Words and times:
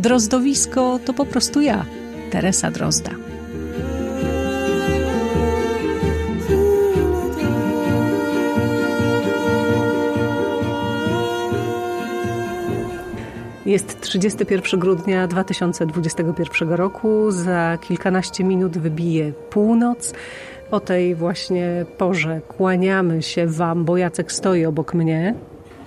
Drozdowisko 0.00 1.00
to 1.04 1.12
po 1.14 1.26
prostu 1.26 1.60
ja, 1.60 1.84
Teresa 2.30 2.70
Drozda. 2.70 3.10
Jest 13.66 14.00
31 14.00 14.80
grudnia 14.80 15.26
2021 15.26 16.70
roku. 16.70 17.30
Za 17.30 17.78
kilkanaście 17.80 18.44
minut 18.44 18.78
wybije 18.78 19.32
północ. 19.32 20.14
O 20.70 20.80
tej 20.80 21.14
właśnie 21.14 21.86
porze 21.98 22.40
kłaniamy 22.48 23.22
się 23.22 23.46
Wam, 23.46 23.84
bo 23.84 23.96
Jacek 23.96 24.32
stoi 24.32 24.64
obok 24.64 24.94
mnie. 24.94 25.34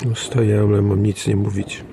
No 0.06 0.16
stoję, 0.16 0.60
ale 0.60 0.82
mam 0.82 1.04
nic 1.04 1.28
nie 1.28 1.36
mówić 1.36 1.84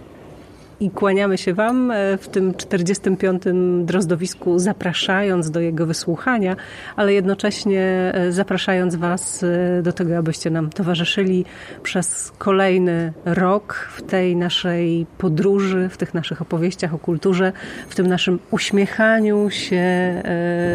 i 0.80 0.90
kłaniamy 0.90 1.38
się 1.38 1.54
Wam 1.54 1.90
e, 1.90 2.18
w 2.18 2.28
tym 2.28 2.54
45. 2.54 3.42
drozdowisku, 3.84 4.58
zapraszając 4.58 5.50
do 5.50 5.60
jego 5.60 5.86
wysłuchania, 5.86 6.56
ale 6.96 7.12
jednocześnie 7.12 7.82
e, 8.14 8.32
zapraszając 8.32 8.96
Was 8.96 9.42
e, 9.42 9.82
do 9.82 9.92
tego, 9.92 10.16
abyście 10.16 10.50
nam 10.50 10.70
towarzyszyli 10.70 11.44
przez 11.82 12.32
kolejny 12.38 13.12
rok 13.24 13.88
w 13.96 14.02
tej 14.02 14.36
naszej 14.36 15.06
podróży, 15.18 15.88
w 15.88 15.96
tych 15.96 16.14
naszych 16.14 16.42
opowieściach 16.42 16.94
o 16.94 16.98
kulturze, 16.98 17.52
w 17.88 17.94
tym 17.94 18.06
naszym 18.06 18.38
uśmiechaniu 18.50 19.50
się 19.50 19.80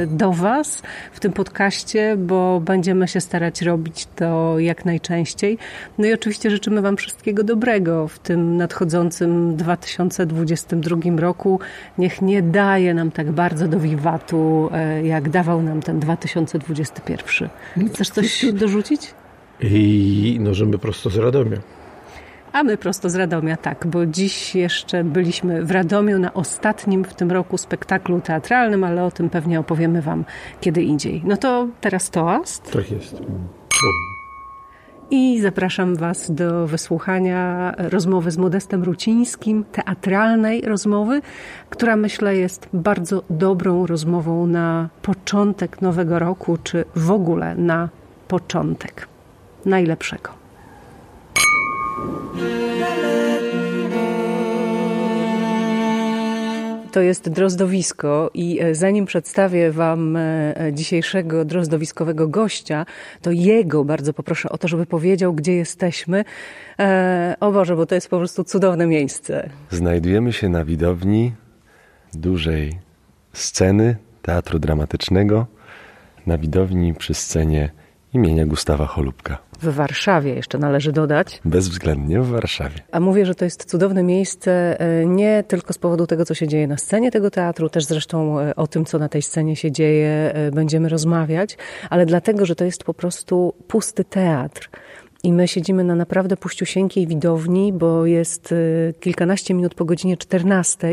do 0.08 0.32
Was 0.32 0.84
w 1.14 1.20
tym 1.20 1.34
podcaście, 1.34 2.18
bo 2.18 2.60
będziemy 2.60 3.08
się 3.08 3.22
starać 3.22 3.62
robić 3.62 4.08
to 4.16 4.60
jak 4.60 4.86
najczęściej. 4.86 5.58
No 5.98 6.08
i 6.08 6.14
oczywiście 6.14 6.50
życzymy 6.50 6.82
Wam 6.82 6.98
wszystkiego 6.98 7.44
dobrego 7.44 8.08
w 8.08 8.20
tym 8.20 8.58
nadchodzącym 8.58 9.56
2000 9.56 9.95
2022 9.98 10.98
roku 11.20 11.60
niech 11.98 12.22
nie 12.22 12.42
daje 12.42 12.94
nam 12.94 13.12
tak 13.12 13.32
bardzo 13.32 13.68
do 13.68 13.80
wiwatu, 13.80 14.70
e, 14.74 15.06
jak 15.08 15.30
dawał 15.30 15.62
nam 15.62 15.82
ten 15.82 16.00
2021. 16.00 17.50
Chcesz 17.94 18.10
coś 18.10 18.46
dorzucić? 18.54 19.14
I 19.62 20.38
no, 20.40 20.54
że 20.54 20.66
my 20.66 20.78
prosto 20.78 21.10
z 21.10 21.18
Radomia. 21.18 21.58
A 22.54 22.64
my 22.64 22.78
prosto 22.78 23.10
z 23.10 23.16
Radomia, 23.16 23.58
tak, 23.58 23.88
bo 23.88 24.06
dziś 24.06 24.56
jeszcze 24.56 25.04
byliśmy 25.04 25.66
w 25.66 25.72
Radomiu 25.72 26.20
na 26.20 26.34
ostatnim 26.34 27.04
w 27.04 27.14
tym 27.14 27.32
roku 27.32 27.58
spektaklu 27.58 28.22
teatralnym, 28.22 28.84
ale 28.84 29.04
o 29.04 29.12
tym 29.12 29.30
pewnie 29.30 29.60
opowiemy 29.60 30.02
Wam 30.02 30.26
kiedy 30.62 30.84
indziej. 30.84 31.22
No 31.26 31.38
to 31.38 31.68
teraz 31.82 32.10
toast. 32.10 32.72
Tak 32.72 32.92
jest 32.92 33.22
i 35.12 35.42
zapraszam 35.42 35.96
Was 35.96 36.32
do 36.32 36.68
wysłuchania 36.68 37.74
rozmowy 37.78 38.32
z 38.32 38.38
Modestem 38.38 38.84
Rucińskim, 38.84 39.66
teatralnej 39.72 40.62
rozmowy, 40.62 41.22
która 41.70 41.96
myślę 41.96 42.38
jest 42.38 42.68
bardzo 42.74 43.24
dobrą 43.30 43.86
rozmową 43.86 44.48
na 44.48 44.90
początek 45.02 45.82
nowego 45.82 46.20
roku, 46.20 46.58
czy 46.64 46.86
w 46.96 47.12
ogóle 47.12 47.56
na 47.56 47.90
początek 48.28 49.08
najlepszego. 49.66 50.30
To 56.96 57.02
jest 57.02 57.30
drozdowisko 57.30 58.32
i 58.34 58.62
e, 58.62 58.76
zanim 58.76 59.06
przedstawię 59.06 59.72
Wam 59.72 60.18
e, 60.18 60.54
dzisiejszego 60.74 61.46
drozdowiskowego 61.46 62.28
gościa, 62.28 62.86
to 63.22 63.32
jego 63.32 63.84
bardzo 63.84 64.14
poproszę 64.14 64.50
o 64.50 64.58
to, 64.58 64.68
żeby 64.68 64.86
powiedział, 64.86 65.34
gdzie 65.34 65.56
jesteśmy. 65.56 66.26
E, 66.80 67.36
o 67.40 67.52
Boże, 67.52 67.76
bo 67.76 67.86
to 67.86 67.96
jest 67.96 68.10
po 68.10 68.18
prostu 68.18 68.44
cudowne 68.44 68.88
miejsce. 68.88 69.50
Znajdujemy 69.72 70.34
się 70.34 70.50
na 70.50 70.66
widowni 70.66 71.34
dużej 72.14 72.80
sceny 73.34 73.96
teatru 74.22 74.60
dramatycznego, 74.60 75.48
na 76.28 76.38
widowni 76.38 76.94
przy 76.94 77.14
scenie 77.14 77.72
imienia 78.14 78.46
Gustawa 78.46 78.86
Cholubka. 78.86 79.38
W 79.62 79.76
Warszawie 79.76 80.34
jeszcze 80.34 80.58
należy 80.58 80.92
dodać. 80.92 81.42
Bezwzględnie 81.46 82.22
w 82.22 82.28
Warszawie. 82.28 82.76
A 82.92 83.00
mówię, 83.00 83.26
że 83.26 83.36
to 83.36 83.46
jest 83.46 83.66
cudowne 83.66 84.04
miejsce 84.04 84.80
e, 84.80 85.06
nie 85.06 85.44
tylko 85.48 85.74
z 85.74 85.78
powodu 85.78 86.08
tego, 86.08 86.26
co 86.26 86.34
się 86.34 86.48
dzieje 86.48 86.68
na 86.68 86.78
scenie 86.78 87.12
tego 87.12 87.32
teatru, 87.32 87.70
też 87.70 87.86
zresztą 87.86 88.40
e, 88.40 88.56
o 88.56 88.68
tym, 88.68 88.86
co 88.86 89.00
na 89.00 89.10
tej 89.10 89.22
scenie 89.22 89.56
się 89.56 89.72
dzieje, 89.72 90.32
e, 90.34 90.52
będziemy 90.52 90.90
rozmawiać, 90.90 91.58
ale 91.90 92.06
dlatego, 92.06 92.46
że 92.46 92.56
to 92.56 92.66
jest 92.66 92.84
po 92.84 92.94
prostu 92.94 93.54
pusty 93.68 94.04
teatr. 94.04 94.70
I 95.24 95.34
my 95.34 95.48
siedzimy 95.48 95.84
na 95.84 95.96
naprawdę 95.96 96.38
puściusieńkiej 96.38 97.08
widowni, 97.08 97.74
bo 97.74 98.06
jest 98.06 98.54
kilkanaście 99.00 99.54
minut 99.54 99.76
po 99.76 99.86
godzinie 99.86 100.18
14, 100.18 100.90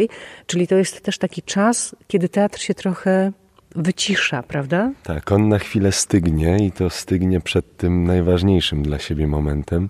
czyli 0.46 0.66
to 0.66 0.74
jest 0.74 1.00
też 1.00 1.18
taki 1.18 1.42
czas, 1.42 1.96
kiedy 2.06 2.28
teatr 2.28 2.60
się 2.60 2.74
trochę 2.74 3.32
wycisza, 3.76 4.42
prawda? 4.42 4.92
Tak, 5.02 5.32
on 5.32 5.48
na 5.48 5.58
chwilę 5.58 5.92
stygnie 5.92 6.56
i 6.66 6.72
to 6.72 6.90
stygnie 6.90 7.40
przed 7.40 7.76
tym 7.76 8.04
najważniejszym 8.04 8.82
dla 8.82 8.98
siebie 8.98 9.26
momentem, 9.26 9.88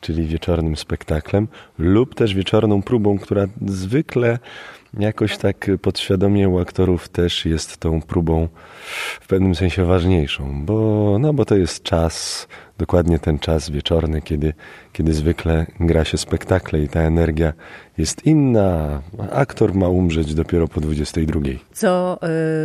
czyli 0.00 0.26
wieczornym 0.26 0.76
spektaklem, 0.76 1.48
lub 1.78 2.14
też 2.14 2.34
wieczorną 2.34 2.82
próbą, 2.82 3.18
która 3.18 3.46
zwykle 3.66 4.38
jakoś 4.98 5.38
tak 5.38 5.70
podświadomie 5.82 6.48
u 6.48 6.58
aktorów 6.58 7.08
też 7.08 7.46
jest 7.46 7.76
tą 7.76 8.02
próbą 8.02 8.48
w 9.20 9.26
pewnym 9.26 9.54
sensie 9.54 9.84
ważniejszą, 9.84 10.64
bo, 10.64 11.16
no, 11.20 11.32
bo 11.32 11.44
to 11.44 11.56
jest 11.56 11.82
czas, 11.82 12.48
dokładnie 12.78 13.18
ten 13.18 13.38
czas 13.38 13.70
wieczorny, 13.70 14.22
kiedy, 14.22 14.54
kiedy 14.92 15.12
zwykle 15.12 15.66
gra 15.80 16.04
się 16.04 16.18
spektakle 16.18 16.80
i 16.80 16.88
ta 16.88 17.00
energia 17.00 17.52
jest 17.98 18.26
inna. 18.26 19.02
Aktor 19.32 19.74
ma 19.74 19.88
umrzeć 19.88 20.34
dopiero 20.34 20.68
po 20.68 20.80
22. 20.80 21.40
Co 21.72 22.18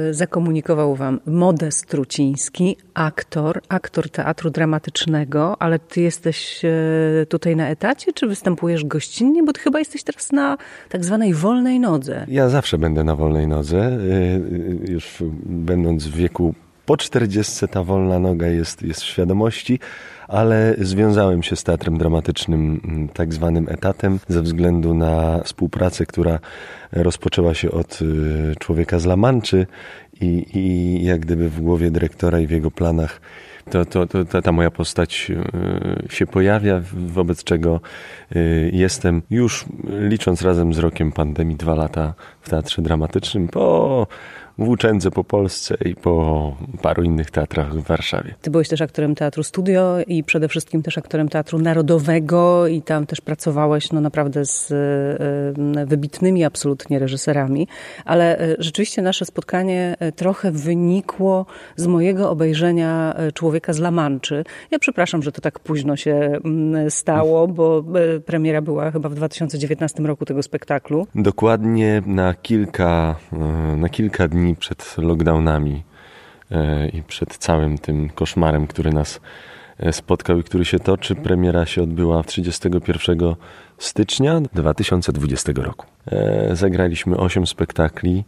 y, 0.09 0.13
zakomunikował 0.13 0.95
wam 0.95 1.19
Modest 1.25 1.85
Truciński, 1.85 2.77
aktor, 2.93 3.61
aktor 3.69 4.09
teatru 4.09 4.49
dramatycznego, 4.49 5.61
ale 5.61 5.79
ty 5.79 6.01
jesteś 6.01 6.65
y, 6.65 7.25
tutaj 7.29 7.55
na 7.55 7.69
etacie, 7.69 8.13
czy 8.13 8.27
występujesz 8.27 8.85
gościnnie? 8.85 9.43
Bo 9.43 9.53
ty 9.53 9.59
chyba 9.59 9.79
jesteś 9.79 10.03
teraz 10.03 10.31
na 10.31 10.57
tak 10.89 11.05
zwanej 11.05 11.33
wolnej 11.33 11.79
nodze. 11.79 12.25
Ja 12.27 12.49
zawsze 12.49 12.77
będę 12.77 13.03
na 13.03 13.15
wolnej 13.15 13.47
nodze. 13.47 13.97
Y, 14.01 14.91
już 14.91 15.23
będąc 15.45 16.06
w 16.09 16.15
wieku 16.15 16.53
po 16.85 16.97
40 16.97 17.67
ta 17.67 17.83
wolna 17.83 18.19
noga 18.19 18.47
jest, 18.47 18.81
jest 18.81 19.01
w 19.01 19.05
świadomości, 19.05 19.79
ale 20.27 20.75
związałem 20.77 21.43
się 21.43 21.55
z 21.55 21.63
teatrem 21.63 21.97
dramatycznym 21.97 22.81
mm, 22.83 23.07
tak 23.07 23.33
zwanym 23.33 23.67
etatem 23.69 24.19
ze 24.27 24.41
względu 24.41 24.93
na 24.93 25.43
współpracę, 25.43 26.05
która 26.05 26.39
rozpoczęła 26.91 27.53
się 27.53 27.71
od 27.71 28.01
y, 28.01 28.55
człowieka 28.59 28.99
z 28.99 29.05
Lamanczy 29.05 29.67
i, 30.21 30.45
i 30.53 31.05
jak 31.05 31.19
gdyby 31.19 31.49
w 31.49 31.61
głowie 31.61 31.91
dyrektora 31.91 32.39
i 32.39 32.47
w 32.47 32.51
jego 32.51 32.71
planach 32.71 33.21
to, 33.69 33.85
to, 33.85 34.07
to 34.07 34.41
ta, 34.41 34.51
moja 34.51 34.71
postać 34.71 35.31
y, 36.09 36.15
się 36.15 36.27
pojawia, 36.27 36.81
wobec 36.93 37.43
czego 37.43 37.81
y, 38.35 38.71
jestem 38.73 39.21
już 39.29 39.65
licząc 39.89 40.41
razem 40.41 40.73
z 40.73 40.79
rokiem 40.79 41.11
pandemii 41.11 41.55
dwa 41.55 41.75
lata 41.75 42.13
w 42.41 42.49
teatrze 42.49 42.81
dramatycznym 42.81 43.47
po 43.47 44.07
włóczędze 44.57 45.11
po 45.11 45.23
Polsce 45.23 45.77
i 45.85 45.95
po 45.95 46.55
paru 46.81 47.03
innych 47.03 47.31
teatrach 47.31 47.73
w 47.73 47.83
Warszawie. 47.83 48.35
Ty 48.41 48.51
byłeś 48.51 48.69
też 48.69 48.81
aktorem 48.81 49.15
Teatru 49.15 49.43
Studio 49.43 49.97
i 50.07 50.23
przede 50.23 50.47
wszystkim 50.47 50.83
też 50.83 50.97
aktorem 50.97 51.29
Teatru 51.29 51.59
Narodowego 51.59 52.67
i 52.67 52.81
tam 52.81 53.05
też 53.05 53.21
pracowałeś 53.21 53.91
no 53.91 54.01
naprawdę 54.01 54.45
z 54.45 54.71
e, 54.71 55.85
wybitnymi 55.85 56.43
absolutnie 56.43 56.99
reżyserami, 56.99 57.67
ale 58.05 58.39
e, 58.39 58.55
rzeczywiście 58.59 59.01
nasze 59.01 59.25
spotkanie 59.25 59.95
e, 59.99 60.11
trochę 60.11 60.51
wynikło 60.51 61.45
z 61.75 61.87
mojego 61.87 62.29
obejrzenia 62.29 63.15
Człowieka 63.33 63.73
z 63.73 63.79
Lamanczy. 63.79 64.43
Ja 64.71 64.79
przepraszam, 64.79 65.23
że 65.23 65.31
to 65.31 65.41
tak 65.41 65.59
późno 65.59 65.95
się 65.95 66.15
mm, 66.15 66.91
stało, 66.91 67.47
bo 67.47 67.83
premiera 68.25 68.61
była 68.61 68.91
chyba 68.91 69.09
w 69.09 69.15
2019 69.15 70.03
roku 70.03 70.25
tego 70.25 70.43
spektaklu. 70.43 71.07
Dokładnie 71.15 72.01
na 72.05 72.33
kilka, 72.33 73.15
na 73.77 73.89
kilka 73.89 74.27
dni 74.27 74.46
przed 74.55 74.95
lockdownami 74.97 75.83
e, 76.51 76.87
i 76.89 77.03
przed 77.03 77.37
całym 77.37 77.77
tym 77.77 78.09
koszmarem, 78.09 78.67
który 78.67 78.91
nas 78.93 79.21
e, 79.79 79.93
spotkał 79.93 80.39
i 80.39 80.43
który 80.43 80.65
się 80.65 80.79
toczy. 80.79 81.15
Premiera 81.15 81.65
się 81.65 81.83
odbyła 81.83 82.23
31 82.23 83.35
stycznia 83.77 84.41
2020 84.53 85.51
roku. 85.55 85.85
E, 86.11 86.55
zagraliśmy 86.55 87.17
8 87.17 87.47
spektakli, 87.47 88.23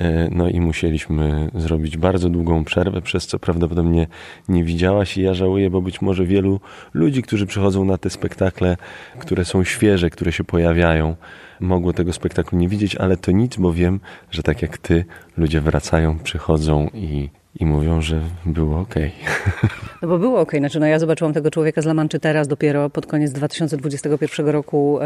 e, 0.00 0.28
no 0.30 0.48
i 0.48 0.60
musieliśmy 0.60 1.50
zrobić 1.54 1.96
bardzo 1.96 2.28
długą 2.28 2.64
przerwę, 2.64 3.02
przez 3.02 3.26
co 3.26 3.38
prawdopodobnie 3.38 4.06
nie 4.48 4.64
widziałaś 4.64 5.16
i 5.16 5.22
ja 5.22 5.34
żałuję, 5.34 5.70
bo 5.70 5.82
być 5.82 6.02
może 6.02 6.24
wielu 6.24 6.60
ludzi, 6.94 7.22
którzy 7.22 7.46
przychodzą 7.46 7.84
na 7.84 7.98
te 7.98 8.10
spektakle, 8.10 8.76
które 9.18 9.44
są 9.44 9.64
świeże, 9.64 10.10
które 10.10 10.32
się 10.32 10.44
pojawiają, 10.44 11.16
mogło 11.60 11.92
tego 11.92 12.12
spektaklu 12.12 12.58
nie 12.58 12.68
widzieć, 12.68 12.96
ale 12.96 13.16
to 13.16 13.30
nic, 13.32 13.56
bo 13.56 13.72
wiem, 13.72 14.00
że 14.30 14.42
tak 14.42 14.62
jak 14.62 14.78
ty, 14.78 15.04
ludzie 15.36 15.60
wracają, 15.60 16.18
przychodzą 16.18 16.88
i 16.94 17.28
i 17.54 17.66
mówią, 17.66 18.00
że 18.00 18.20
było 18.46 18.80
ok. 18.80 18.94
No 20.02 20.08
bo 20.08 20.18
było 20.18 20.40
ok. 20.40 20.52
Znaczy, 20.58 20.80
no 20.80 20.86
ja 20.86 20.98
zobaczyłam 20.98 21.32
tego 21.32 21.50
człowieka 21.50 21.82
z 21.82 21.84
La 21.86 21.94
Manczy 21.94 22.20
teraz 22.20 22.48
dopiero 22.48 22.90
pod 22.90 23.06
koniec 23.06 23.32
2021 23.32 24.48
roku 24.48 24.98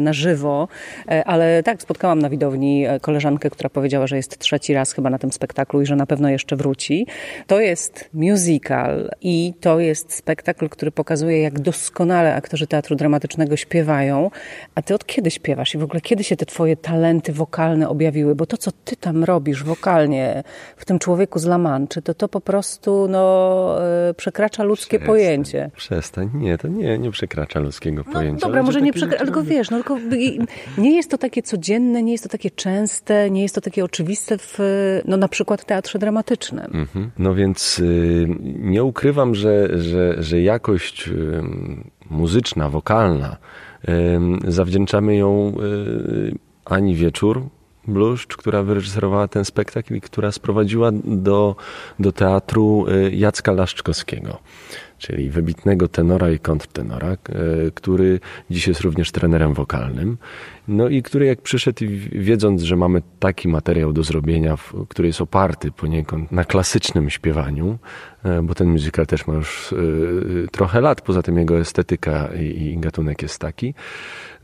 na 0.00 0.12
żywo, 0.12 0.68
e, 1.08 1.24
ale 1.24 1.62
tak, 1.62 1.82
spotkałam 1.82 2.18
na 2.18 2.30
widowni 2.30 2.86
e, 2.86 3.00
koleżankę, 3.00 3.50
która 3.50 3.70
powiedziała, 3.70 4.06
że 4.06 4.16
jest 4.16 4.38
trzeci 4.38 4.74
raz 4.74 4.92
chyba 4.92 5.10
na 5.10 5.18
tym 5.18 5.32
spektaklu 5.32 5.82
i 5.82 5.86
że 5.86 5.96
na 5.96 6.06
pewno 6.06 6.28
jeszcze 6.28 6.56
wróci. 6.56 7.06
To 7.46 7.60
jest 7.60 8.08
musical 8.14 9.10
i 9.20 9.54
to 9.60 9.80
jest 9.80 10.14
spektakl, 10.14 10.68
który 10.68 10.92
pokazuje, 10.92 11.42
jak 11.42 11.60
doskonale 11.60 12.34
aktorzy 12.34 12.66
teatru 12.66 12.96
dramatycznego 12.96 13.56
śpiewają. 13.56 14.30
A 14.74 14.82
ty 14.82 14.94
od 14.94 15.06
kiedy 15.06 15.30
śpiewasz 15.30 15.74
i 15.74 15.78
w 15.78 15.82
ogóle 15.82 16.00
kiedy 16.00 16.24
się 16.24 16.36
te 16.36 16.46
twoje 16.46 16.76
talenty 16.76 17.32
wokalne 17.32 17.88
objawiły? 17.88 18.34
Bo 18.34 18.46
to, 18.46 18.56
co 18.56 18.70
ty 18.84 18.96
tam 18.96 19.24
robisz 19.24 19.64
wokalnie 19.64 20.42
w 20.76 20.84
tym 20.84 20.98
człowieku 20.98 21.38
z 21.38 21.44
Manczy, 21.68 22.02
to 22.02 22.14
to 22.14 22.28
po 22.28 22.40
prostu 22.40 23.06
no, 23.08 23.76
e, 24.08 24.14
przekracza 24.14 24.62
ludzkie 24.62 24.98
Przestań, 24.98 25.06
pojęcie. 25.06 25.70
Przestań. 25.76 26.30
Nie, 26.34 26.58
to 26.58 26.68
nie, 26.68 26.98
nie 26.98 27.10
przekracza 27.10 27.60
ludzkiego 27.60 28.02
No 28.06 28.12
pojęcia. 28.12 28.46
dobra, 28.46 28.62
może 28.62 28.78
że 28.78 28.84
nie 28.84 28.92
przekracza, 28.92 29.24
tylko 29.24 29.42
wiesz, 29.42 29.70
no 29.70 29.76
tylko 29.76 29.98
nie 30.78 30.96
jest 30.96 31.10
to 31.10 31.18
takie 31.18 31.42
codzienne, 31.42 32.02
nie 32.02 32.12
jest 32.12 32.24
to 32.24 32.30
takie 32.30 32.50
częste, 32.50 33.30
nie 33.30 33.42
jest 33.42 33.54
to 33.54 33.60
takie 33.60 33.84
oczywiste 33.84 34.38
w, 34.38 34.58
no 35.04 35.16
na 35.16 35.28
przykład 35.28 35.64
teatrze 35.64 35.98
dramatycznym. 35.98 36.70
Mhm. 36.74 37.10
No 37.18 37.34
więc 37.34 37.78
y, 37.78 38.26
nie 38.58 38.84
ukrywam, 38.84 39.34
że, 39.34 39.78
że, 39.80 40.22
że 40.22 40.40
jakość 40.40 41.08
y, 41.08 41.42
muzyczna, 42.10 42.68
wokalna, 42.68 43.36
y, 43.88 43.92
zawdzięczamy 44.52 45.16
ją 45.16 45.52
Ani 46.64 46.94
Wieczór, 46.94 47.42
Bluszcz, 47.88 48.36
która 48.36 48.62
wyreżyserowała 48.62 49.28
ten 49.28 49.44
spektakl 49.44 49.94
i 49.94 50.00
która 50.00 50.32
sprowadziła 50.32 50.90
do, 51.04 51.56
do 51.98 52.12
teatru 52.12 52.86
y, 52.88 53.10
Jacka 53.14 53.52
Laszczkowskiego, 53.52 54.38
czyli 54.98 55.30
wybitnego 55.30 55.88
tenora 55.88 56.30
i 56.30 56.38
kontrtenora, 56.38 57.12
y, 57.12 57.72
który 57.74 58.20
dziś 58.50 58.68
jest 58.68 58.80
również 58.80 59.12
trenerem 59.12 59.54
wokalnym. 59.54 60.16
No 60.68 60.88
i 60.88 61.02
który 61.02 61.26
jak 61.26 61.42
przyszedł, 61.42 61.84
i 61.84 61.88
wiedząc, 62.12 62.62
że 62.62 62.76
mamy 62.76 63.02
taki 63.18 63.48
materiał 63.48 63.92
do 63.92 64.02
zrobienia, 64.02 64.56
który 64.88 65.08
jest 65.08 65.20
oparty 65.20 65.72
poniekąd 65.72 66.32
na 66.32 66.44
klasycznym 66.44 67.10
śpiewaniu, 67.10 67.78
e, 68.24 68.42
bo 68.42 68.54
ten 68.54 68.68
musical 68.68 69.06
też 69.06 69.26
ma 69.26 69.34
już 69.34 69.72
e, 69.72 69.76
trochę 70.48 70.80
lat, 70.80 71.00
poza 71.00 71.22
tym 71.22 71.38
jego 71.38 71.58
estetyka 71.58 72.28
i, 72.40 72.76
gatunek 72.80 73.22
jest 73.22 73.38
taki, 73.40 73.74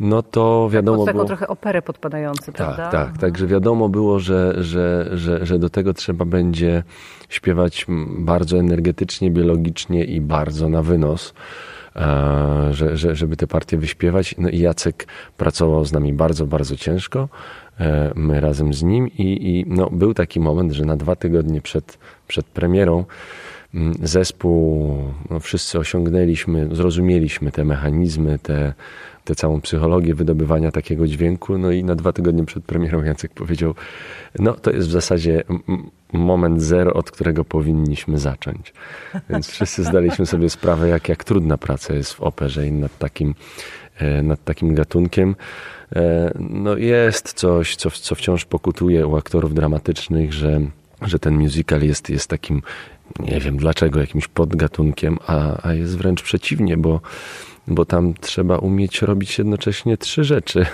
no 0.00 0.22
to 0.22 0.68
wiadomo 0.72 0.96
Pod 0.96 1.06
taką 1.06 1.16
było... 1.16 1.26
trochę 1.26 1.48
operę 1.48 1.82
podpadający, 1.82 2.52
prawda? 2.52 2.90
Tak, 2.90 3.06
tak. 3.12 3.18
Także 3.18 3.46
wiadomo 3.46 3.88
było, 3.88 4.18
że, 4.18 4.54
że, 4.58 5.10
że, 5.12 5.46
że 5.46 5.58
do 5.58 5.70
tego 5.70 5.94
trzeba 5.94 6.24
będzie 6.24 6.82
śpiewać 7.28 7.86
bardzo 8.18 8.58
energetycznie, 8.58 9.30
biologicznie 9.30 10.04
i 10.04 10.20
bardzo 10.20 10.68
na 10.68 10.82
wynos. 10.82 11.34
E, 11.96 12.69
Że, 12.73 12.96
że, 12.96 13.14
żeby 13.14 13.37
te 13.37 13.46
partie 13.46 13.76
wyśpiewać. 13.79 14.35
No 14.38 14.49
i 14.49 14.58
Jacek 14.58 15.06
pracował 15.37 15.85
z 15.85 15.93
nami 15.93 16.12
bardzo, 16.12 16.46
bardzo 16.46 16.76
ciężko. 16.76 17.29
e, 17.81 18.12
My 18.14 18.41
razem 18.41 18.75
z 18.75 18.82
nim 18.82 19.08
i, 19.08 19.23
i 19.50 19.64
no, 19.69 19.91
był 19.91 20.14
taki 20.14 20.41
moment, 20.41 20.73
że 20.73 20.85
na 20.85 20.96
dwa 20.96 21.17
tygodnie 21.17 21.61
przed, 21.61 21.99
przed 22.29 22.46
premierą 22.46 23.05
mm, 23.75 23.94
zespół, 24.02 24.94
no, 25.31 25.41
wszyscy 25.41 25.79
osiągnęliśmy, 25.79 26.69
zrozumieliśmy 26.73 27.52
te 27.52 27.64
mechanizmy, 27.64 28.38
te, 28.38 28.73
tę 29.25 29.35
całą 29.35 29.61
psychologię 29.61 30.14
wydobywania 30.14 30.70
takiego 30.70 31.06
dźwięku. 31.06 31.58
No 31.58 31.70
i 31.70 31.85
na 31.85 31.94
dwa 31.94 32.12
tygodnie 32.12 32.44
przed 32.44 32.64
premierą 32.64 33.02
Jacek 33.02 33.32
powiedział, 33.32 33.75
no 34.38 34.52
to 34.52 34.70
jest 34.70 34.88
w 34.88 34.91
zasadzie 34.91 35.44
moment 36.14 36.62
zero, 36.62 36.93
od 36.93 37.11
którego 37.11 37.44
powinniśmy 37.44 38.19
zacząć. 38.19 38.72
Więc 39.31 39.49
wszyscy 39.49 39.84
zdaliśmy 39.84 40.26
sobie 40.26 40.50
sprawę, 40.50 40.88
jak, 40.88 41.08
jak 41.08 41.25
trudna 41.25 41.58
praca 41.58 41.94
jest 41.94 42.12
w 42.12 42.20
operze 42.20 42.66
i 42.66 42.72
nad 42.72 42.99
takim, 42.99 43.34
e, 43.99 44.22
nad 44.22 44.44
takim 44.44 44.75
gatunkiem. 44.75 45.37
E, 45.96 46.32
No 46.38 46.76
jest 46.76 47.32
coś, 47.32 47.76
co, 47.76 47.90
co 47.90 48.14
wciąż 48.14 48.44
pokutuje 48.44 49.06
u 49.06 49.16
aktorów 49.16 49.55
dramatycznych, 49.55 50.32
że, 50.32 50.61
że 51.02 51.19
ten 51.19 51.34
musical 51.34 51.82
jest, 51.82 52.11
jest 52.11 52.31
takim, 52.31 52.62
nie 53.20 53.40
wiem 53.40 53.56
dlaczego, 53.56 54.00
jakimś 54.00 54.28
podgatunkiem, 54.28 55.19
a, 55.26 55.69
a 55.69 55.72
jest 55.72 55.96
wręcz 55.99 56.22
przeciwnie, 56.22 56.76
bo 56.76 57.00
bo 57.67 57.84
tam 57.84 58.14
trzeba 58.14 58.58
umieć 58.58 59.02
robić 59.02 59.38
jednocześnie 59.38 59.96
trzy 59.96 60.25
rzeczy: 60.25 60.67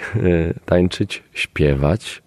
tańczyć, 0.64 1.22
śpiewać 1.32 2.22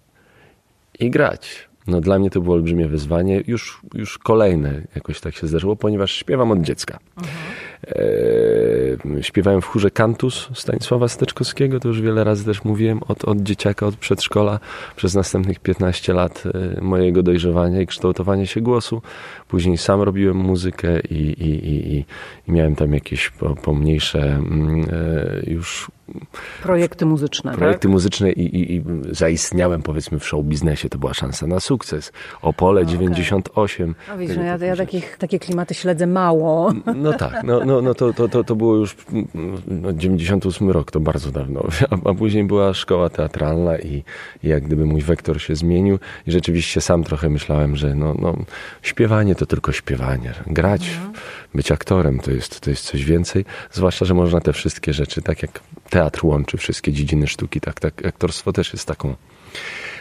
i 0.98 1.10
grać. 1.10 1.68
No 1.86 2.00
dla 2.00 2.18
mnie 2.18 2.30
to 2.30 2.40
było 2.40 2.54
olbrzymie 2.54 2.88
wyzwanie, 2.88 3.42
już, 3.46 3.80
już 3.94 4.18
kolejne 4.18 4.82
jakoś 4.94 5.20
tak 5.20 5.34
się 5.34 5.46
zdarzyło, 5.46 5.76
ponieważ 5.76 6.12
śpiewam 6.12 6.50
od 6.50 6.60
dziecka. 6.60 6.98
E, 7.88 9.22
śpiewałem 9.22 9.62
w 9.62 9.66
chórze 9.66 9.90
Kantus 9.90 10.48
Stanisława 10.54 11.08
Steczkowskiego, 11.08 11.80
to 11.80 11.88
już 11.88 12.00
wiele 12.00 12.24
razy 12.24 12.44
też 12.44 12.64
mówiłem, 12.64 13.00
od, 13.08 13.24
od 13.24 13.42
dzieciaka, 13.42 13.86
od 13.86 13.96
przedszkola, 13.96 14.60
przez 14.96 15.14
następnych 15.14 15.58
15 15.58 16.12
lat 16.12 16.42
e, 16.76 16.80
mojego 16.80 17.22
dojrzewania 17.22 17.80
i 17.80 17.86
kształtowania 17.86 18.46
się 18.46 18.60
głosu. 18.60 19.02
Później 19.48 19.78
sam 19.78 20.02
robiłem 20.02 20.36
muzykę 20.36 21.00
i, 21.00 21.14
i, 21.14 21.68
i, 21.68 21.96
i, 21.96 22.52
miałem 22.52 22.76
tam 22.76 22.94
jakieś 22.94 23.30
po, 23.30 23.54
pomniejsze 23.54 24.20
mm, 24.20 24.86
e, 24.92 25.50
już 25.50 25.90
Projekty 26.62 27.06
muzyczne, 27.06 27.52
projekty 27.52 27.82
tak? 27.82 27.90
muzyczne 27.90 28.32
i, 28.32 28.56
i, 28.56 28.76
i 28.76 28.82
zaistniałem 29.10 29.82
powiedzmy 29.82 30.18
w 30.18 30.26
show 30.26 30.44
biznesie. 30.44 30.88
To 30.88 30.98
była 30.98 31.14
szansa 31.14 31.46
na 31.46 31.60
sukces. 31.60 32.12
Opole 32.42 32.86
98. 32.86 33.94
No 34.08 34.18
widzisz, 34.18 34.36
no 34.36 34.42
ja, 34.42 34.56
ja 34.56 34.76
takich, 34.76 35.16
takie 35.16 35.38
klimaty 35.38 35.74
śledzę 35.74 36.06
mało. 36.06 36.72
No 36.94 37.12
tak, 37.12 37.44
no, 37.44 37.64
no, 37.64 37.82
no 37.82 37.94
to, 37.94 38.12
to, 38.12 38.28
to, 38.28 38.44
to 38.44 38.56
było 38.56 38.76
już 38.76 38.96
no, 39.66 39.92
98 39.92 40.70
rok, 40.70 40.90
to 40.90 41.00
bardzo 41.00 41.30
dawno. 41.30 41.66
A, 41.90 42.10
a 42.10 42.14
później 42.14 42.44
była 42.44 42.74
szkoła 42.74 43.10
teatralna 43.10 43.78
i, 43.78 44.04
i 44.42 44.48
jak 44.48 44.62
gdyby 44.62 44.86
mój 44.86 45.02
wektor 45.02 45.40
się 45.40 45.54
zmienił 45.54 45.98
i 46.26 46.32
rzeczywiście 46.32 46.80
sam 46.80 47.04
trochę 47.04 47.28
myślałem, 47.28 47.76
że 47.76 47.94
no, 47.94 48.14
no, 48.18 48.36
śpiewanie 48.82 49.34
to 49.34 49.46
tylko 49.46 49.72
śpiewanie. 49.72 50.32
Grać, 50.46 50.90
być 51.54 51.72
aktorem 51.72 52.18
to 52.18 52.30
jest, 52.30 52.60
to 52.60 52.70
jest 52.70 52.84
coś 52.84 53.04
więcej. 53.04 53.44
Zwłaszcza, 53.72 54.04
że 54.04 54.14
można 54.14 54.40
te 54.40 54.52
wszystkie 54.52 54.92
rzeczy, 54.92 55.22
tak 55.22 55.42
jak 55.42 55.60
teatr 55.90 56.26
łączy 56.26 56.56
wszystkie 56.56 56.92
dziedziny 56.92 57.26
sztuki, 57.26 57.60
tak, 57.60 57.80
tak 57.80 58.06
aktorstwo 58.06 58.52
też 58.52 58.72
jest 58.72 58.86
taką 58.86 59.14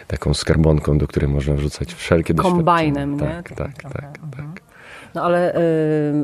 taką 0.07 0.33
skarbonką, 0.33 0.97
do 0.97 1.07
której 1.07 1.29
można 1.29 1.53
wrzucać 1.53 1.93
wszelkie 1.93 2.33
Kombajnem, 2.33 3.17
doświadczenia. 3.17 3.37
nie? 3.37 3.43
Tak, 3.43 3.81
tak, 3.81 3.93
tak, 3.93 4.17
tak. 4.35 4.52
No 5.15 5.23
ale 5.23 5.55
y, 5.55 5.59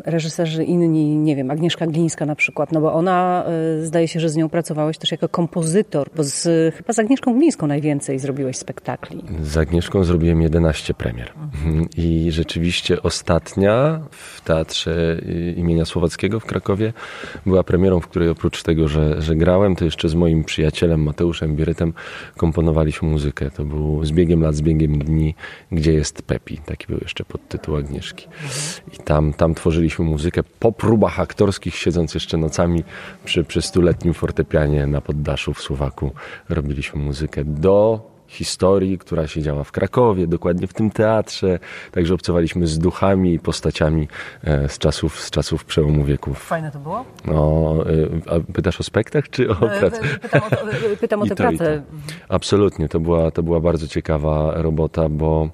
reżyserzy 0.06 0.64
inni, 0.64 1.16
nie 1.16 1.36
wiem, 1.36 1.52
Agnieszka 1.52 1.88
Glińska 1.88 2.26
na 2.26 2.36
przykład, 2.36 2.72
no 2.72 2.82
bo 2.82 2.94
ona, 2.94 3.46
y, 3.80 3.86
zdaje 3.86 4.08
się, 4.08 4.20
że 4.20 4.30
z 4.30 4.36
nią 4.36 4.50
pracowałeś 4.50 4.98
też 4.98 5.12
jako 5.12 5.30
kompozytor, 5.30 6.10
bo 6.16 6.24
z, 6.24 6.76
chyba 6.76 6.94
z 6.94 7.00
Agnieszką 7.00 7.34
Glińską 7.34 7.68
najwięcej 7.68 8.20
zrobiłeś 8.20 8.58
spektakli. 8.58 9.24
Z 9.42 9.58
Agnieszką 9.58 10.04
zrobiłem 10.04 10.42
11 10.42 10.94
premier. 10.94 11.34
I 11.98 12.32
rzeczywiście 12.32 13.02
ostatnia 13.02 14.02
w 14.12 14.42
Teatrze 14.42 15.20
y, 15.22 15.54
imienia 15.58 15.86
Słowackiego 15.86 16.40
w 16.40 16.46
Krakowie 16.46 16.94
była 17.46 17.64
premierą, 17.64 18.00
w 18.00 18.08
której 18.08 18.30
oprócz 18.30 18.64
tego, 18.64 18.88
że, 18.88 19.22
że 19.22 19.36
grałem, 19.36 19.76
to 19.76 19.86
jeszcze 19.86 20.10
z 20.10 20.16
moim 20.16 20.44
przyjacielem 20.44 21.04
Mateuszem 21.04 21.56
Bierytem 21.56 21.94
komponowaliśmy 22.38 23.10
muzykę. 23.10 23.52
To 23.52 23.66
był 23.66 24.06
z 24.06 24.12
biegiem 24.12 24.42
lat, 24.42 24.56
z 24.56 24.62
biegiem 24.62 25.00
dni, 25.00 25.36
gdzie 25.72 25.94
jest 25.94 26.22
Pepi. 26.22 26.58
Taki 26.58 26.88
był 26.88 26.98
jeszcze 27.02 27.26
podtytuł 27.26 27.76
Agnieszki. 27.76 28.28
I 28.94 28.98
tam, 28.98 29.34
tam 29.34 29.56
tworzyliśmy 29.56 30.06
muzykę 30.06 30.42
po 30.60 30.72
próbach 30.72 31.20
aktorskich, 31.20 31.76
siedząc 31.76 32.14
jeszcze 32.14 32.38
nocami 32.38 32.84
przy, 33.26 33.44
przy 33.44 33.62
stuletnim 33.62 34.14
fortepianie 34.14 34.88
na 34.88 35.02
poddaszu 35.02 35.54
w 35.54 35.62
Słowaku. 35.62 36.12
Robiliśmy 36.50 37.02
muzykę 37.02 37.46
do 37.46 38.10
historii, 38.30 38.98
która 38.98 39.28
się 39.28 39.42
działa 39.42 39.64
w 39.64 39.72
Krakowie, 39.72 40.28
dokładnie 40.28 40.68
w 40.68 40.74
tym 40.74 40.92
teatrze. 40.92 41.60
Także 41.92 42.14
obcowaliśmy 42.14 42.68
z 42.68 42.80
duchami 42.80 43.34
i 43.34 43.40
postaciami 43.40 44.08
e, 44.44 44.70
z 44.70 44.78
czasów, 44.78 45.20
z 45.20 45.32
czasów 45.32 45.66
przełomu 45.66 46.04
wieków. 46.04 46.44
Fajne 46.44 46.72
to 46.72 46.80
było? 46.80 47.06
No, 47.26 47.76
e, 48.30 48.36
a 48.36 48.54
pytasz 48.54 48.80
o 48.80 48.84
spektakl 48.84 49.30
czy 49.32 49.50
o 49.50 49.56
pracę? 49.56 50.02
Pytam 50.22 50.42
o, 50.44 50.50
to, 50.50 50.58
pytam 51.00 51.22
o 51.22 51.26
tę 51.26 51.30
to, 51.30 51.36
pracę. 51.36 51.82
Absolutnie, 52.30 52.90
to 52.90 53.00
była, 53.00 53.32
to 53.32 53.44
była 53.44 53.60
bardzo 53.60 53.88
ciekawa 53.88 54.54
robota, 54.56 55.10
bo 55.10 55.50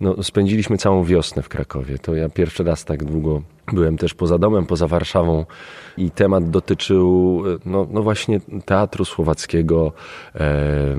no, 0.00 0.22
spędziliśmy 0.22 0.78
całą 0.78 1.04
wiosnę 1.04 1.42
w 1.42 1.48
Krakowie. 1.48 1.98
To 1.98 2.14
ja 2.14 2.28
pierwszy 2.28 2.64
raz 2.64 2.84
tak 2.84 3.04
długo 3.04 3.42
Byłem 3.72 3.96
też 3.96 4.14
poza 4.14 4.38
domem, 4.38 4.66
poza 4.66 4.86
Warszawą 4.86 5.44
i 5.96 6.10
temat 6.10 6.50
dotyczył 6.50 7.42
no, 7.66 7.86
no 7.90 8.02
właśnie 8.02 8.40
teatru 8.64 9.04
słowackiego, 9.04 9.92
e, 10.34 10.94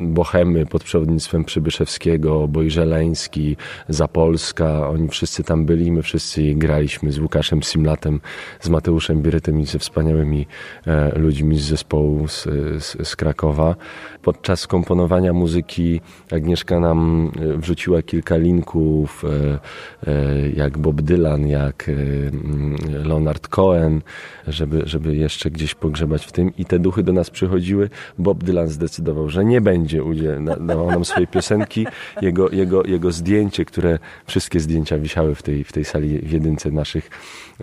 Bohemy 0.00 0.66
pod 0.66 0.84
przewodnictwem 0.84 1.44
Przybyszewskiego, 1.44 2.48
Bojżeleński, 2.48 3.56
Zapolska. 3.88 4.88
Oni 4.88 5.08
wszyscy 5.08 5.44
tam 5.44 5.66
byli, 5.66 5.92
my 5.92 6.02
wszyscy 6.02 6.54
graliśmy 6.54 7.12
z 7.12 7.18
Łukaszem 7.18 7.62
Simlatem, 7.62 8.20
z 8.60 8.68
Mateuszem 8.68 9.22
Birytem 9.22 9.60
i 9.60 9.66
ze 9.66 9.78
wspaniałymi 9.78 10.46
e, 10.86 11.18
ludźmi 11.18 11.58
z 11.58 11.62
zespołu 11.62 12.28
z, 12.28 12.42
z, 12.84 13.08
z 13.08 13.16
Krakowa. 13.16 13.76
Podczas 14.22 14.66
komponowania 14.66 15.32
muzyki 15.32 16.00
Agnieszka 16.32 16.80
nam 16.80 17.30
e, 17.40 17.56
wrzuciła 17.56 18.02
kilka 18.02 18.36
linków, 18.36 19.24
e, 19.24 19.58
e, 20.10 20.50
jak 20.50 20.78
Bob 20.78 21.02
Dylan, 21.02 21.46
jak 21.46 21.79
e, 21.88 21.92
Leonard 23.08 23.48
Cohen, 23.48 24.00
żeby, 24.48 24.82
żeby 24.86 25.16
jeszcze 25.16 25.50
gdzieś 25.50 25.74
pogrzebać 25.74 26.26
w 26.26 26.32
tym. 26.32 26.52
I 26.58 26.64
te 26.64 26.78
duchy 26.78 27.02
do 27.02 27.12
nas 27.12 27.30
przychodziły. 27.30 27.90
Bob 28.18 28.44
Dylan 28.44 28.68
zdecydował, 28.68 29.28
że 29.28 29.44
nie 29.44 29.60
będzie 29.60 30.02
dawał 30.60 30.90
nam 30.90 31.04
swojej 31.04 31.26
piosenki. 31.26 31.86
Jego, 32.22 32.50
jego, 32.50 32.84
jego 32.84 33.12
zdjęcie, 33.12 33.64
które 33.64 33.98
wszystkie 34.26 34.60
zdjęcia 34.60 34.98
wisiały 34.98 35.34
w 35.34 35.42
tej, 35.42 35.64
w 35.64 35.72
tej 35.72 35.84
sali 35.84 36.18
w 36.18 36.30
jedynce 36.32 36.70
naszych 36.70 37.10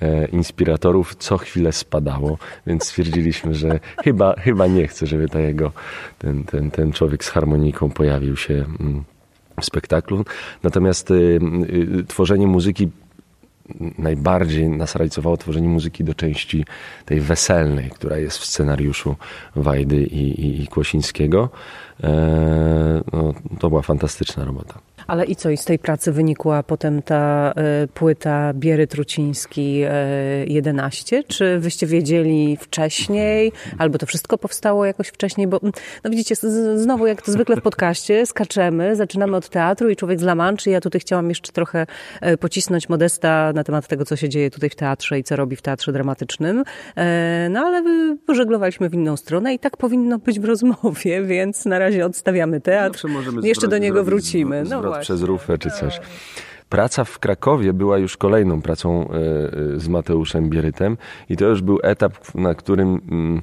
e, 0.01 0.25
inspiratorów, 0.25 1.15
co 1.15 1.37
chwilę 1.37 1.71
spadało, 1.71 2.37
więc 2.67 2.83
stwierdziliśmy, 2.83 3.55
że 3.55 3.79
chyba, 4.03 4.35
chyba 4.39 4.67
nie 4.67 4.87
chce, 4.87 5.07
żeby 5.07 5.29
ta 5.29 5.39
jego, 5.39 5.71
ten, 6.19 6.43
ten, 6.43 6.71
ten 6.71 6.91
człowiek 6.91 7.23
z 7.23 7.29
harmoniką 7.29 7.89
pojawił 7.89 8.37
się 8.37 8.53
mm, 8.53 9.03
w 9.61 9.65
spektaklu. 9.65 10.25
Natomiast 10.63 11.11
y, 11.11 11.39
y, 11.99 12.03
tworzenie 12.07 12.47
muzyki 12.47 12.89
najbardziej 13.97 14.69
nas 14.69 14.95
rajcowało 14.95 15.37
tworzenie 15.37 15.67
muzyki 15.67 16.03
do 16.03 16.13
części 16.13 16.65
tej 17.05 17.21
weselnej, 17.21 17.89
która 17.89 18.17
jest 18.17 18.37
w 18.37 18.45
scenariuszu 18.45 19.15
Wajdy 19.55 20.03
i, 20.03 20.41
i, 20.41 20.63
i 20.63 20.67
Kłosińskiego. 20.67 21.49
E, 22.03 23.01
no, 23.13 23.33
to 23.59 23.69
była 23.69 23.81
fantastyczna 23.81 24.45
robota. 24.45 24.79
Ale 25.07 25.25
i 25.25 25.35
co, 25.35 25.49
i 25.49 25.57
z 25.57 25.65
tej 25.65 25.79
pracy 25.79 26.11
wynikła 26.11 26.63
potem 26.63 27.01
ta 27.01 27.53
y, 27.83 27.87
płyta 27.87 28.53
Biery 28.53 28.87
Truciński 28.87 29.83
y, 29.83 30.47
11? 30.47 31.23
Czy 31.23 31.59
wyście 31.59 31.87
wiedzieli 31.87 32.57
wcześniej, 32.61 33.51
albo 33.77 33.97
to 33.97 34.05
wszystko 34.05 34.37
powstało 34.37 34.85
jakoś 34.85 35.07
wcześniej? 35.07 35.47
Bo, 35.47 35.59
no 36.03 36.09
widzicie, 36.09 36.35
z, 36.35 36.79
znowu 36.81 37.07
jak 37.07 37.21
to 37.21 37.31
zwykle 37.31 37.55
w 37.55 37.61
podcaście, 37.61 38.25
skaczemy, 38.25 38.95
zaczynamy 38.95 39.37
od 39.37 39.49
teatru 39.49 39.89
i 39.89 39.95
człowiek 39.95 40.19
z 40.19 40.23
La 40.23 40.35
Manche. 40.35 40.71
Ja 40.71 40.81
tutaj 40.81 41.01
chciałam 41.01 41.29
jeszcze 41.29 41.51
trochę 41.51 41.87
y, 42.25 42.37
pocisnąć 42.37 42.89
Modesta 42.89 43.51
na 43.55 43.63
temat 43.63 43.87
tego, 43.87 44.05
co 44.05 44.15
się 44.15 44.29
dzieje 44.29 44.51
tutaj 44.51 44.69
w 44.69 44.75
teatrze 44.75 45.19
i 45.19 45.23
co 45.23 45.35
robi 45.35 45.55
w 45.55 45.61
teatrze 45.61 45.91
dramatycznym. 45.91 46.63
no 47.49 47.59
ale 47.59 47.83
pożeglowaliśmy 48.25 48.89
w 48.89 48.93
inną 48.93 49.17
stronę 49.17 49.53
i 49.53 49.59
tak 49.59 49.77
powinno 49.77 50.19
być 50.19 50.39
w 50.39 50.45
rozmowie, 50.45 51.23
więc 51.33 51.65
na 51.65 51.79
razie 51.79 52.05
odstawiamy 52.05 52.61
teatr. 52.61 53.05
Jeszcze 53.43 53.67
do 53.67 53.77
niego 53.77 54.03
wrócimy. 54.03 54.63
No 54.69 54.96
przez 55.01 55.21
rufę 55.21 55.57
czy 55.57 55.71
coś. 55.71 55.99
Praca 56.69 57.03
w 57.03 57.19
Krakowie 57.19 57.73
była 57.73 57.97
już 57.97 58.17
kolejną 58.17 58.61
pracą 58.61 59.09
e, 59.09 59.13
e, 59.75 59.79
z 59.79 59.87
Mateuszem 59.87 60.49
Bierytem 60.49 60.97
i 61.29 61.37
to 61.37 61.45
już 61.45 61.61
był 61.61 61.79
etap, 61.83 62.35
na 62.35 62.55
którym 62.55 63.01
mm, 63.11 63.41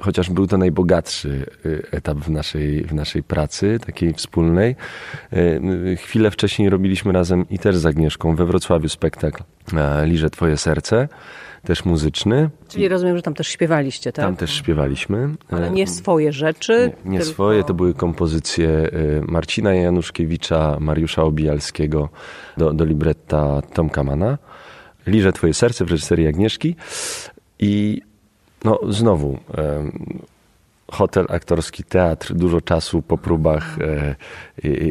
chociaż 0.00 0.30
był 0.30 0.46
to 0.46 0.58
najbogatszy 0.58 1.46
e, 1.64 1.96
etap 1.96 2.18
w 2.18 2.30
naszej, 2.30 2.84
w 2.84 2.94
naszej 2.94 3.22
pracy, 3.22 3.78
takiej 3.86 4.14
wspólnej. 4.14 4.76
Chwilę 5.96 6.30
wcześniej 6.30 6.70
robiliśmy 6.70 7.12
razem 7.12 7.46
i 7.50 7.58
też 7.58 7.76
z 7.76 7.86
Agnieszką 7.86 8.36
we 8.36 8.46
Wrocławiu 8.46 8.88
spektakl 8.88 9.42
Liże 10.04 10.30
Twoje 10.30 10.56
Serce 10.56 11.08
też 11.64 11.84
muzyczny. 11.84 12.50
Czyli 12.68 12.88
rozumiem, 12.88 13.16
że 13.16 13.22
tam 13.22 13.34
też 13.34 13.48
śpiewaliście, 13.48 14.12
tak? 14.12 14.24
Tam 14.24 14.36
też 14.36 14.54
śpiewaliśmy. 14.54 15.34
Ale 15.50 15.70
nie 15.70 15.86
swoje 15.86 16.32
rzeczy? 16.32 16.92
Nie, 17.04 17.10
nie 17.10 17.18
tylko... 17.18 17.32
swoje, 17.32 17.64
to 17.64 17.74
były 17.74 17.94
kompozycje 17.94 18.68
y, 18.68 19.22
Marcina 19.28 19.74
Januszkiewicza, 19.74 20.76
Mariusza 20.80 21.22
Obijalskiego 21.22 22.08
do, 22.56 22.72
do 22.72 22.84
libretta 22.84 23.62
Tomka 23.74 24.04
Mana. 24.04 24.38
Liże 25.06 25.32
Twoje 25.32 25.54
serce 25.54 25.84
w 25.84 25.90
reżyserii 25.90 26.26
Agnieszki. 26.26 26.76
I 27.58 28.02
no 28.64 28.80
znowu 28.88 29.38
hotel, 30.92 31.26
aktorski 31.28 31.84
teatr, 31.84 32.34
dużo 32.34 32.60
czasu 32.60 33.02
po 33.02 33.18
próbach. 33.18 33.78
E, 33.80 34.14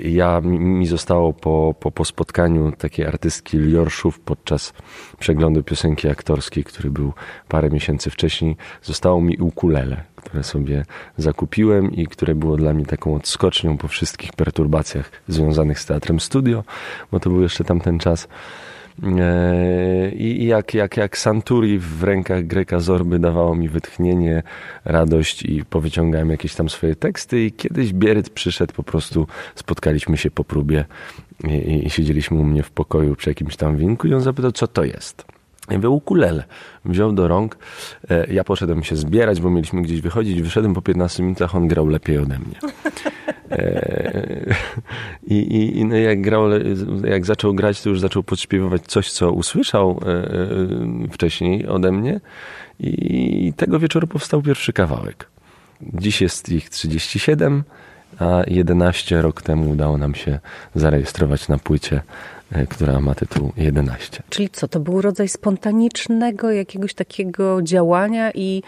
ja, 0.09 0.41
mi 0.41 0.87
zostało 0.87 1.33
po, 1.33 1.75
po, 1.79 1.91
po 1.91 2.05
spotkaniu 2.05 2.71
takiej 2.71 3.05
artystki 3.05 3.57
Liorszów 3.57 4.19
podczas 4.19 4.73
przeglądu 5.19 5.63
piosenki 5.63 6.09
aktorskiej, 6.09 6.63
który 6.63 6.91
był 6.91 7.13
parę 7.47 7.69
miesięcy 7.69 8.09
wcześniej, 8.09 8.55
zostało 8.81 9.21
mi 9.21 9.37
ukulele, 9.37 10.03
które 10.15 10.43
sobie 10.43 10.85
zakupiłem 11.17 11.91
i 11.91 12.07
które 12.07 12.35
było 12.35 12.57
dla 12.57 12.73
mnie 12.73 12.85
taką 12.85 13.15
odskocznią 13.15 13.77
po 13.77 13.87
wszystkich 13.87 14.33
perturbacjach 14.33 15.11
związanych 15.27 15.79
z 15.79 15.85
teatrem 15.85 16.19
studio, 16.19 16.63
bo 17.11 17.19
to 17.19 17.29
był 17.29 17.41
jeszcze 17.41 17.63
tamten 17.63 17.99
czas. 17.99 18.27
E, 19.03 20.11
I 20.11 20.45
jak, 20.45 20.73
jak, 20.73 20.97
jak 20.97 21.17
Santuri 21.17 21.79
w 21.79 22.03
rękach 22.03 22.47
Greka 22.47 22.79
Zorby 22.79 23.19
dawało 23.19 23.55
mi 23.55 23.69
wytchnienie, 23.69 24.43
radość 24.85 25.43
i 25.43 25.65
powyciągałem 25.65 26.29
jakieś 26.29 26.55
tam 26.55 26.69
swoje 26.69 26.95
teksty 26.95 27.45
i 27.45 27.51
kiedyś 27.51 27.93
Bieryt 27.93 28.29
przyszedł, 28.29 28.73
po 28.73 28.83
prostu 28.83 29.27
spotkaliśmy 29.55 30.17
się 30.17 30.31
po 30.31 30.43
próbie 30.43 30.85
i, 31.43 31.87
i 31.87 31.89
siedzieliśmy 31.89 32.37
u 32.37 32.43
mnie 32.43 32.63
w 32.63 32.71
pokoju 32.71 33.15
przy 33.15 33.29
jakimś 33.29 33.55
tam 33.55 33.77
winku 33.77 34.07
i 34.07 34.13
on 34.13 34.21
zapytał, 34.21 34.51
co 34.51 34.67
to 34.67 34.83
jest. 34.83 35.25
Ja 35.69 35.77
mówię, 35.77 35.89
ukulele. 35.89 36.43
Wziął 36.85 37.13
do 37.13 37.27
rąk. 37.27 37.57
E, 38.09 38.33
ja 38.33 38.43
poszedłem 38.43 38.83
się 38.83 38.95
zbierać, 38.95 39.41
bo 39.41 39.49
mieliśmy 39.49 39.81
gdzieś 39.81 40.01
wychodzić. 40.01 40.41
Wyszedłem 40.41 40.73
po 40.73 40.81
15 40.81 41.23
minutach, 41.23 41.55
on 41.55 41.67
grał 41.67 41.87
lepiej 41.87 42.17
ode 42.17 42.39
mnie. 42.39 42.55
E, 43.51 44.55
I, 45.27 45.35
i, 45.35 45.77
i 45.77 45.85
no 45.85 45.95
jak, 45.95 46.21
grał, 46.21 46.43
jak 47.03 47.25
zaczął 47.25 47.53
grać, 47.53 47.81
to 47.81 47.89
już 47.89 47.99
zaczął 47.99 48.23
podśpiewywać 48.23 48.81
coś, 48.81 49.11
co 49.11 49.31
usłyszał 49.31 50.01
e, 50.05 51.11
wcześniej 51.11 51.67
ode 51.67 51.91
mnie. 51.91 52.19
I 52.79 53.53
tego 53.55 53.79
wieczoru 53.79 54.07
powstał 54.07 54.41
pierwszy 54.41 54.73
kawałek. 54.73 55.27
Dziś 55.81 56.21
jest 56.21 56.49
ich 56.49 56.69
37, 56.69 57.63
a 58.19 58.41
11 58.47 59.21
rok 59.21 59.41
temu 59.41 59.69
udało 59.69 59.97
nam 59.97 60.15
się 60.15 60.39
zarejestrować 60.75 61.47
na 61.47 61.57
płycie 61.57 62.01
E, 62.01 62.36
która 62.69 63.01
ma 63.01 63.15
tytuł 63.15 63.51
11. 63.57 64.23
Czyli 64.29 64.49
co, 64.49 64.67
to 64.67 64.79
był 64.79 65.01
rodzaj 65.01 65.27
spontanicznego 65.27 66.51
jakiegoś 66.51 66.93
takiego 66.93 67.61
działania 67.61 68.31
i 68.31 68.63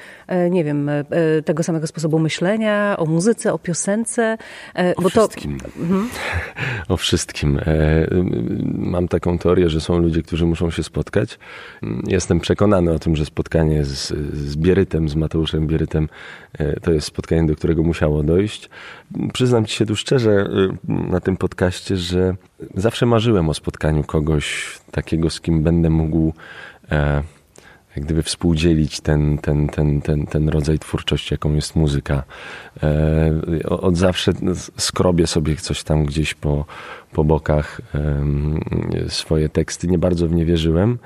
nie 0.49 0.63
wiem, 0.63 0.89
e, 0.89 1.03
tego 1.45 1.63
samego 1.63 1.87
sposobu 1.87 2.19
myślenia 2.19 2.95
o 2.97 3.05
muzyce, 3.05 3.53
o 3.53 3.59
piosence? 3.59 4.37
O 4.95 5.01
bo 5.01 5.09
wszystkim. 5.09 5.59
To... 5.59 5.67
Mhm. 5.79 6.09
O 6.89 6.97
wszystkim. 6.97 7.57
E, 7.57 8.07
mam 8.75 9.07
taką 9.07 9.37
teorię, 9.37 9.69
że 9.69 9.81
są 9.81 9.97
ludzie, 9.97 10.23
którzy 10.23 10.45
muszą 10.45 10.71
się 10.71 10.83
spotkać. 10.83 11.39
Jestem 12.07 12.39
przekonany 12.39 12.91
o 12.91 12.99
tym, 12.99 13.15
że 13.15 13.25
spotkanie 13.25 13.85
z, 13.85 14.07
z 14.33 14.55
Bierytem, 14.57 15.09
z 15.09 15.15
Mateuszem 15.15 15.67
Bierytem, 15.67 16.09
to 16.81 16.91
jest 16.91 17.07
spotkanie, 17.07 17.47
do 17.47 17.55
którego 17.55 17.83
musiało 17.83 18.23
dojść. 18.23 18.69
Przyznam 19.33 19.65
ci 19.65 19.75
się 19.75 19.85
tu 19.85 19.95
szczerze 19.95 20.49
na 20.87 21.19
tym 21.19 21.37
podcaście, 21.37 21.97
że 21.97 22.35
zawsze 22.75 23.05
marzyłem 23.05 23.49
o 23.49 23.53
spotkaniu 23.53 24.03
kogoś 24.03 24.77
takiego, 24.91 25.29
z 25.29 25.41
kim 25.41 25.63
będę 25.63 25.89
mógł 25.89 26.33
e, 26.91 27.23
jak 27.95 28.05
gdyby 28.05 28.23
współdzielić 28.23 29.01
ten, 29.01 29.37
ten, 29.37 29.67
ten, 29.67 30.01
ten, 30.01 30.25
ten 30.25 30.49
rodzaj 30.49 30.79
twórczości, 30.79 31.33
jaką 31.33 31.53
jest 31.53 31.75
muzyka. 31.75 32.23
E, 32.83 33.69
od 33.69 33.97
zawsze 33.97 34.31
skrobię 34.77 35.27
sobie 35.27 35.55
coś 35.55 35.83
tam 35.83 36.05
gdzieś 36.05 36.33
po, 36.33 36.65
po 37.11 37.23
bokach 37.23 37.81
swoje 39.07 39.49
teksty. 39.49 39.87
Nie 39.87 39.97
bardzo 39.97 40.27
w 40.27 40.33
nie 40.33 40.45
wierzyłem. 40.45 40.97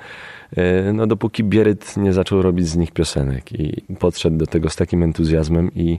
E, 0.56 0.92
no 0.92 1.06
dopóki 1.06 1.44
Bieryt 1.44 1.96
nie 1.96 2.12
zaczął 2.12 2.42
robić 2.42 2.68
z 2.68 2.76
nich 2.76 2.92
piosenek 2.92 3.52
i 3.52 3.82
podszedł 3.98 4.36
do 4.36 4.46
tego 4.46 4.70
z 4.70 4.76
takim 4.76 5.02
entuzjazmem 5.02 5.70
i 5.74 5.98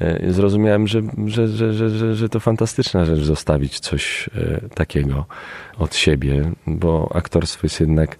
E, 0.00 0.32
zrozumiałem, 0.32 0.86
że, 0.86 1.02
że, 1.26 1.48
że, 1.48 1.72
że, 1.72 2.14
że 2.14 2.28
to 2.28 2.40
fantastyczna 2.40 3.04
rzecz 3.04 3.20
zostawić 3.20 3.80
coś 3.80 4.30
e, 4.36 4.60
takiego 4.74 5.26
od 5.78 5.96
siebie, 5.96 6.50
bo 6.66 7.10
aktorstwo 7.14 7.60
jest 7.62 7.80
jednak 7.80 8.16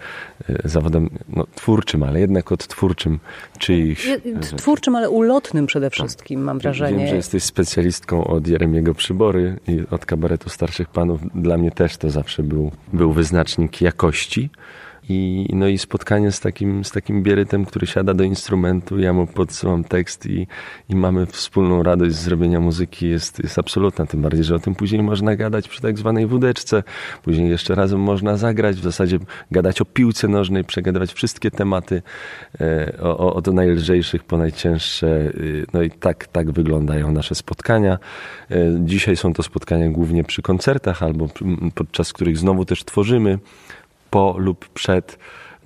zawodem 0.64 1.10
no, 1.28 1.46
twórczym, 1.54 2.02
ale 2.02 2.20
jednak 2.20 2.52
odtwórczym 2.52 3.18
czyichś. 3.58 4.08
Twórczym, 4.56 4.96
ale 4.96 5.10
ulotnym 5.10 5.66
przede 5.66 5.90
wszystkim, 5.90 6.40
mam 6.40 6.58
wrażenie. 6.58 6.98
Wiem, 6.98 7.08
że 7.08 7.16
jesteś 7.16 7.42
specjalistką 7.42 8.24
od 8.24 8.48
Jeremiego 8.48 8.94
Przybory 8.94 9.56
i 9.68 9.82
od 9.90 10.06
kabaretu 10.06 10.50
Starszych 10.50 10.88
Panów. 10.88 11.07
Dla 11.34 11.58
mnie 11.58 11.70
też 11.70 11.96
to 11.96 12.10
zawsze 12.10 12.42
był, 12.42 12.70
był 12.92 13.12
wyznacznik 13.12 13.80
jakości 13.80 14.50
i, 15.08 15.48
no 15.52 15.68
i 15.68 15.78
spotkanie 15.78 16.32
z 16.32 16.40
takim, 16.40 16.84
z 16.84 16.90
takim 16.90 17.22
bierytem, 17.22 17.64
który 17.64 17.86
siada 17.86 18.14
do 18.14 18.24
instrumentu, 18.24 18.98
ja 18.98 19.12
mu 19.12 19.26
podsyłam 19.26 19.84
tekst 19.84 20.26
i, 20.26 20.46
i 20.88 20.96
mamy 20.96 21.26
wspólną 21.26 21.82
radość 21.82 22.14
z 22.14 22.22
zrobienia 22.22 22.60
muzyki 22.60 23.08
jest, 23.08 23.38
jest 23.42 23.58
absolutna, 23.58 24.06
tym 24.06 24.22
bardziej, 24.22 24.44
że 24.44 24.54
o 24.54 24.58
tym 24.58 24.74
później 24.74 25.02
można 25.02 25.36
gadać 25.36 25.68
przy 25.68 25.82
tak 25.82 25.98
zwanej 25.98 26.26
wódeczce, 26.26 26.82
później 27.22 27.50
jeszcze 27.50 27.74
razem 27.74 28.00
można 28.00 28.36
zagrać, 28.36 28.76
w 28.76 28.82
zasadzie 28.82 29.18
gadać 29.50 29.80
o 29.80 29.84
piłce 29.84 30.28
nożnej, 30.28 30.64
przegadywać 30.64 31.12
wszystkie 31.12 31.50
tematy, 31.50 32.02
e, 32.60 32.92
o, 33.02 33.34
od 33.34 33.46
najlżejszych 33.46 34.24
po 34.24 34.38
najcięższe, 34.38 35.08
e, 35.08 35.30
no 35.72 35.82
i 35.82 35.90
tak, 35.90 36.26
tak 36.26 36.50
wyglądają 36.50 37.12
nasze 37.12 37.34
spotkania. 37.34 37.98
E, 38.50 38.56
dzisiaj 38.80 39.16
są 39.16 39.32
to 39.32 39.42
spotkania 39.42 39.88
głównie 39.88 40.24
przy 40.24 40.42
koncertach 40.42 41.02
albo 41.02 41.28
podczas 41.74 42.12
których 42.12 42.38
znowu 42.38 42.64
też 42.64 42.84
tworzymy 42.84 43.38
po 44.10 44.34
lub 44.38 44.68
przed, 44.68 45.18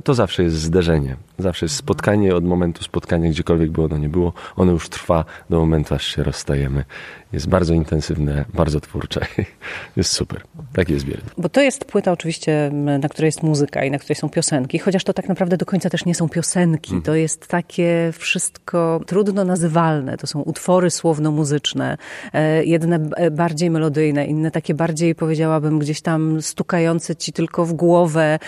to 0.04 0.14
zawsze 0.14 0.42
jest 0.42 0.56
zderzenie. 0.56 1.16
Zawsze 1.42 1.66
jest 1.66 1.76
spotkanie 1.76 2.34
od 2.34 2.44
momentu 2.44 2.84
spotkania, 2.84 3.30
gdziekolwiek 3.30 3.70
by 3.70 3.82
ono 3.82 3.98
nie 3.98 4.08
było. 4.08 4.32
Ono 4.56 4.72
już 4.72 4.88
trwa 4.88 5.24
do 5.50 5.58
momentu, 5.58 5.94
aż 5.94 6.06
się 6.06 6.22
rozstajemy. 6.22 6.84
Jest 7.32 7.48
bardzo 7.48 7.74
intensywne, 7.74 8.44
bardzo 8.54 8.80
twórcze. 8.80 9.20
Jest 9.96 10.12
super. 10.12 10.42
Taki 10.72 10.92
jest 10.92 11.04
Bielet. 11.04 11.24
Bo 11.38 11.48
to 11.48 11.60
jest 11.60 11.84
płyta 11.84 12.12
oczywiście, 12.12 12.70
na 13.00 13.08
której 13.08 13.28
jest 13.28 13.42
muzyka 13.42 13.84
i 13.84 13.90
na 13.90 13.98
której 13.98 14.16
są 14.16 14.28
piosenki, 14.28 14.78
chociaż 14.78 15.04
to 15.04 15.12
tak 15.12 15.28
naprawdę 15.28 15.56
do 15.56 15.66
końca 15.66 15.90
też 15.90 16.04
nie 16.04 16.14
są 16.14 16.28
piosenki. 16.28 16.90
Hmm. 16.90 17.02
To 17.02 17.14
jest 17.14 17.46
takie 17.46 18.10
wszystko 18.18 19.00
trudno 19.06 19.44
nazywalne. 19.44 20.16
To 20.16 20.26
są 20.26 20.40
utwory 20.40 20.90
słowno-muzyczne. 20.90 21.96
E, 22.32 22.64
jedne 22.64 22.98
bardziej 23.30 23.70
melodyjne, 23.70 24.26
inne 24.26 24.50
takie 24.50 24.74
bardziej, 24.74 25.14
powiedziałabym, 25.14 25.78
gdzieś 25.78 26.00
tam 26.00 26.42
stukające 26.42 27.16
ci 27.16 27.32
tylko 27.32 27.66
w 27.66 27.72
głowę. 27.72 28.38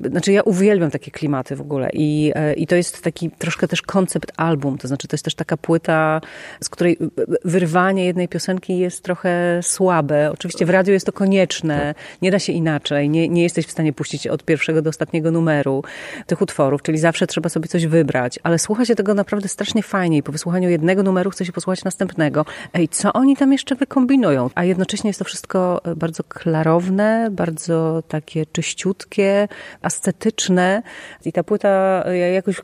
Znaczy 0.00 0.32
ja 0.32 0.42
uwielbiam 0.42 0.90
takie 0.90 1.10
klimaty 1.10 1.56
w 1.56 1.60
ogóle 1.60 1.90
i 1.92 2.32
e, 2.34 2.43
i 2.56 2.66
to 2.66 2.76
jest 2.76 3.02
taki 3.02 3.30
troszkę 3.30 3.68
też 3.68 3.82
koncept 3.82 4.32
album, 4.36 4.78
to 4.78 4.88
znaczy 4.88 5.08
to 5.08 5.14
jest 5.14 5.24
też 5.24 5.34
taka 5.34 5.56
płyta, 5.56 6.20
z 6.60 6.68
której 6.68 6.98
wyrwanie 7.44 8.04
jednej 8.04 8.28
piosenki 8.28 8.78
jest 8.78 9.02
trochę 9.02 9.60
słabe. 9.62 10.30
Oczywiście 10.32 10.66
w 10.66 10.70
radiu 10.70 10.92
jest 10.92 11.06
to 11.06 11.12
konieczne, 11.12 11.94
nie 12.22 12.30
da 12.30 12.38
się 12.38 12.52
inaczej, 12.52 13.10
nie, 13.10 13.28
nie 13.28 13.42
jesteś 13.42 13.66
w 13.66 13.70
stanie 13.70 13.92
puścić 13.92 14.26
od 14.26 14.44
pierwszego 14.44 14.82
do 14.82 14.90
ostatniego 14.90 15.30
numeru 15.30 15.82
tych 16.26 16.42
utworów, 16.42 16.82
czyli 16.82 16.98
zawsze 16.98 17.26
trzeba 17.26 17.48
sobie 17.48 17.68
coś 17.68 17.86
wybrać, 17.86 18.38
ale 18.42 18.58
słucha 18.58 18.84
się 18.84 18.94
tego 18.94 19.14
naprawdę 19.14 19.48
strasznie 19.48 19.82
fajnie 19.82 20.16
i 20.16 20.22
po 20.22 20.32
wysłuchaniu 20.32 20.70
jednego 20.70 21.02
numeru 21.02 21.30
chce 21.30 21.44
się 21.44 21.52
posłuchać 21.52 21.84
następnego. 21.84 22.44
Ej, 22.74 22.88
co 22.88 23.12
oni 23.12 23.36
tam 23.36 23.52
jeszcze 23.52 23.74
wykombinują? 23.74 24.50
A 24.54 24.64
jednocześnie 24.64 25.08
jest 25.08 25.18
to 25.18 25.24
wszystko 25.24 25.80
bardzo 25.96 26.24
klarowne, 26.24 27.28
bardzo 27.30 28.02
takie 28.08 28.46
czyściutkie, 28.46 29.48
ascetyczne 29.82 30.82
i 31.24 31.32
ta 31.32 31.44
płyta, 31.44 32.04
ja 32.24 32.32
jakoś 32.34 32.62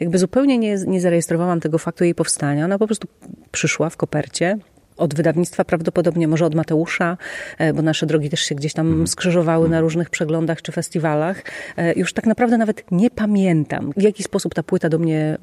jakby 0.00 0.18
zupełnie 0.18 0.58
nie, 0.58 0.76
nie 0.86 1.00
zarejestrowałam 1.00 1.60
tego 1.60 1.78
faktu 1.78 2.04
jej 2.04 2.14
powstania. 2.14 2.64
Ona 2.64 2.78
po 2.78 2.86
prostu 2.86 3.08
przyszła 3.50 3.90
w 3.90 3.96
kopercie 3.96 4.58
od 4.98 5.14
wydawnictwa, 5.14 5.64
prawdopodobnie 5.64 6.28
może 6.28 6.46
od 6.46 6.54
Mateusza, 6.54 7.16
e, 7.58 7.72
bo 7.72 7.82
nasze 7.82 8.06
drogi 8.06 8.30
też 8.30 8.40
się 8.40 8.54
gdzieś 8.54 8.72
tam 8.72 8.86
mhm. 8.86 9.06
skrzyżowały 9.06 9.68
na 9.68 9.80
różnych 9.80 10.10
przeglądach 10.10 10.62
czy 10.62 10.72
festiwalach. 10.72 11.42
E, 11.76 11.92
już 11.92 12.12
tak 12.12 12.26
naprawdę 12.26 12.58
nawet 12.58 12.84
nie 12.90 13.10
pamiętam, 13.10 13.92
w 13.96 14.02
jaki 14.02 14.22
sposób 14.22 14.54
ta 14.54 14.62
płyta 14.62 14.88
do 14.88 14.98
mnie 14.98 15.38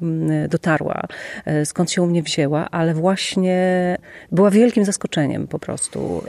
dotarła, 0.48 1.02
e, 1.44 1.66
skąd 1.66 1.90
się 1.90 2.02
u 2.02 2.06
mnie 2.06 2.22
wzięła, 2.22 2.70
ale 2.70 2.94
właśnie 2.94 3.96
była 4.32 4.50
wielkim 4.50 4.84
zaskoczeniem 4.84 5.46
po 5.46 5.58
prostu. 5.58 6.22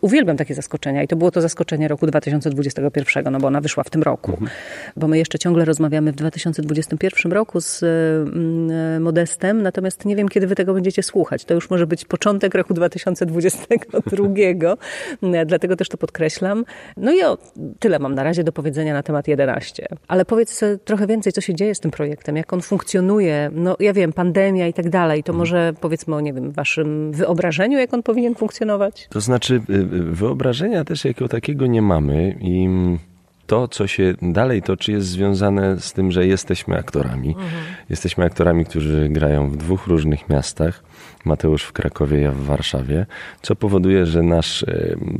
Uwielbiam 0.00 0.36
takie 0.36 0.54
zaskoczenia 0.54 1.02
i 1.02 1.08
to 1.08 1.16
było 1.16 1.30
to 1.30 1.40
zaskoczenie 1.40 1.88
roku 1.88 2.06
2021, 2.06 3.32
no 3.32 3.40
bo 3.40 3.46
ona 3.46 3.60
wyszła 3.60 3.84
w 3.84 3.90
tym 3.90 4.02
roku. 4.02 4.30
Mhm. 4.30 4.50
Bo 4.96 5.08
my 5.08 5.18
jeszcze 5.18 5.38
ciągle 5.38 5.64
rozmawiamy 5.64 6.12
w 6.12 6.14
2021 6.14 7.32
roku 7.32 7.60
z 7.60 7.84
Modestem, 9.00 9.62
natomiast 9.62 10.04
nie 10.04 10.16
wiem, 10.16 10.28
kiedy 10.28 10.46
wy 10.46 10.54
tego 10.54 10.74
będziecie 10.74 11.02
słuchać. 11.02 11.44
To 11.44 11.54
już 11.54 11.70
może 11.70 11.86
być 11.86 12.04
początek 12.04 12.54
roku 12.54 12.71
roku 12.72 12.74
2022, 12.74 14.76
dlatego 15.46 15.76
też 15.76 15.88
to 15.88 15.96
podkreślam. 15.96 16.64
No 16.96 17.12
i 17.12 17.22
o, 17.22 17.38
tyle 17.78 17.98
mam 17.98 18.14
na 18.14 18.22
razie 18.22 18.44
do 18.44 18.52
powiedzenia 18.52 18.94
na 18.94 19.02
temat 19.02 19.28
11. 19.28 19.86
Ale 20.08 20.24
powiedz 20.24 20.60
trochę 20.84 21.06
więcej, 21.06 21.32
co 21.32 21.40
się 21.40 21.54
dzieje 21.54 21.74
z 21.74 21.80
tym 21.80 21.90
projektem, 21.90 22.36
jak 22.36 22.52
on 22.52 22.62
funkcjonuje. 22.62 23.50
No 23.52 23.76
ja 23.80 23.92
wiem, 23.92 24.12
pandemia 24.12 24.66
i 24.66 24.72
tak 24.72 24.88
dalej, 24.88 25.22
to 25.22 25.32
może 25.32 25.72
powiedzmy 25.80 26.16
o, 26.16 26.20
nie 26.20 26.32
wiem, 26.32 26.50
waszym 26.50 27.12
wyobrażeniu, 27.12 27.78
jak 27.78 27.94
on 27.94 28.02
powinien 28.02 28.34
funkcjonować? 28.34 29.08
To 29.10 29.20
znaczy, 29.20 29.60
y, 29.70 29.74
y, 29.74 30.02
wyobrażenia 30.02 30.84
też 30.84 31.04
jakiego 31.04 31.28
takiego 31.28 31.66
nie 31.66 31.82
mamy 31.82 32.36
i 32.40 32.68
to, 33.46 33.68
co 33.68 33.86
się 33.86 34.14
dalej 34.22 34.62
toczy, 34.62 34.92
jest 34.92 35.08
związane 35.08 35.80
z 35.80 35.92
tym, 35.92 36.12
że 36.12 36.26
jesteśmy 36.26 36.78
aktorami. 36.78 37.28
Mhm. 37.28 37.62
Jesteśmy 37.90 38.24
aktorami, 38.24 38.64
którzy 38.64 39.08
grają 39.08 39.50
w 39.50 39.56
dwóch 39.56 39.86
różnych 39.86 40.28
miastach. 40.28 40.82
Mateusz 41.24 41.62
w 41.62 41.72
Krakowie, 41.72 42.20
ja 42.20 42.32
w 42.32 42.40
Warszawie, 42.40 43.06
co 43.42 43.56
powoduje, 43.56 44.06
że 44.06 44.22
nasz 44.22 44.64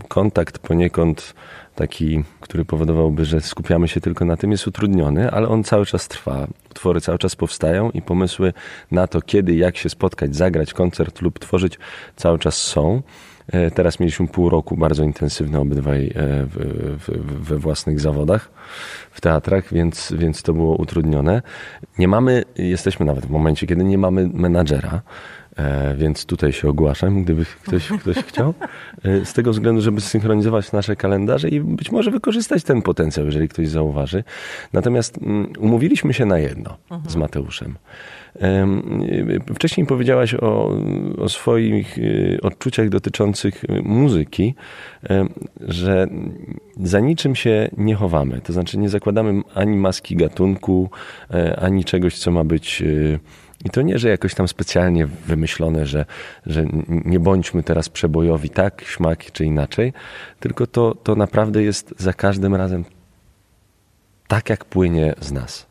kontakt 0.08 0.58
poniekąd 0.58 1.34
taki, 1.74 2.24
który 2.40 2.64
powodowałby, 2.64 3.24
że 3.24 3.40
skupiamy 3.40 3.88
się 3.88 4.00
tylko 4.00 4.24
na 4.24 4.36
tym, 4.36 4.50
jest 4.50 4.66
utrudniony, 4.66 5.30
ale 5.30 5.48
on 5.48 5.64
cały 5.64 5.86
czas 5.86 6.08
trwa. 6.08 6.46
Utwory 6.70 7.00
cały 7.00 7.18
czas 7.18 7.36
powstają 7.36 7.90
i 7.90 8.02
pomysły 8.02 8.52
na 8.90 9.06
to, 9.06 9.22
kiedy, 9.22 9.54
jak 9.54 9.76
się 9.76 9.88
spotkać, 9.88 10.36
zagrać 10.36 10.74
koncert 10.74 11.22
lub 11.22 11.38
tworzyć, 11.38 11.78
cały 12.16 12.38
czas 12.38 12.56
są. 12.56 13.02
E, 13.46 13.70
teraz 13.70 14.00
mieliśmy 14.00 14.28
pół 14.28 14.50
roku 14.50 14.76
bardzo 14.76 15.04
intensywne 15.04 15.60
obydwaj 15.60 16.12
e, 16.16 16.46
we 17.40 17.58
własnych 17.58 18.00
zawodach 18.00 18.50
w 19.10 19.20
teatrach, 19.20 19.72
więc, 19.72 20.12
więc 20.18 20.42
to 20.42 20.52
było 20.52 20.76
utrudnione. 20.76 21.42
Nie 21.98 22.08
mamy, 22.08 22.44
jesteśmy 22.56 23.06
nawet 23.06 23.26
w 23.26 23.30
momencie, 23.30 23.66
kiedy 23.66 23.84
nie 23.84 23.98
mamy 23.98 24.30
menadżera. 24.32 25.02
E, 25.56 25.94
więc 25.94 26.26
tutaj 26.26 26.52
się 26.52 26.68
ogłaszam, 26.68 27.24
gdyby 27.24 27.44
ktoś, 27.44 27.88
ktoś 28.00 28.16
chciał. 28.16 28.54
E, 29.04 29.24
z 29.24 29.32
tego 29.32 29.50
względu, 29.50 29.80
żeby 29.80 30.00
synchronizować 30.00 30.72
nasze 30.72 30.96
kalendarze 30.96 31.48
i 31.48 31.60
być 31.60 31.92
może 31.92 32.10
wykorzystać 32.10 32.62
ten 32.64 32.82
potencjał, 32.82 33.26
jeżeli 33.26 33.48
ktoś 33.48 33.68
zauważy. 33.68 34.24
Natomiast 34.72 35.18
mm, 35.18 35.52
umówiliśmy 35.58 36.14
się 36.14 36.26
na 36.26 36.38
jedno 36.38 36.76
mhm. 36.90 37.10
z 37.10 37.16
Mateuszem. 37.16 37.74
Wcześniej 39.54 39.86
powiedziałaś 39.86 40.34
o, 40.34 40.76
o 41.18 41.28
swoich 41.28 41.98
e, 41.98 42.02
odczuciach 42.40 42.88
dotyczących 42.88 43.64
muzyki, 43.82 44.54
że 45.60 46.06
za 46.80 47.00
niczym 47.00 47.34
się 47.34 47.70
nie 47.76 47.94
chowamy. 47.94 48.40
To 48.40 48.52
znaczy 48.52 48.78
nie 48.78 48.88
zakładamy 48.88 49.42
ani 49.54 49.76
maski 49.76 50.16
gatunku, 50.16 50.90
ani 51.58 51.84
czegoś, 51.84 52.18
co 52.18 52.30
ma 52.30 52.44
być 52.44 52.82
i 53.64 53.70
to 53.70 53.82
nie, 53.82 53.98
że 53.98 54.08
jakoś 54.08 54.34
tam 54.34 54.48
specjalnie 54.48 55.06
wymyślone, 55.06 55.86
że, 55.86 56.04
że 56.46 56.64
nie 56.88 57.20
bądźmy 57.20 57.62
teraz 57.62 57.88
przebojowi 57.88 58.50
tak, 58.50 58.82
śmak 58.84 59.32
czy 59.32 59.44
inaczej, 59.44 59.92
tylko 60.40 60.66
to, 60.66 60.94
to 60.94 61.14
naprawdę 61.14 61.62
jest 61.62 61.94
za 61.98 62.12
każdym 62.12 62.54
razem 62.54 62.84
tak, 64.28 64.50
jak 64.50 64.64
płynie 64.64 65.14
z 65.20 65.32
nas. 65.32 65.66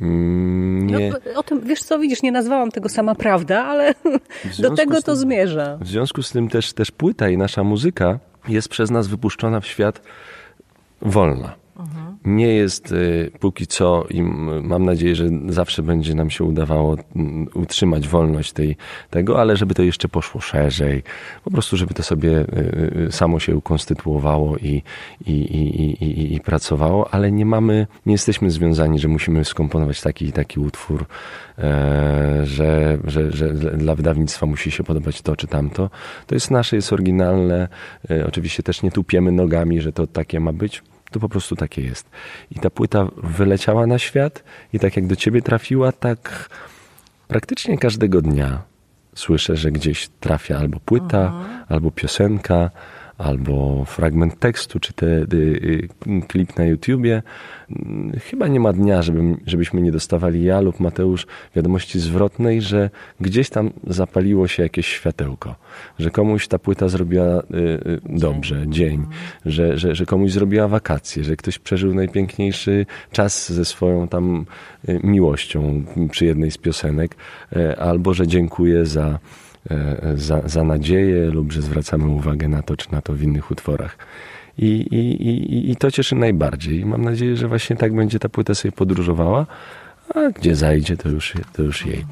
Mm, 0.00 0.86
nie... 0.86 1.10
No, 1.10 1.40
o 1.40 1.42
tym, 1.42 1.60
wiesz 1.60 1.82
co, 1.82 1.98
widzisz, 1.98 2.22
nie 2.22 2.32
nazwałam 2.32 2.70
tego 2.70 2.88
sama 2.88 3.14
prawda, 3.14 3.64
ale 3.64 3.94
do 4.58 4.74
tego 4.74 4.94
to 4.94 5.02
tym, 5.02 5.16
zmierza. 5.16 5.78
W 5.80 5.88
związku 5.88 6.22
z 6.22 6.30
tym 6.30 6.48
też, 6.48 6.72
też 6.72 6.90
płyta 6.90 7.28
i 7.28 7.36
nasza 7.36 7.64
muzyka 7.64 8.18
jest 8.48 8.68
przez 8.68 8.90
nas 8.90 9.08
wypuszczona 9.08 9.60
w 9.60 9.66
świat 9.66 10.02
wolna 11.02 11.59
nie 12.24 12.54
jest 12.54 12.92
y, 12.92 13.30
póki 13.40 13.66
co 13.66 14.06
i 14.10 14.22
mam 14.62 14.84
nadzieję, 14.84 15.14
że 15.14 15.28
zawsze 15.48 15.82
będzie 15.82 16.14
nam 16.14 16.30
się 16.30 16.44
udawało 16.44 16.96
mm, 17.16 17.48
utrzymać 17.54 18.08
wolność 18.08 18.52
tej, 18.52 18.76
tego, 19.10 19.40
ale 19.40 19.56
żeby 19.56 19.74
to 19.74 19.82
jeszcze 19.82 20.08
poszło 20.08 20.40
szerzej, 20.40 21.02
po 21.44 21.50
prostu 21.50 21.76
żeby 21.76 21.94
to 21.94 22.02
sobie 22.02 22.30
y, 22.30 23.06
y, 23.08 23.12
samo 23.12 23.40
się 23.40 23.56
ukonstytuowało 23.56 24.56
i, 24.56 24.82
i, 25.26 25.32
i, 25.32 26.04
i, 26.04 26.34
i 26.34 26.40
pracowało, 26.40 27.14
ale 27.14 27.32
nie 27.32 27.46
mamy, 27.46 27.86
nie 28.06 28.12
jesteśmy 28.12 28.50
związani, 28.50 28.98
że 28.98 29.08
musimy 29.08 29.44
skomponować 29.44 30.00
taki 30.00 30.26
i 30.26 30.32
taki 30.32 30.60
utwór, 30.60 31.06
e, 31.58 32.40
że, 32.44 32.98
że, 33.04 33.32
że 33.32 33.54
dla 33.54 33.94
wydawnictwa 33.94 34.46
musi 34.46 34.70
się 34.70 34.84
podobać 34.84 35.22
to 35.22 35.36
czy 35.36 35.46
tamto. 35.46 35.90
To 36.26 36.34
jest 36.34 36.50
nasze, 36.50 36.76
jest 36.76 36.92
oryginalne. 36.92 37.68
E, 38.10 38.26
oczywiście 38.26 38.62
też 38.62 38.82
nie 38.82 38.90
tupiemy 38.90 39.32
nogami, 39.32 39.80
że 39.80 39.92
to 39.92 40.06
takie 40.06 40.40
ma 40.40 40.52
być 40.52 40.82
to 41.10 41.20
po 41.20 41.28
prostu 41.28 41.56
takie 41.56 41.82
jest. 41.82 42.10
I 42.50 42.60
ta 42.60 42.70
płyta 42.70 43.06
wyleciała 43.16 43.86
na 43.86 43.98
świat 43.98 44.44
i 44.72 44.78
tak 44.78 44.96
jak 44.96 45.06
do 45.06 45.16
ciebie 45.16 45.42
trafiła, 45.42 45.92
tak 45.92 46.48
praktycznie 47.28 47.78
każdego 47.78 48.22
dnia 48.22 48.62
słyszę, 49.14 49.56
że 49.56 49.72
gdzieś 49.72 50.08
trafia 50.20 50.58
albo 50.58 50.80
płyta, 50.80 51.22
mhm. 51.26 51.64
albo 51.68 51.90
piosenka, 51.90 52.70
albo 53.20 53.84
fragment 53.84 54.38
tekstu, 54.38 54.80
czy 54.80 54.92
te, 54.92 55.06
y, 55.06 55.88
klip 56.28 56.58
na 56.58 56.64
YouTubie. 56.64 57.22
Chyba 58.20 58.48
nie 58.48 58.60
ma 58.60 58.72
dnia, 58.72 59.02
żeby, 59.02 59.36
żebyśmy 59.46 59.80
nie 59.80 59.92
dostawali 59.92 60.44
ja 60.44 60.60
lub 60.60 60.80
Mateusz 60.80 61.26
wiadomości 61.56 62.00
zwrotnej, 62.00 62.62
że 62.62 62.90
gdzieś 63.20 63.50
tam 63.50 63.70
zapaliło 63.86 64.48
się 64.48 64.62
jakieś 64.62 64.86
światełko, 64.86 65.54
że 65.98 66.10
komuś 66.10 66.48
ta 66.48 66.58
płyta 66.58 66.88
zrobiła 66.88 67.40
y, 67.40 67.56
y, 67.56 68.00
dobrze, 68.04 68.64
dzień, 68.68 69.06
że, 69.46 69.78
że, 69.78 69.94
że 69.94 70.06
komuś 70.06 70.30
zrobiła 70.30 70.68
wakacje, 70.68 71.24
że 71.24 71.36
ktoś 71.36 71.58
przeżył 71.58 71.94
najpiękniejszy 71.94 72.86
czas 73.12 73.52
ze 73.52 73.64
swoją 73.64 74.08
tam 74.08 74.46
miłością 74.88 75.84
przy 76.10 76.24
jednej 76.24 76.50
z 76.50 76.58
piosenek, 76.58 77.16
albo 77.78 78.14
że 78.14 78.26
dziękuję 78.26 78.86
za 78.86 79.18
za, 80.14 80.48
za 80.48 80.64
nadzieję 80.64 81.30
lub 81.30 81.52
że 81.52 81.62
zwracamy 81.62 82.08
uwagę 82.08 82.48
na 82.48 82.62
to, 82.62 82.76
czy 82.76 82.92
na 82.92 83.00
to 83.02 83.12
w 83.12 83.22
innych 83.22 83.50
utworach. 83.50 83.98
I, 84.58 84.66
i, 84.66 85.28
i, 85.28 85.70
I 85.70 85.76
to 85.76 85.90
cieszy 85.90 86.14
najbardziej. 86.14 86.86
Mam 86.86 87.02
nadzieję, 87.02 87.36
że 87.36 87.48
właśnie 87.48 87.76
tak 87.76 87.94
będzie 87.94 88.18
ta 88.18 88.28
płyta 88.28 88.54
sobie 88.54 88.72
podróżowała, 88.72 89.46
a 90.14 90.30
gdzie 90.30 90.56
zajdzie, 90.56 90.96
to 90.96 91.08
już, 91.08 91.34
to 91.52 91.62
już 91.62 91.86
jej. 91.86 92.04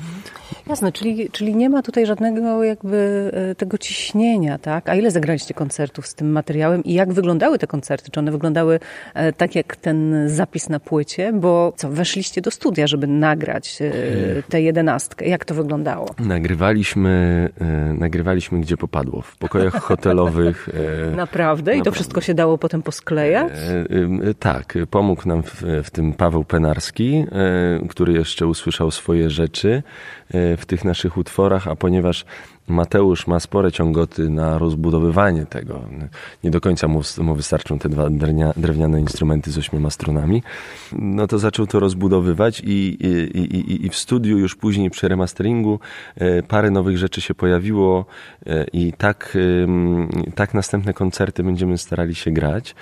Jasne, 0.68 0.92
czyli, 0.92 1.30
czyli 1.30 1.56
nie 1.56 1.70
ma 1.70 1.82
tutaj 1.82 2.06
żadnego 2.06 2.64
jakby 2.64 3.30
e, 3.50 3.54
tego 3.54 3.78
ciśnienia, 3.78 4.58
tak? 4.58 4.88
A 4.88 4.94
ile 4.94 5.10
zagraliście 5.10 5.54
koncertów 5.54 6.06
z 6.06 6.14
tym 6.14 6.30
materiałem 6.30 6.84
i 6.84 6.94
jak 6.94 7.12
wyglądały 7.12 7.58
te 7.58 7.66
koncerty? 7.66 8.10
Czy 8.10 8.20
one 8.20 8.30
wyglądały 8.30 8.80
e, 9.14 9.32
tak 9.32 9.54
jak 9.54 9.76
ten 9.76 10.28
zapis 10.28 10.68
na 10.68 10.80
płycie? 10.80 11.32
Bo 11.32 11.72
co, 11.76 11.88
weszliście 11.88 12.40
do 12.40 12.50
studia, 12.50 12.86
żeby 12.86 13.06
nagrać 13.06 13.78
e, 13.82 13.92
tę 14.42 14.62
jedenastkę. 14.62 15.28
Jak 15.28 15.44
to 15.44 15.54
wyglądało? 15.54 16.14
Nagrywaliśmy, 16.18 17.48
nagrywaliśmy 17.98 18.60
gdzie 18.60 18.76
popadło, 18.76 19.22
w 19.22 19.36
pokojach 19.36 19.74
hotelowych. 19.88 20.68
Naprawdę? 21.16 21.76
I 21.76 21.82
to 21.82 21.92
wszystko 21.92 22.20
się 22.20 22.34
dało 22.34 22.58
potem 22.58 22.82
posklejać? 22.82 23.52
Tak, 24.38 24.74
pomógł 24.90 25.28
nam 25.28 25.42
w, 25.42 25.62
w 25.84 25.90
tym 25.90 26.12
Paweł 26.12 26.44
Penarski, 26.44 27.24
który 27.88 28.12
jeszcze 28.12 28.46
usłyszał 28.46 28.90
swoje 28.90 29.30
rzeczy 29.30 29.82
w 30.30 30.62
tych 30.66 30.84
naszych 30.84 31.16
utworach, 31.16 31.68
a 31.68 31.76
ponieważ 31.76 32.24
Mateusz 32.68 33.26
ma 33.26 33.40
spore 33.40 33.72
ciągoty 33.72 34.30
na 34.30 34.58
rozbudowywanie 34.58 35.46
tego. 35.46 35.80
Nie 36.44 36.50
do 36.50 36.60
końca 36.60 36.88
mu, 36.88 37.00
mu 37.18 37.34
wystarczą 37.34 37.78
te 37.78 37.88
dwa 37.88 38.08
drewniane 38.56 39.00
instrumenty 39.00 39.50
z 39.50 39.58
ośmioma 39.58 39.90
strunami. 39.90 40.42
No 40.92 41.26
to 41.26 41.38
zaczął 41.38 41.66
to 41.66 41.80
rozbudowywać 41.80 42.60
i, 42.60 42.96
i, 43.00 43.38
i, 43.38 43.86
i 43.86 43.90
w 43.90 43.96
studiu 43.96 44.38
już 44.38 44.56
później 44.56 44.90
przy 44.90 45.08
remasteringu 45.08 45.80
e, 46.16 46.42
parę 46.42 46.70
nowych 46.70 46.98
rzeczy 46.98 47.20
się 47.20 47.34
pojawiło 47.34 48.06
e, 48.46 48.64
i 48.72 48.92
tak, 48.92 49.38
tak 50.34 50.54
następne 50.54 50.94
koncerty 50.94 51.42
będziemy 51.42 51.78
starali 51.78 52.14
się 52.14 52.30
grać, 52.30 52.74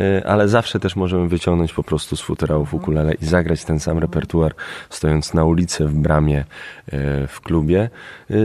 e, 0.00 0.26
ale 0.26 0.48
zawsze 0.48 0.80
też 0.80 0.96
możemy 0.96 1.28
wyciągnąć 1.28 1.72
po 1.72 1.82
prostu 1.82 2.16
z 2.16 2.20
futerałów 2.20 2.74
ukulele 2.74 3.14
i 3.14 3.26
zagrać 3.26 3.64
ten 3.64 3.80
sam 3.80 3.98
repertuar 3.98 4.54
stojąc 4.90 5.34
na 5.34 5.44
ulicy 5.44 5.84
w 5.86 5.94
bramie 5.94 6.44
w 7.28 7.40
klubie. 7.40 7.90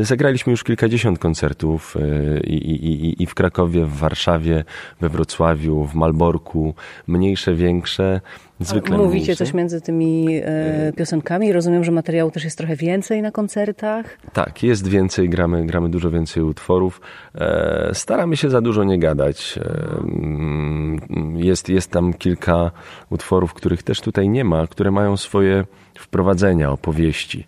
Zagraliśmy 0.02 0.52
już 0.52 0.64
kilka 0.64 0.89
kilkadziesiąt 0.90 1.20
koncertów 1.20 1.98
e, 1.98 2.40
i, 2.40 2.72
i, 2.86 3.24
i 3.24 3.26
w 3.26 3.36
Krakowie, 3.36 3.86
w 3.86 3.94
Warszawie, 3.98 4.64
we 5.02 5.10
Wrocławiu, 5.10 5.86
w 5.86 5.96
Malborku, 5.96 6.74
mniejsze, 7.08 7.54
większe. 7.54 8.22
Zwykle 8.60 8.98
Mówicie 8.98 9.24
mniejsze. 9.24 9.46
coś 9.46 9.54
między 9.54 9.82
tymi 9.82 10.28
e, 10.44 10.94
piosenkami? 10.98 11.54
Rozumiem, 11.54 11.84
że 11.84 11.92
materiału 11.92 12.32
też 12.32 12.44
jest 12.44 12.58
trochę 12.58 12.76
więcej 12.76 13.22
na 13.22 13.32
koncertach? 13.32 14.18
Tak, 14.34 14.64
jest 14.64 14.88
więcej, 14.88 15.30
gramy, 15.30 15.66
gramy 15.66 15.90
dużo 15.90 16.12
więcej 16.12 16.44
utworów. 16.44 17.02
E, 17.36 17.92
staramy 17.94 18.38
się 18.38 18.50
za 18.50 18.62
dużo 18.62 18.84
nie 18.84 19.00
gadać. 19.00 19.58
E, 19.58 19.98
mm, 20.00 21.00
jest, 21.38 21.70
jest 21.70 21.92
tam 21.92 22.14
kilka 22.14 22.72
utworów, 23.10 23.54
których 23.54 23.84
też 23.84 24.02
tutaj 24.02 24.30
nie 24.30 24.44
ma, 24.44 24.68
które 24.68 24.92
mają 24.92 25.18
swoje 25.18 25.66
wprowadzenia, 25.96 26.72
opowieści 26.72 27.46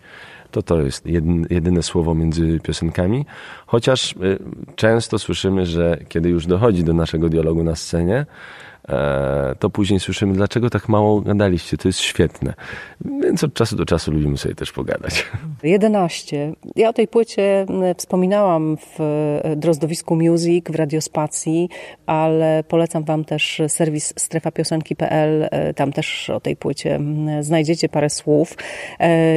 to 0.52 0.62
to 0.62 0.80
jest 0.80 1.06
jedyne 1.50 1.82
słowo 1.82 2.14
między 2.14 2.60
piosenkami. 2.60 3.26
Chociaż 3.66 4.12
y, 4.12 4.38
często 4.76 5.18
słyszymy, 5.18 5.66
że 5.66 5.98
kiedy 6.08 6.28
już 6.28 6.46
dochodzi 6.46 6.84
do 6.84 6.92
naszego 6.92 7.28
dialogu 7.28 7.64
na 7.64 7.76
scenie, 7.76 8.26
to 9.58 9.70
później 9.70 10.00
słyszymy, 10.00 10.34
dlaczego 10.34 10.70
tak 10.70 10.88
mało 10.88 11.20
gadaliście, 11.20 11.76
to 11.76 11.88
jest 11.88 12.00
świetne. 12.00 12.54
Więc 13.04 13.44
od 13.44 13.54
czasu 13.54 13.76
do 13.76 13.84
czasu 13.84 14.12
lubimy 14.12 14.38
sobie 14.38 14.54
też 14.54 14.72
pogadać. 14.72 15.26
11. 15.62 16.52
Ja 16.76 16.88
o 16.88 16.92
tej 16.92 17.08
płycie 17.08 17.66
wspominałam 17.96 18.76
w 18.76 19.00
e, 19.00 19.56
Drozdowisku 19.56 20.16
Music, 20.16 20.64
w 20.68 20.74
Radiospacji, 20.74 21.68
ale 22.06 22.64
polecam 22.68 23.04
wam 23.04 23.24
też 23.24 23.62
serwis 23.68 24.14
strefapiosenki.pl. 24.16 25.48
E, 25.50 25.74
tam 25.74 25.92
też 25.92 26.30
o 26.30 26.40
tej 26.40 26.56
płycie 26.56 27.00
znajdziecie 27.40 27.88
parę 27.88 28.10
słów 28.10 28.56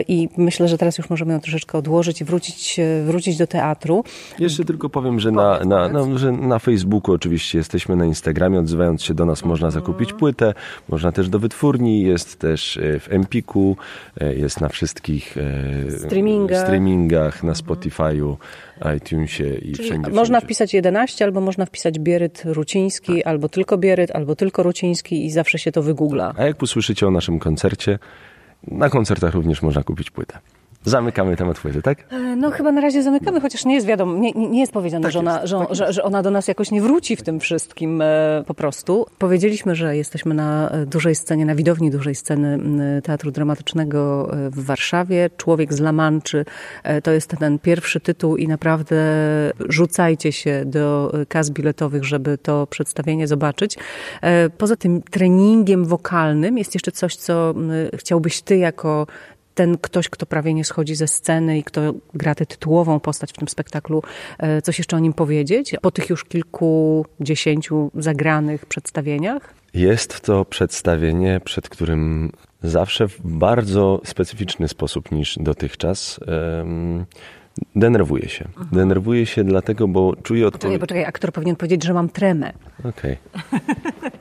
i 0.07 0.29
myślę, 0.37 0.67
że 0.67 0.77
teraz 0.77 0.97
już 0.97 1.09
możemy 1.09 1.33
ją 1.33 1.39
troszeczkę 1.39 1.77
odłożyć 1.77 2.21
i 2.21 2.25
wrócić, 2.25 2.79
wrócić 3.05 3.37
do 3.37 3.47
teatru. 3.47 4.03
Jeszcze 4.39 4.65
tylko 4.65 4.89
powiem, 4.89 5.19
że 5.19 5.31
na, 5.31 5.59
na, 5.59 5.89
na, 5.89 6.17
że 6.17 6.31
na 6.31 6.59
Facebooku 6.59 7.15
oczywiście 7.15 7.57
jesteśmy, 7.57 7.95
na 7.95 8.05
Instagramie, 8.05 8.59
odzywając 8.59 9.03
się 9.03 9.13
do 9.13 9.25
nas 9.25 9.34
nas 9.35 9.45
można 9.45 9.71
zakupić 9.71 10.13
płytę, 10.13 10.53
można 10.89 11.11
też 11.11 11.29
do 11.29 11.39
wytwórni, 11.39 12.01
jest 12.01 12.39
też 12.39 12.77
e, 12.77 12.99
w 12.99 13.11
Empiku, 13.11 13.77
e, 14.21 14.35
jest 14.35 14.61
na 14.61 14.69
wszystkich 14.69 15.37
e, 15.37 15.91
streamingach, 15.91 16.61
streamingach 16.61 17.43
na 17.43 17.53
Spotify'u, 17.53 18.35
iTunesie 18.97 19.55
i 19.55 19.73
Czyli 19.73 19.89
wszędzie. 19.89 20.11
Można 20.11 20.23
wszędzie. 20.23 20.45
wpisać 20.45 20.73
11, 20.73 21.25
albo 21.25 21.41
można 21.41 21.65
wpisać 21.65 21.99
Bieryt 21.99 22.43
Ruciński, 22.45 23.15
tak. 23.15 23.27
albo 23.27 23.49
tylko 23.49 23.77
Bieryt, 23.77 24.11
albo 24.11 24.35
tylko 24.35 24.63
Ruciński 24.63 25.25
i 25.25 25.31
zawsze 25.31 25.59
się 25.59 25.71
to 25.71 25.81
wygoogla. 25.81 26.33
A 26.37 26.43
jak 26.43 26.61
usłyszycie 26.61 27.07
o 27.07 27.11
naszym 27.11 27.39
koncercie, 27.39 27.99
na 28.67 28.89
koncertach 28.89 29.33
również 29.33 29.61
można 29.61 29.83
kupić 29.83 30.11
płytę. 30.11 30.39
Zamykamy 30.85 31.35
temat 31.35 31.59
płyty, 31.59 31.81
tak? 31.81 32.13
E, 32.13 32.35
no 32.35 32.51
chyba 32.51 32.71
na 32.71 32.81
razie 32.81 33.03
zamykamy, 33.03 33.41
chociaż 33.41 33.65
nie 33.65 33.75
jest 33.75 33.87
wiadomo, 33.87 34.17
nie, 34.17 34.31
nie 34.31 34.59
jest 34.59 34.73
powiedziane, 34.73 35.03
tak 35.03 35.11
że, 35.11 35.19
ona, 35.19 35.41
jest, 35.41 35.47
że, 35.47 35.59
tak 35.59 35.75
że, 35.75 35.93
że, 35.93 36.03
ona 36.03 36.23
do 36.23 36.31
nas 36.31 36.47
jakoś 36.47 36.71
nie 36.71 36.81
wróci 36.81 37.15
w 37.15 37.23
tym 37.23 37.39
wszystkim 37.39 38.01
e, 38.01 38.43
po 38.47 38.53
prostu. 38.53 39.05
Powiedzieliśmy, 39.17 39.75
że 39.75 39.97
jesteśmy 39.97 40.33
na 40.33 40.69
e, 40.69 40.85
dużej 40.85 41.15
scenie, 41.15 41.45
na 41.45 41.55
widowni 41.55 41.91
dużej 41.91 42.15
sceny 42.15 42.59
Teatru 43.03 43.31
Dramatycznego 43.31 44.31
w 44.51 44.65
Warszawie. 44.65 45.29
Człowiek 45.37 45.73
z 45.73 45.79
Lamanczy 45.79 46.45
to 47.03 47.11
jest 47.11 47.35
ten 47.39 47.59
pierwszy 47.59 47.99
tytuł 47.99 48.37
i 48.37 48.47
naprawdę 48.47 48.95
rzucajcie 49.59 50.31
się 50.31 50.63
do 50.65 51.13
kas 51.27 51.49
biletowych, 51.49 52.03
żeby 52.03 52.37
to 52.37 52.67
przedstawienie 52.67 53.27
zobaczyć. 53.27 53.77
Poza 54.57 54.75
tym 54.75 55.01
treningiem 55.01 55.85
wokalnym 55.85 56.57
jest 56.57 56.73
jeszcze 56.73 56.91
coś, 56.91 57.15
co 57.15 57.53
chciałbyś 57.93 58.41
ty 58.41 58.57
jako 58.57 59.07
ten 59.55 59.77
ktoś, 59.77 60.09
kto 60.09 60.25
prawie 60.25 60.53
nie 60.53 60.65
schodzi 60.65 60.95
ze 60.95 61.07
sceny 61.07 61.57
i 61.57 61.63
kto 61.63 61.93
gra 62.13 62.35
tę 62.35 62.45
tytułową 62.45 62.99
postać 62.99 63.29
w 63.33 63.37
tym 63.37 63.47
spektaklu, 63.47 64.03
e, 64.39 64.61
coś 64.61 64.77
jeszcze 64.77 64.95
o 64.95 64.99
nim 64.99 65.13
powiedzieć? 65.13 65.75
Po 65.81 65.91
tych 65.91 66.09
już 66.09 66.25
kilkudziesięciu 66.25 67.91
zagranych 67.95 68.65
przedstawieniach? 68.65 69.53
Jest 69.73 70.21
to 70.21 70.45
przedstawienie, 70.45 71.41
przed 71.45 71.69
którym 71.69 72.31
zawsze 72.63 73.07
w 73.07 73.21
bardzo 73.23 74.01
specyficzny 74.05 74.67
sposób 74.67 75.11
niż 75.11 75.37
dotychczas. 75.41 76.19
Denerwuję 77.75 78.29
się. 78.29 78.45
Mhm. 78.45 78.67
Denerwuję 78.71 79.25
się 79.25 79.43
dlatego, 79.43 79.87
bo 79.87 80.15
czuję 80.23 80.47
odpowiedź. 80.47 80.61
Poczekaj, 80.61 80.79
poczekaj, 80.79 81.05
aktor 81.05 81.31
powinien 81.31 81.55
powiedzieć, 81.55 81.83
że 81.83 81.93
mam 81.93 82.09
tremę. 82.09 82.53
Okej. 82.79 83.17
Okay. 83.33 83.59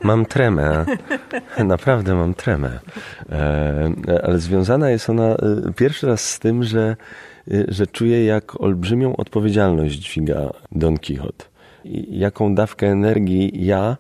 Mam 0.05 0.27
tremę. 0.27 0.85
Naprawdę 1.65 2.15
mam 2.15 2.35
tremę. 2.35 2.79
E, 3.33 3.93
ale 4.25 4.39
związana 4.39 4.91
jest 4.91 5.11
ona 5.11 5.25
e, 5.25 5.37
pierwszy 5.77 6.07
raz 6.07 6.31
z 6.31 6.39
tym, 6.39 6.63
że, 6.63 6.97
e, 7.51 7.65
że 7.69 7.87
czuję, 7.87 8.25
jak 8.25 8.61
olbrzymią 8.61 9.17
odpowiedzialność 9.17 9.95
dźwiga 9.95 10.51
Don 10.73 10.99
Quixote. 10.99 11.45
I 11.85 12.19
jaką 12.19 12.55
dawkę 12.55 12.87
energii 12.87 13.67
ja 13.67 13.97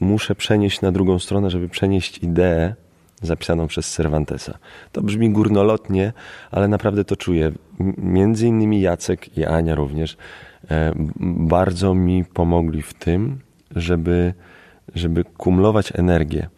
muszę 0.00 0.34
przenieść 0.34 0.80
na 0.80 0.92
drugą 0.92 1.18
stronę, 1.18 1.50
żeby 1.50 1.68
przenieść 1.68 2.18
ideę 2.18 2.74
zapisaną 3.22 3.66
przez 3.66 3.92
Cervantesa. 3.92 4.58
To 4.92 5.02
brzmi 5.02 5.30
górnolotnie, 5.30 6.12
ale 6.50 6.68
naprawdę 6.68 7.04
to 7.04 7.16
czuję. 7.16 7.52
Między 7.98 8.46
innymi 8.46 8.80
Jacek 8.80 9.38
i 9.38 9.44
Ania 9.44 9.74
również 9.74 10.16
e, 10.70 10.92
bardzo 11.20 11.94
mi 11.94 12.24
pomogli 12.24 12.82
w 12.82 12.94
tym, 12.94 13.38
żeby, 13.76 14.34
żeby 14.94 15.24
kumulować 15.24 15.92
energię. 15.94 16.48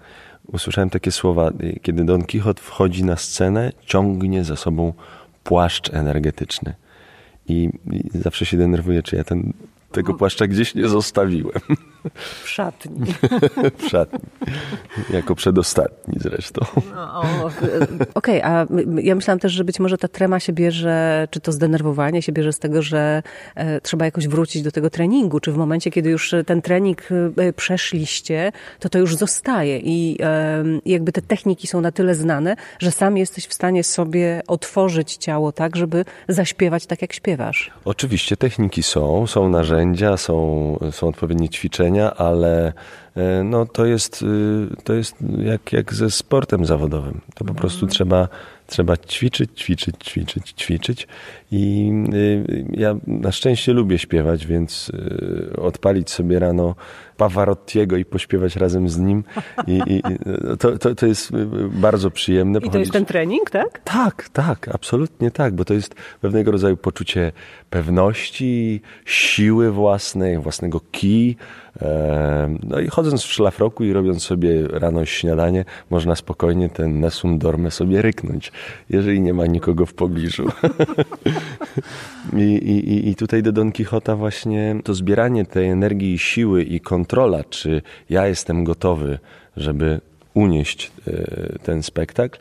Usłyszałem 0.47 0.91
takie 0.91 1.11
słowa, 1.11 1.51
kiedy 1.83 2.05
Don 2.05 2.25
Quixote 2.25 2.63
wchodzi 2.63 3.05
na 3.05 3.17
scenę, 3.17 3.73
ciągnie 3.81 4.45
za 4.45 4.57
sobą 4.57 4.93
płaszcz 5.45 5.95
energetyczny. 5.95 6.75
I, 7.49 7.71
i 7.93 8.19
zawsze 8.19 8.47
się 8.47 8.57
denerwuję, 8.57 9.03
czy 9.03 9.17
ja 9.17 9.25
ten, 9.25 9.53
tego 9.93 10.15
płaszcza 10.15 10.47
gdzieś 10.47 10.75
nie 10.75 10.89
zostawiłem. 10.89 11.61
W 12.15 12.49
szatni. 12.49 13.15
w 13.79 13.89
szatni. 13.89 14.19
Jako 15.11 15.35
przedostatni 15.35 16.15
zresztą. 16.21 16.67
No, 16.95 17.23
Okej, 18.15 18.43
okay, 18.43 18.45
a 18.45 18.67
ja 19.03 19.15
myślałam 19.15 19.39
też, 19.39 19.53
że 19.53 19.65
być 19.65 19.81
może 19.81 19.99
ta 19.99 20.09
trema 20.09 20.41
się 20.41 20.53
bierze, 20.53 21.29
czy 21.31 21.41
to 21.41 21.53
zdenerwowanie 21.53 22.23
się 22.23 22.33
bierze 22.33 22.53
z 22.53 22.59
tego, 22.59 22.83
że 22.83 23.23
e, 23.55 23.81
trzeba 23.81 24.05
jakoś 24.05 24.29
wrócić 24.29 24.63
do 24.63 24.73
tego 24.73 24.91
treningu, 24.91 25.41
czy 25.41 25.53
w 25.53 25.57
momencie, 25.57 25.91
kiedy 25.91 26.11
już 26.11 26.35
ten 26.47 26.63
trening 26.63 27.03
e, 27.37 27.53
przeszliście, 27.53 28.53
to 28.81 28.89
to 28.89 28.99
już 28.99 29.17
zostaje 29.17 29.79
i 29.79 30.19
e, 30.23 30.65
jakby 30.87 31.13
te 31.13 31.23
techniki 31.23 31.67
są 31.67 31.81
na 31.81 31.93
tyle 31.93 32.15
znane, 32.15 32.57
że 32.79 32.91
sam 32.91 33.17
jesteś 33.17 33.47
w 33.47 33.55
stanie 33.55 33.85
sobie 33.85 34.43
otworzyć 34.47 35.17
ciało 35.17 35.53
tak, 35.53 35.77
żeby 35.77 36.05
zaśpiewać 36.29 36.87
tak, 36.87 37.03
jak 37.03 37.13
śpiewasz. 37.13 37.71
Oczywiście 37.85 38.37
techniki 38.37 38.83
są, 38.83 39.27
są 39.27 39.49
narzędzia, 39.49 40.17
są, 40.17 40.79
są 40.91 41.09
odpowiednie 41.09 41.49
ćwiczenia, 41.49 41.98
ale 42.05 42.73
e, 43.17 43.45
no, 43.45 43.67
to 43.67 43.87
jest, 43.87 44.23
y, 44.23 44.85
to 44.85 44.95
jest 44.95 45.17
jak, 45.39 45.73
jak 45.73 45.95
ze 45.95 46.11
sportem 46.11 46.67
zawodowym. 46.67 47.21
To 47.35 47.45
po 47.45 47.55
prostu 47.55 47.79
mhm. 47.79 47.91
trzeba, 47.91 48.29
trzeba 48.67 48.97
ćwiczyć, 48.97 49.51
ćwiczyć, 49.61 49.97
ćwiczyć, 50.05 50.53
ćwiczyć. 50.53 51.09
I 51.53 51.93
y, 52.15 52.65
ja 52.73 52.97
na 53.07 53.33
szczęście 53.33 53.73
lubię 53.73 53.99
śpiewać, 53.99 54.47
więc 54.47 54.89
y, 54.89 55.57
odpalić 55.57 56.11
sobie 56.11 56.39
rano 56.39 56.75
Pavarottiego 57.17 57.97
i 57.97 58.05
pośpiewać 58.05 58.57
razem 58.57 58.89
z 58.89 58.99
nim. 58.99 59.25
I, 59.67 59.81
i 59.87 60.03
to, 60.59 60.79
to, 60.79 60.95
to, 60.95 61.07
jest 61.07 61.33
bardzo 61.71 62.11
przyjemne. 62.11 62.59
I 62.59 62.71
to 62.71 62.79
jest 62.79 62.93
ten 62.93 63.05
trening, 63.05 63.51
tak? 63.51 63.81
Tak, 63.85 64.29
tak, 64.29 64.69
absolutnie 64.75 65.31
tak, 65.31 65.55
bo 65.55 65.65
to 65.65 65.75
jest 65.75 65.95
pewnego 66.21 66.51
rodzaju 66.51 66.77
poczucie 66.77 67.33
pewności, 67.71 68.81
siły 69.05 69.73
własnej, 69.73 70.39
własnego 70.39 70.81
ki. 70.93 71.37
No 72.63 72.81
i 72.81 72.89
chodząc 72.89 73.23
w 73.23 73.33
szlafroku 73.33 73.85
i 73.85 73.93
robiąc 73.93 74.23
sobie 74.23 74.69
rano 74.69 75.05
śniadanie, 75.05 75.65
można 75.91 76.17
spokojnie 76.17 76.69
ten 76.69 77.01
nesum 77.01 77.39
dorme 77.39 77.71
sobie 77.71 78.03
ryknąć, 78.03 78.53
jeżeli 78.91 79.21
nie 79.21 79.35
ma 79.35 79.47
nikogo 79.47 79.87
w 79.87 79.95
pobliżu. 79.95 80.49
I, 82.37 82.43
i, 82.43 83.09
I 83.09 83.15
tutaj 83.15 83.43
do 83.43 83.53
Don 83.53 83.73
Quixota 83.73 84.17
właśnie 84.17 84.77
to 84.85 84.95
zbieranie 84.95 85.45
tej 85.45 85.69
energii 85.69 86.15
i 86.15 86.19
siły 86.19 86.63
i 86.63 86.81
kontrola, 86.81 87.45
czy 87.45 87.83
ja 88.11 88.27
jestem 88.27 88.65
gotowy, 88.65 89.19
żeby 89.57 90.01
unieść 90.35 90.93
e, 91.07 91.59
ten 91.59 91.83
spektakl, 91.83 92.39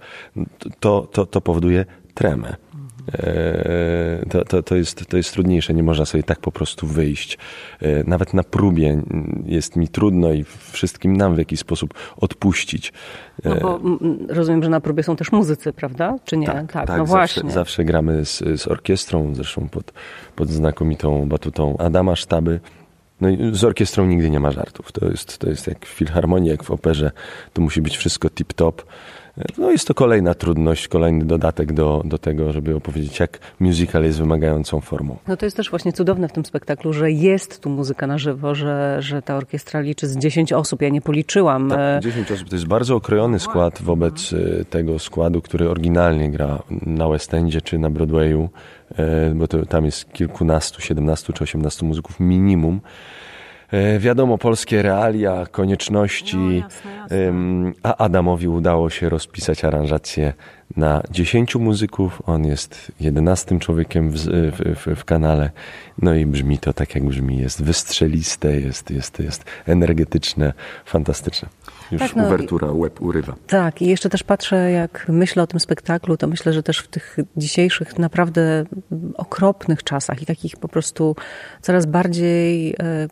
to, 0.80 1.08
to, 1.12 1.26
to 1.26 1.42
powoduje 1.42 1.86
tremę. 2.14 2.56
E, 3.14 4.26
to, 4.30 4.46
to, 4.46 4.64
to, 4.64 4.76
jest, 4.76 5.06
to 5.06 5.18
jest 5.18 5.34
trudniejsze, 5.34 5.74
nie 5.74 5.84
można 5.84 6.06
sobie 6.06 6.24
tak 6.24 6.40
po 6.40 6.52
prostu 6.52 6.88
wyjść. 6.88 7.38
E, 7.82 8.04
nawet 8.04 8.34
na 8.34 8.44
próbie 8.44 9.02
jest 9.46 9.76
mi 9.76 9.88
trudno 9.88 10.34
i 10.34 10.46
wszystkim 10.72 11.18
nam 11.18 11.36
w 11.36 11.38
jakiś 11.38 11.60
sposób 11.60 11.94
odpuścić. 12.18 12.94
No 13.44 13.56
bo 13.56 13.80
rozumiem, 14.30 14.64
że 14.64 14.70
na 14.70 14.82
próbie 14.82 15.04
są 15.04 15.16
też 15.16 15.32
muzycy, 15.32 15.74
prawda? 15.74 16.16
Czy 16.26 16.38
nie? 16.38 16.48
Tak, 16.48 16.72
tak, 16.72 16.88
tak 16.88 16.98
no 16.98 17.06
zawsze, 17.06 17.06
właśnie. 17.06 17.52
Zawsze 17.52 17.86
gramy 17.86 18.26
z, 18.26 18.62
z 18.62 18.68
orkiestrą, 18.68 19.36
zresztą 19.36 19.70
pod, 19.70 19.94
pod 20.36 20.50
znakomitą 20.50 21.30
batutą 21.30 21.78
Adama 21.78 22.16
Sztaby. 22.16 22.60
No 23.22 23.30
i 23.30 23.56
z 23.56 23.64
orkiestrą 23.64 24.06
nigdy 24.06 24.30
nie 24.30 24.40
ma 24.40 24.52
żartów. 24.52 24.92
To 24.92 25.06
jest, 25.06 25.38
to 25.38 25.50
jest 25.50 25.68
jak 25.68 25.86
w 25.86 25.90
filharmonii, 25.90 26.50
jak 26.50 26.64
w 26.64 26.72
operze. 26.72 27.12
To 27.54 27.62
musi 27.62 27.82
być 27.82 27.98
wszystko 27.98 28.28
tip-top. 28.28 28.74
No 29.58 29.72
jest 29.72 29.88
to 29.88 29.94
kolejna 29.94 30.34
trudność, 30.34 30.88
kolejny 30.88 31.26
dodatek 31.26 31.74
do, 31.74 32.02
do 32.06 32.18
tego, 32.18 32.52
żeby 32.52 32.76
opowiedzieć, 32.76 33.20
jak 33.20 33.40
musical 33.60 34.04
jest 34.04 34.20
wymagającą 34.20 34.82
formą. 34.82 35.18
No 35.28 35.38
to 35.38 35.46
jest 35.46 35.58
też 35.58 35.70
właśnie 35.70 35.94
cudowne 35.94 36.28
w 36.28 36.32
tym 36.32 36.46
spektaklu, 36.46 36.94
że 36.94 37.12
jest 37.12 37.62
tu 37.62 37.70
muzyka 37.70 38.08
na 38.08 38.18
żywo, 38.18 38.56
że, 38.56 38.98
że 39.00 39.22
ta 39.22 39.36
orkiestra 39.36 39.80
liczy 39.80 40.08
z 40.08 40.18
10 40.18 40.54
osób. 40.54 40.82
Ja 40.82 40.90
nie 40.90 41.02
policzyłam. 41.02 41.70
Tak, 41.70 42.04
10 42.04 42.32
osób 42.32 42.50
to 42.50 42.56
jest 42.56 42.68
bardzo 42.68 42.96
okrojony 42.96 43.40
skład 43.40 43.82
wobec 43.82 44.34
e, 44.34 44.66
tego 44.66 45.00
składu, 45.00 45.42
który 45.42 45.70
oryginalnie 45.70 46.32
gra 46.32 46.64
na 46.86 47.10
West 47.10 47.34
Endzie 47.34 47.62
czy 47.62 47.78
na 47.80 47.90
Broadwayu, 47.90 48.50
e, 48.96 49.32
bo 49.36 49.48
to, 49.48 49.66
tam 49.66 49.86
jest 49.86 50.14
kilkunastu, 50.14 50.82
17 50.82 51.34
czy 51.34 51.44
18 51.44 51.86
muzyków 51.86 52.20
minimum. 52.20 52.82
E, 53.72 54.00
wiadomo, 54.00 54.38
polskie 54.38 54.82
realia, 54.82 55.46
konieczności, 55.52 56.38
no, 56.38 56.52
jasne, 56.52 56.92
jasne. 56.96 57.72
a 57.84 57.98
Adamowi 57.98 58.48
udało 58.48 58.90
się 58.90 59.10
rozpisać 59.10 59.64
aranżację 59.64 60.34
na 60.76 61.04
10 61.12 61.56
muzyków. 61.56 62.22
On 62.26 62.46
jest 62.46 62.92
jedenastym 63.00 63.60
człowiekiem 63.60 64.12
w, 64.12 64.18
w, 64.18 64.96
w, 65.00 65.06
kanale. 65.06 65.50
No 66.02 66.16
i 66.16 66.26
brzmi 66.26 66.58
to 66.58 66.74
tak, 66.74 66.96
jak 66.96 67.06
brzmi. 67.06 67.38
Jest 67.38 67.64
wystrzeliste, 67.64 68.60
jest, 68.60 68.92
jest, 68.92 69.20
jest 69.20 69.46
energetyczne, 69.66 70.54
fantastyczne. 70.86 71.50
Już 71.92 72.02
tak, 72.02 72.16
no, 72.16 72.26
uwertura, 72.26 72.72
łeb 72.72 73.02
urywa. 73.02 73.36
Tak, 73.48 73.82
i 73.82 73.88
jeszcze 73.88 74.10
też 74.10 74.24
patrzę, 74.24 74.72
jak 74.72 75.06
myślę 75.10 75.44
o 75.44 75.48
tym 75.48 75.60
spektaklu, 75.60 76.18
to 76.18 76.28
myślę, 76.28 76.54
że 76.54 76.64
też 76.64 76.80
w 76.80 76.88
tych 76.88 77.18
dzisiejszych 77.38 78.00
naprawdę 78.00 78.66
okropnych 79.16 79.84
czasach 79.84 80.22
i 80.22 80.26
takich 80.26 80.58
po 80.58 80.68
prostu 80.68 81.16
coraz 81.62 81.86
bardziej 81.86 82.70
e, 82.70 82.76
e, 82.80 83.08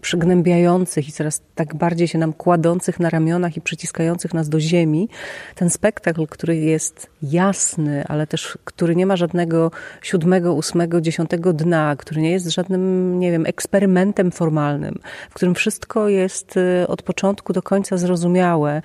przygnębiających 0.00 1.08
i 1.08 1.12
coraz 1.12 1.42
tak 1.54 1.74
bardziej 1.74 2.08
się 2.08 2.18
nam 2.18 2.32
kładących 2.32 3.00
na 3.00 3.10
ramionach 3.10 3.56
i 3.56 3.60
przyciskających 3.60 4.34
nas 4.34 4.48
do 4.48 4.60
ziemi, 4.60 5.08
ten 5.54 5.70
spektakl, 5.70 6.26
który 6.26 6.56
jest 6.56 6.97
jasny, 7.22 8.04
ale 8.08 8.26
też 8.26 8.58
który 8.64 8.96
nie 8.96 9.06
ma 9.06 9.16
żadnego 9.16 9.70
siódmego, 10.02 10.54
ósmego, 10.54 11.00
dziesiątego 11.00 11.52
dna, 11.52 11.96
który 11.96 12.20
nie 12.20 12.30
jest 12.30 12.48
żadnym, 12.48 13.18
nie 13.18 13.30
wiem, 13.30 13.46
eksperymentem 13.46 14.30
formalnym, 14.30 14.98
w 15.30 15.34
którym 15.34 15.54
wszystko 15.54 16.08
jest 16.08 16.56
e, 16.56 16.88
od 16.88 17.02
początku 17.02 17.52
do 17.52 17.62
końca 17.62 17.96
zrozumiałe, 17.96 18.82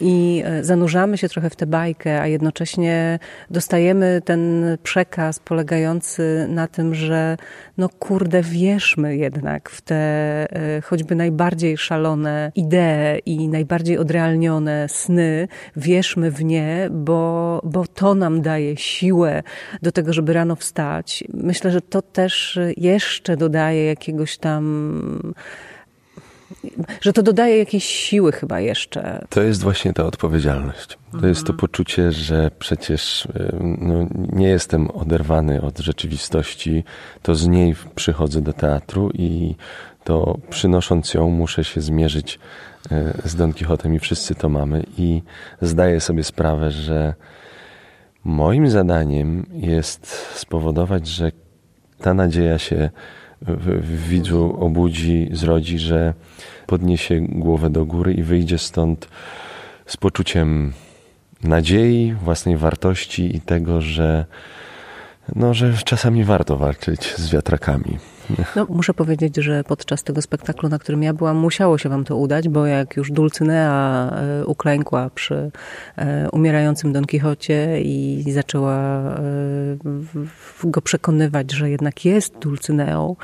i 0.00 0.42
e, 0.46 0.64
zanurzamy 0.64 1.18
się 1.18 1.28
trochę 1.28 1.50
w 1.50 1.56
tę 1.56 1.66
bajkę, 1.66 2.20
a 2.20 2.26
jednocześnie 2.26 3.18
dostajemy 3.50 4.22
ten 4.24 4.64
przekaz 4.82 5.38
polegający 5.38 6.46
na 6.48 6.66
tym, 6.66 6.94
że 6.94 7.36
no 7.78 7.88
kurde, 7.88 8.42
wierzmy 8.42 9.16
jednak 9.16 9.70
w 9.70 9.80
te 9.80 9.96
e, 9.96 10.80
choćby 10.80 11.14
najbardziej 11.14 11.78
szalone 11.78 12.52
idee 12.54 13.20
i 13.26 13.48
najbardziej 13.48 13.98
odrealnione 13.98 14.88
sny, 14.88 15.48
wierzmy 15.76 16.30
w 16.30 16.44
nie, 16.44 16.88
bo, 16.90 17.53
bo 17.64 17.86
to 17.86 18.14
nam 18.14 18.42
daje 18.42 18.76
siłę 18.76 19.42
do 19.82 19.92
tego, 19.92 20.12
żeby 20.12 20.32
rano 20.32 20.56
wstać. 20.56 21.24
Myślę, 21.34 21.70
że 21.70 21.80
to 21.80 22.02
też 22.02 22.58
jeszcze 22.76 23.36
dodaje 23.36 23.84
jakiegoś 23.84 24.38
tam 24.38 25.34
że 27.00 27.12
to 27.12 27.22
dodaje 27.22 27.58
jakiejś 27.58 27.84
siły 27.84 28.32
chyba 28.32 28.60
jeszcze. 28.60 29.24
To 29.28 29.42
jest 29.42 29.62
właśnie 29.62 29.92
ta 29.92 30.04
odpowiedzialność. 30.04 30.88
To 30.88 31.14
mhm. 31.14 31.28
jest 31.28 31.46
to 31.46 31.52
poczucie, 31.52 32.12
że 32.12 32.50
przecież 32.58 33.28
no, 33.60 34.06
nie 34.32 34.48
jestem 34.48 34.90
oderwany 34.90 35.62
od 35.62 35.78
rzeczywistości, 35.78 36.84
to 37.22 37.34
z 37.34 37.46
niej 37.46 37.74
przychodzę 37.94 38.40
do 38.40 38.52
teatru 38.52 39.10
i 39.14 39.54
to 40.04 40.38
przynosząc 40.50 41.14
ją 41.14 41.30
muszę 41.30 41.64
się 41.64 41.80
zmierzyć 41.80 42.38
e, 42.90 43.12
z 43.24 43.34
Don 43.34 43.52
Quixotem 43.52 43.94
i 43.94 43.98
wszyscy 43.98 44.34
to 44.34 44.48
mamy 44.48 44.82
i 44.98 45.22
zdaję 45.60 46.00
sobie 46.00 46.24
sprawę, 46.24 46.70
że 46.70 47.14
moim 48.24 48.70
zadaniem 48.70 49.46
jest 49.52 50.06
spowodować, 50.34 51.06
że 51.08 51.32
ta 51.98 52.14
nadzieja 52.14 52.58
się 52.58 52.90
w 53.42 54.08
widzu 54.08 54.56
obudzi, 54.60 55.28
zrodzi, 55.32 55.78
że 55.78 56.14
podniesie 56.66 57.20
głowę 57.20 57.70
do 57.70 57.84
góry 57.86 58.14
i 58.14 58.22
wyjdzie 58.22 58.58
stąd 58.58 59.08
z 59.86 59.96
poczuciem 59.96 60.72
nadziei, 61.42 62.12
własnej 62.12 62.56
wartości 62.56 63.36
i 63.36 63.40
tego, 63.40 63.80
że, 63.80 64.24
no, 65.36 65.54
że 65.54 65.72
czasami 65.84 66.24
warto 66.24 66.56
walczyć 66.56 67.14
z 67.16 67.30
wiatrakami. 67.30 67.98
No, 68.56 68.66
muszę 68.68 68.94
powiedzieć, 68.94 69.36
że 69.36 69.64
podczas 69.64 70.02
tego 70.02 70.22
spektaklu, 70.22 70.68
na 70.68 70.78
którym 70.78 71.02
ja 71.02 71.14
byłam, 71.14 71.36
musiało 71.36 71.78
się 71.78 71.88
wam 71.88 72.04
to 72.04 72.16
udać, 72.16 72.48
bo 72.48 72.66
jak 72.66 72.96
już 72.96 73.10
Dulcynea 73.10 74.10
e, 74.10 74.46
uklękła 74.46 75.10
przy 75.10 75.50
e, 75.96 76.30
umierającym 76.30 76.92
Don 76.92 77.04
Quixocie 77.04 77.80
i 77.80 78.32
zaczęła 78.32 78.76
e, 78.76 79.20
go 80.64 80.82
przekonywać, 80.82 81.52
że 81.52 81.70
jednak 81.70 82.04
jest 82.04 82.38
Dulcyneą, 82.38 83.16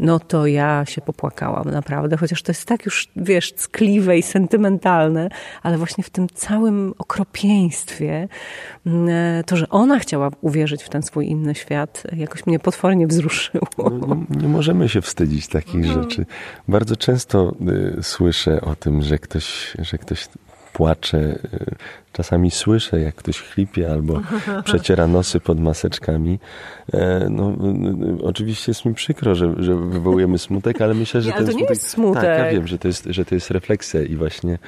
no 0.00 0.20
to 0.20 0.46
ja 0.46 0.84
się 0.84 1.00
popłakałam 1.00 1.70
naprawdę, 1.70 2.16
chociaż 2.16 2.42
to 2.42 2.52
jest 2.52 2.64
tak 2.64 2.84
już, 2.84 3.08
wiesz, 3.16 3.52
ckliwe 3.52 4.18
i 4.18 4.22
sentymentalne, 4.22 5.28
ale 5.62 5.78
właśnie 5.78 6.04
w 6.04 6.10
tym 6.10 6.28
całym 6.34 6.94
okropieństwie, 6.98 8.28
to, 9.46 9.56
że 9.56 9.68
ona 9.68 9.98
chciała 9.98 10.30
uwierzyć 10.40 10.82
w 10.82 10.88
ten 10.88 11.02
swój 11.02 11.26
inny 11.26 11.54
świat, 11.54 12.02
jakoś 12.16 12.46
mnie 12.46 12.58
potwornie 12.58 13.06
wzruszyło. 13.06 13.68
No, 13.78 14.16
nie 14.30 14.48
możemy 14.48 14.88
się 14.88 15.02
wstydzić 15.02 15.48
takich 15.48 15.74
mhm. 15.74 16.02
rzeczy. 16.02 16.26
Bardzo 16.68 16.96
często 16.96 17.54
y, 17.98 18.02
słyszę 18.02 18.60
o 18.60 18.76
tym, 18.76 19.02
że 19.02 19.18
ktoś, 19.18 19.76
że 19.78 19.98
ktoś 19.98 20.28
płacze. 20.76 21.18
Y, 21.18 21.76
czasami 22.12 22.50
słyszę, 22.50 23.00
jak 23.00 23.14
ktoś 23.14 23.40
chlipie 23.40 23.92
albo 23.92 24.20
przeciera 24.64 25.06
nosy 25.06 25.40
pod 25.40 25.60
maseczkami. 25.60 26.38
E, 26.92 27.26
no, 27.30 27.56
oczywiście 28.22 28.70
jest 28.70 28.84
mi 28.84 28.94
przykro, 28.94 29.34
że, 29.34 29.54
że 29.58 29.76
wywołujemy 29.76 30.38
smutek, 30.38 30.80
ale 30.80 30.94
myślę, 30.94 31.20
że 31.20 31.30
nie, 31.30 31.36
ten 31.36 31.46
to 31.46 31.52
smutek... 31.52 31.68
nie 31.68 31.74
jest 31.74 31.88
smutek. 31.88 32.22
Tak, 32.22 32.38
ja 32.38 32.50
wiem, 32.50 32.66
że 32.66 32.78
to 32.78 32.88
jest, 32.88 33.04
że 33.04 33.24
to 33.24 33.34
jest 33.34 33.50
refleksja 33.50 34.02
i 34.02 34.16
właśnie 34.16 34.58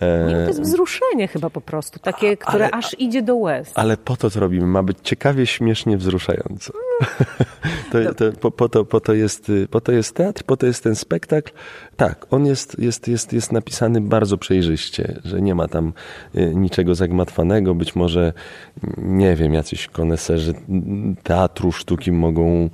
nie, 0.00 0.34
to 0.34 0.48
jest 0.48 0.62
wzruszenie 0.62 1.28
chyba 1.28 1.50
po 1.50 1.60
prostu, 1.60 1.98
takie, 1.98 2.36
które 2.36 2.64
ale, 2.64 2.70
aż 2.70 2.96
idzie 2.98 3.22
do 3.22 3.36
łez. 3.36 3.72
Ale 3.74 3.96
po 3.96 4.16
to 4.16 4.30
to 4.30 4.40
robimy, 4.40 4.66
ma 4.66 4.82
być 4.82 4.98
ciekawie, 5.02 5.46
śmiesznie, 5.46 5.96
wzruszająco. 5.96 6.72
to, 7.92 8.14
to, 8.14 8.32
po, 8.32 8.50
po, 8.50 8.68
to, 8.68 8.84
po, 8.84 9.00
to 9.00 9.14
jest, 9.14 9.52
po 9.70 9.80
to 9.80 9.92
jest 9.92 10.14
teatr, 10.14 10.42
po 10.44 10.56
to 10.56 10.66
jest 10.66 10.84
ten 10.84 10.94
spektakl. 10.94 11.52
Tak, 11.96 12.26
on 12.30 12.46
jest, 12.46 12.78
jest, 12.78 13.08
jest, 13.08 13.32
jest 13.32 13.52
napisany 13.52 14.00
bardzo 14.00 14.38
przejrzyście, 14.38 15.20
że 15.24 15.42
nie 15.42 15.54
ma 15.54 15.68
tam 15.68 15.92
y, 16.36 16.54
niczego 16.54 16.94
zagmatwanego. 16.94 17.74
Być 17.74 17.96
może, 17.96 18.32
nie 18.98 19.36
wiem, 19.36 19.54
jacyś 19.54 19.86
koneserzy 19.86 20.54
teatru, 21.22 21.72
sztuki 21.72 22.12
mogą... 22.12 22.70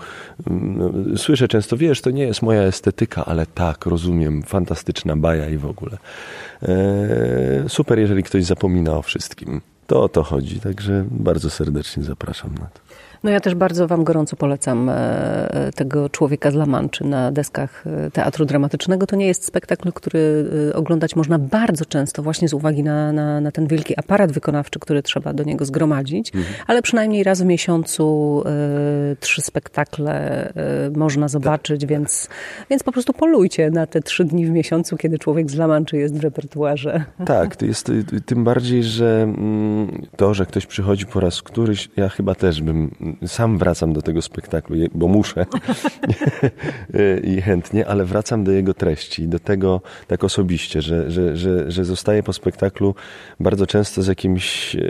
No, 0.51 0.91
słyszę 1.17 1.49
często, 1.49 1.77
wiesz, 1.77 2.01
to 2.01 2.11
nie 2.11 2.23
jest 2.23 2.43
moja 2.43 2.63
estetyka, 2.63 3.25
ale 3.25 3.47
tak, 3.47 3.87
rozumiem, 3.87 4.43
fantastyczna 4.43 5.17
baja 5.17 5.49
i 5.49 5.57
w 5.57 5.67
ogóle. 5.67 5.99
E, 6.63 7.69
super, 7.69 7.99
jeżeli 7.99 8.23
ktoś 8.23 8.45
zapomina 8.45 8.97
o 8.97 9.03
wszystkim. 9.03 9.61
To 9.87 10.03
o 10.03 10.09
to 10.09 10.23
chodzi, 10.23 10.61
także 10.61 11.05
bardzo 11.11 11.51
serdecznie 11.51 12.03
zapraszam 12.03 12.55
na 12.55 12.67
to. 12.67 12.88
No 13.25 13.31
ja 13.31 13.41
też 13.41 13.55
bardzo 13.55 13.87
Wam 13.87 14.05
gorąco 14.05 14.37
polecam 14.37 14.89
e, 14.89 15.71
tego 15.75 16.09
człowieka 16.09 16.51
z 16.51 16.55
Lamanczy 16.55 17.05
na 17.05 17.33
deskach 17.33 17.85
e, 17.87 18.11
teatru 18.11 18.45
dramatycznego. 18.45 19.07
To 19.07 19.17
nie 19.17 19.27
jest 19.27 19.45
spektakl, 19.45 19.93
który 19.93 20.51
e, 20.71 20.77
oglądać 20.77 21.17
można 21.17 21.39
bardzo 21.39 21.85
często, 21.85 22.23
właśnie 22.23 22.49
z 22.49 22.53
uwagi 22.53 22.83
na, 22.83 23.13
na, 23.13 23.41
na 23.41 23.53
ten 23.53 23.67
wielki 23.67 23.99
aparat 23.99 24.33
wykonawczy, 24.33 24.79
który 24.79 25.03
trzeba 25.03 25.33
do 25.33 25.45
niego 25.45 25.65
zgromadzić, 25.65 26.35
mhm. 26.35 26.55
ale 26.67 26.83
przynajmniej 26.83 27.25
raz 27.25 27.43
w 27.43 27.45
miesiącu 27.45 28.43
y, 29.13 29.17
trzy 29.17 29.43
spektakle 29.43 30.49
y, 30.87 30.99
można 30.99 31.29
zobaczyć, 31.29 31.81
tak. 31.81 31.91
więc, 31.91 32.29
więc 32.71 32.83
po 32.83 32.93
prostu 32.93 33.13
polujcie 33.13 33.71
na 33.71 33.87
te 33.87 34.01
trzy 34.01 34.25
dni 34.25 34.47
w 34.47 34.51
miesiącu, 34.51 34.97
kiedy 34.97 35.19
człowiek 35.19 35.51
z 35.51 35.55
Lamanczy 35.55 35.97
jest 35.97 36.19
w 36.19 36.21
repertuarze. 36.21 37.05
Tak, 37.25 37.57
to 37.57 37.67
jest 37.67 37.93
tym 38.27 38.45
bardziej, 38.45 38.85
że 38.85 39.23
mm, 39.23 40.07
to, 40.17 40.35
że 40.35 40.47
ktoś 40.47 40.67
przychodzi 40.67 41.07
po 41.07 41.21
raz 41.21 41.43
któryś, 41.43 41.89
ja 41.97 42.09
chyba 42.09 42.35
też 42.35 42.63
bym 42.63 42.91
sam 43.27 43.59
wracam 43.59 43.93
do 43.93 44.03
tego 44.03 44.23
spektaklu, 44.23 44.77
bo 44.95 45.09
muszę 45.09 45.47
i 47.23 47.43
chętnie, 47.43 47.87
ale 47.87 48.05
wracam 48.05 48.45
do 48.45 48.53
jego 48.53 48.75
treści, 48.75 49.29
do 49.29 49.39
tego 49.39 49.81
tak 50.07 50.25
osobiście, 50.25 50.83
że, 50.83 51.11
że, 51.11 51.37
że, 51.37 51.71
że 51.71 51.85
zostaję 51.85 52.23
po 52.23 52.33
spektaklu 52.33 52.95
bardzo 53.41 53.67
często 53.67 54.03
z, 54.03 54.07
jakimś, 54.07 54.77
e, 54.77 54.81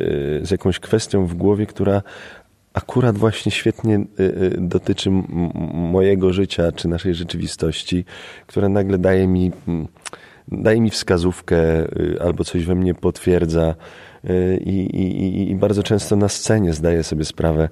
z 0.42 0.50
jakąś 0.50 0.78
kwestią 0.78 1.26
w 1.26 1.34
głowie, 1.34 1.66
która 1.66 2.02
akurat 2.72 3.18
właśnie 3.18 3.52
świetnie 3.52 3.94
e, 3.94 3.98
e, 3.98 4.50
dotyczy 4.58 5.10
mojego 5.74 6.32
życia 6.32 6.72
czy 6.72 6.88
naszej 6.88 7.14
rzeczywistości, 7.14 8.04
która 8.46 8.68
nagle 8.68 8.98
daje 8.98 9.26
mi, 9.28 9.50
daje 10.48 10.80
mi 10.80 10.90
wskazówkę 10.90 11.56
albo 12.20 12.44
coś 12.44 12.64
we 12.64 12.74
mnie 12.74 12.94
potwierdza. 12.94 13.74
I, 14.60 14.70
i, 14.70 15.50
I, 15.50 15.54
bardzo 15.54 15.82
często 15.82 16.16
na 16.16 16.28
scenie 16.28 16.72
zdaję 16.72 17.02
sobie 17.02 17.24
sprawę, 17.24 17.68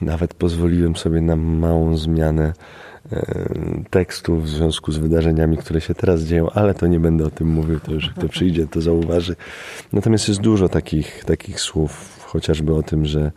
nawet 0.00 0.34
pozwoliłem 0.34 0.96
sobie 0.96 1.20
na 1.20 1.36
małą 1.36 1.96
zmianę 1.96 2.52
e, 3.12 3.44
tekstu 3.90 4.36
w 4.36 4.48
związku 4.48 4.92
z 4.92 4.98
wydarzeniami, 4.98 5.56
które 5.56 5.80
się 5.80 5.94
teraz 5.94 6.22
dzieją, 6.22 6.50
ale 6.50 6.74
to 6.74 6.86
nie 6.86 7.00
będę 7.00 7.26
o 7.26 7.30
tym 7.30 7.48
mówił, 7.48 7.80
to 7.80 7.92
już 7.92 8.10
kto 8.10 8.28
przyjdzie, 8.28 8.66
to 8.66 8.80
zauważy. 8.80 9.36
Natomiast 9.92 10.28
jest 10.28 10.40
dużo 10.40 10.68
takich, 10.68 11.24
takich 11.24 11.60
słów, 11.60 12.20
chociażby 12.26 12.74
o 12.74 12.82
tym, 12.82 13.06
że, 13.06 13.32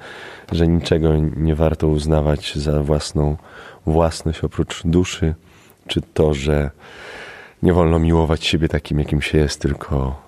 że 0.52 0.68
niczego 0.68 1.14
nie 1.38 1.56
warto 1.56 1.88
uznawać 1.88 2.56
za 2.56 2.84
własną 2.84 3.38
własność 3.86 4.44
oprócz 4.44 4.84
duszy, 4.86 5.36
czy 5.88 6.02
to, 6.14 6.34
że 6.34 6.72
nie 7.64 7.74
wolno 7.74 8.00
miłować 8.00 8.46
siebie 8.46 8.68
takim, 8.68 9.00
jakim 9.00 9.22
się 9.22 9.38
jest, 9.38 9.62
tylko 9.62 10.22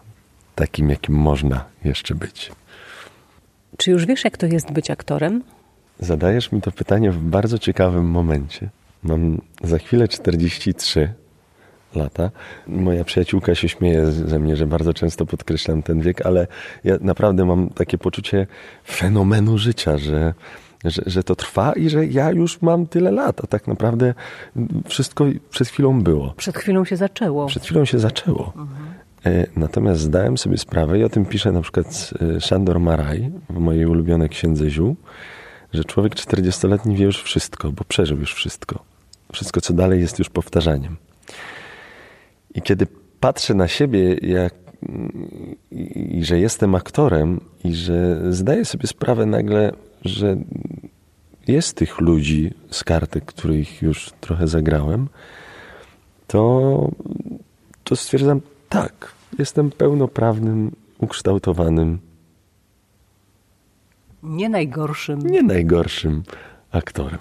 takim, 0.56 0.90
jakim 0.90 1.16
można 1.16 1.66
jeszcze 1.84 2.16
być. 2.16 2.52
Czy 3.78 3.92
już 3.92 4.06
wiesz, 4.06 4.24
jak 4.24 4.38
to 4.38 4.46
jest 4.46 4.72
być 4.72 4.92
aktorem? 4.92 5.44
Zadajesz 6.00 6.52
mi 6.52 6.62
to 6.62 6.72
pytanie 6.72 7.12
w 7.12 7.18
bardzo 7.18 7.60
ciekawym 7.60 8.06
momencie. 8.06 8.70
Mam 9.04 9.42
za 9.64 9.78
chwilę 9.78 10.08
43 10.08 11.14
lata. 11.96 12.32
Moja 12.68 13.04
przyjaciółka 13.04 13.56
się 13.56 13.70
śmieje 13.70 14.12
ze 14.12 14.40
mnie, 14.40 14.56
że 14.56 14.68
bardzo 14.68 14.94
często 14.94 15.26
podkreślam 15.26 15.84
ten 15.84 16.02
wiek, 16.02 16.26
ale 16.26 16.48
ja 16.84 16.98
naprawdę 17.02 17.46
mam 17.46 17.70
takie 17.70 17.98
poczucie 17.98 18.48
fenomenu 18.88 19.58
życia, 19.58 19.98
że, 19.98 20.34
że, 20.86 21.02
że 21.06 21.24
to 21.24 21.36
trwa 21.36 21.74
i 21.74 21.90
że 21.90 22.06
ja 22.06 22.32
już 22.32 22.62
mam 22.62 22.88
tyle 22.88 23.12
lat, 23.12 23.42
a 23.44 23.48
tak 23.48 23.68
naprawdę 23.68 24.14
wszystko 24.88 25.26
przed 25.50 25.68
chwilą 25.68 26.02
było. 26.04 26.34
Przed 26.38 26.58
chwilą 26.58 26.86
się 26.86 26.96
zaczęło. 26.96 27.46
Przed 27.46 27.64
chwilą 27.64 27.86
się 27.86 28.00
zaczęło. 28.00 28.54
Mhm. 28.56 28.96
Natomiast 29.56 30.02
zdałem 30.02 30.38
sobie 30.38 30.58
sprawę, 30.58 31.00
i 31.00 31.04
o 31.04 31.10
tym 31.10 31.26
pisze 31.26 31.52
na 31.52 31.62
przykład 31.62 32.14
e, 32.36 32.42
Szandor 32.42 32.80
Maraj 32.80 33.32
w 33.50 33.60
mojej 33.60 33.86
ulubionej 33.86 34.30
księdze 34.30 34.70
Ziół, 34.70 34.96
że 35.76 35.84
człowiek 35.84 36.16
40-letni 36.16 36.96
wie 36.96 37.06
już 37.06 37.24
wszystko, 37.24 37.72
bo 37.72 37.84
przeżył 37.84 38.20
już 38.20 38.34
wszystko. 38.34 38.84
Wszystko, 39.34 39.62
co 39.62 39.74
dalej, 39.74 40.02
jest 40.02 40.20
już 40.20 40.30
powtarzaniem. 40.30 40.98
I 42.56 42.62
kiedy 42.62 42.88
patrzę 43.20 43.54
na 43.54 43.68
siebie, 43.68 44.14
jak, 44.22 44.54
i, 45.72 46.18
i 46.18 46.26
że 46.26 46.40
jestem 46.40 46.76
aktorem, 46.76 47.42
i 47.64 47.76
że 47.76 48.22
zdaję 48.34 48.66
sobie 48.66 48.88
sprawę 48.88 49.26
nagle, 49.26 49.72
że 50.06 50.38
jest 51.48 51.78
tych 51.78 52.02
ludzi 52.02 52.54
z 52.72 52.84
kartek, 52.84 53.26
których 53.26 53.82
już 53.82 54.12
trochę 54.22 54.48
zagrałem, 54.48 55.08
to, 56.28 56.92
to 57.84 57.96
stwierdzam, 57.96 58.42
tak, 58.70 59.12
jestem 59.40 59.72
pełnoprawnym, 59.72 60.72
ukształtowanym 60.98 62.00
nie 64.26 64.50
najgorszym. 64.50 65.20
Nie 65.20 65.44
najgorszym 65.44 66.24
aktorem. 66.72 67.20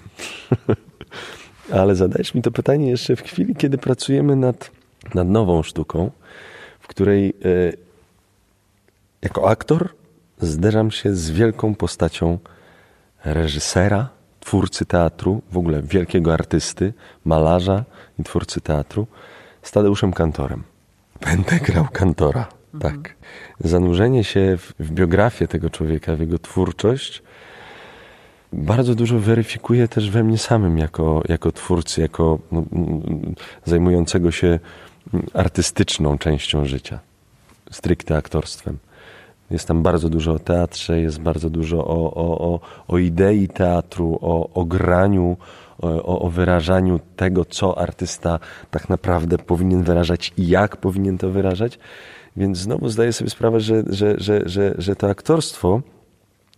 Ale 1.71 1.95
zadajesz 1.95 2.33
mi 2.33 2.41
to 2.41 2.51
pytanie 2.51 2.89
jeszcze 2.89 3.15
w 3.15 3.21
chwili, 3.21 3.55
kiedy 3.55 3.77
pracujemy 3.77 4.35
nad, 4.35 4.71
nad 5.13 5.27
nową 5.27 5.63
sztuką, 5.63 6.11
w 6.79 6.87
której 6.87 7.29
e, 7.29 7.33
jako 9.21 9.49
aktor 9.49 9.89
zderzam 10.41 10.91
się 10.91 11.15
z 11.15 11.31
wielką 11.31 11.75
postacią 11.75 12.39
reżysera, 13.25 14.09
twórcy 14.39 14.85
teatru, 14.85 15.41
w 15.51 15.57
ogóle 15.57 15.81
wielkiego 15.81 16.33
artysty, 16.33 16.93
malarza 17.25 17.83
i 18.19 18.23
twórcy 18.23 18.61
teatru, 18.61 19.07
z 19.61 19.71
Tadeuszem 19.71 20.13
Kantorem. 20.13 20.63
Będę 21.21 21.59
grał 21.59 21.87
kantora. 21.93 22.47
Tak. 22.79 23.15
Zanurzenie 23.59 24.23
się 24.23 24.57
w, 24.57 24.73
w 24.79 24.91
biografię 24.91 25.47
tego 25.47 25.69
człowieka, 25.69 26.15
w 26.15 26.19
jego 26.19 26.39
twórczość, 26.39 27.23
bardzo 28.53 28.95
dużo 28.95 29.19
weryfikuje 29.19 29.87
też 29.87 30.09
we 30.09 30.23
mnie 30.23 30.37
samym 30.37 30.77
jako, 30.77 31.23
jako 31.29 31.51
twórcy, 31.51 32.01
jako 32.01 32.39
no, 32.51 32.63
zajmującego 33.65 34.31
się 34.31 34.59
artystyczną 35.33 36.17
częścią 36.17 36.65
życia, 36.65 36.99
stricte 37.71 38.17
aktorstwem. 38.17 38.77
Jest 39.51 39.67
tam 39.67 39.83
bardzo 39.83 40.09
dużo 40.09 40.31
o 40.33 40.39
teatrze, 40.39 41.01
jest 41.01 41.19
bardzo 41.19 41.49
dużo 41.49 41.87
o, 41.87 42.13
o, 42.13 42.53
o, 42.53 42.59
o 42.87 42.97
idei 42.97 43.47
teatru, 43.47 44.19
o, 44.21 44.49
o 44.53 44.65
graniu, 44.65 45.37
o, 45.81 46.19
o 46.19 46.29
wyrażaniu 46.29 46.99
tego, 47.15 47.45
co 47.45 47.77
artysta 47.77 48.39
tak 48.71 48.89
naprawdę 48.89 49.37
powinien 49.37 49.83
wyrażać 49.83 50.33
i 50.37 50.47
jak 50.47 50.77
powinien 50.77 51.17
to 51.17 51.29
wyrażać. 51.29 51.79
Więc 52.37 52.57
znowu 52.57 52.89
zdaję 52.89 53.13
sobie 53.13 53.29
sprawę, 53.29 53.59
że, 53.59 53.83
że, 53.89 54.15
że, 54.17 54.41
że, 54.45 54.75
że 54.77 54.95
to 54.95 55.09
aktorstwo 55.09 55.81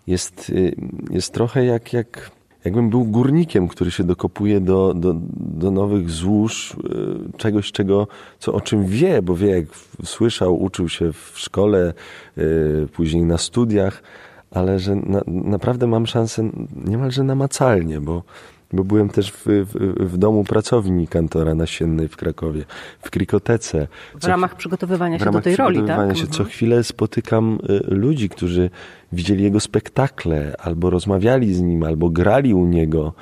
jest, 0.08 0.50
y, 0.50 0.76
jest 1.12 1.34
trochę 1.34 1.66
jak, 1.66 1.94
jak, 1.94 2.32
jakbym 2.66 2.90
był 2.90 3.06
górnikiem, 3.06 3.68
który 3.68 3.92
się 3.92 4.04
dokopuje 4.04 4.62
do, 4.62 4.94
do, 4.94 5.16
do 5.38 5.72
nowych 5.72 6.10
złóż 6.10 6.72
y, 6.72 7.38
czegoś, 7.38 7.72
czego, 7.72 8.08
co, 8.40 8.54
o 8.54 8.62
czym 8.62 8.86
wie, 8.86 9.22
bo 9.22 9.36
wie, 9.36 9.50
jak 9.50 9.66
słyszał, 10.04 10.62
uczył 10.64 10.90
się 10.90 11.14
w 11.14 11.34
szkole, 11.36 11.94
y, 12.38 12.88
później 12.94 13.24
na 13.24 13.38
studiach, 13.38 14.04
ale 14.52 14.80
że 14.80 14.96
na, 14.96 15.22
naprawdę 15.28 15.88
mam 15.88 16.08
szansę 16.08 16.50
niemalże 16.86 17.24
namacalnie, 17.24 18.02
bo 18.02 18.24
bo 18.74 18.84
byłem 18.84 19.10
też 19.10 19.32
w, 19.32 19.46
w, 19.46 19.74
w, 20.12 20.18
domu 20.18 20.44
pracowni 20.44 21.08
kantora 21.08 21.56
nasiennej 21.56 22.08
w 22.08 22.18
Krakowie, 22.18 22.66
w 23.02 23.10
Krikotece. 23.10 23.88
W 24.22 24.26
ramach 24.26 24.56
przygotowywania 24.56 25.20
się 25.20 25.26
ramach 25.26 25.42
do 25.42 25.44
tej 25.44 25.56
roli, 25.56 25.80
tak? 25.80 25.98
Się. 25.98 26.04
Mhm. 26.04 26.28
Co 26.30 26.44
chwilę 26.44 26.84
spotykam 26.84 27.60
y, 27.70 27.96
ludzi, 27.96 28.30
którzy 28.30 28.70
widzieli 29.12 29.44
jego 29.44 29.60
spektakle, 29.60 30.56
albo 30.60 30.90
rozmawiali 30.90 31.54
z 31.54 31.62
nim, 31.62 31.84
albo 31.84 32.10
grali 32.10 32.54
u 32.54 32.66
niego. 32.66 33.14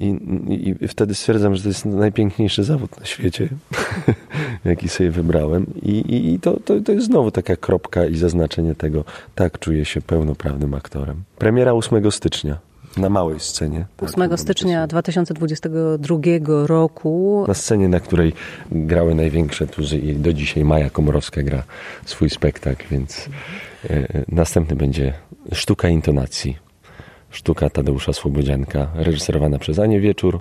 I, 0.00 0.18
I, 0.80 0.88
wtedy 0.88 1.14
stwierdzam, 1.14 1.56
że 1.56 1.62
to 1.62 1.68
jest 1.68 1.84
najpiękniejszy 1.84 2.64
zawód 2.64 3.00
na 3.00 3.06
świecie. 3.06 3.48
jaki 4.64 4.88
sobie 4.88 5.10
wybrałem. 5.10 5.66
I, 5.82 5.90
i, 5.90 6.34
i 6.34 6.40
to, 6.40 6.60
to, 6.60 6.80
to 6.80 6.92
jest 6.92 7.06
znowu 7.06 7.30
taka 7.30 7.56
kropka 7.56 8.06
i 8.06 8.16
zaznaczenie 8.16 8.74
tego, 8.74 9.04
tak 9.34 9.58
czuję 9.58 9.84
się 9.84 10.00
pełnoprawnym 10.00 10.74
aktorem. 10.74 11.22
Premiera 11.38 11.72
8 11.72 12.10
stycznia. 12.10 12.58
Na 12.96 13.08
małej 13.08 13.40
scenie. 13.40 13.86
8 14.00 14.30
tak, 14.30 14.40
stycznia 14.40 14.86
2022 14.86 16.18
roku. 16.66 17.44
Na 17.48 17.54
scenie, 17.54 17.88
na 17.88 18.00
której 18.00 18.32
grały 18.72 19.14
największe 19.14 19.66
tuzy 19.66 19.98
i 19.98 20.14
do 20.16 20.32
dzisiaj 20.32 20.64
Maja 20.64 20.90
Komorowska 20.90 21.42
gra 21.42 21.62
swój 22.04 22.30
spektakl, 22.30 22.84
więc 22.90 23.28
e, 23.90 24.24
następny 24.28 24.76
będzie 24.76 25.14
Sztuka 25.52 25.88
intonacji. 25.88 26.56
Sztuka 27.30 27.70
Tadeusza 27.70 28.12
Słobodzianka, 28.12 28.90
reżyserowana 28.94 29.58
przez 29.58 29.78
Anię 29.78 30.00
Wieczór. 30.00 30.40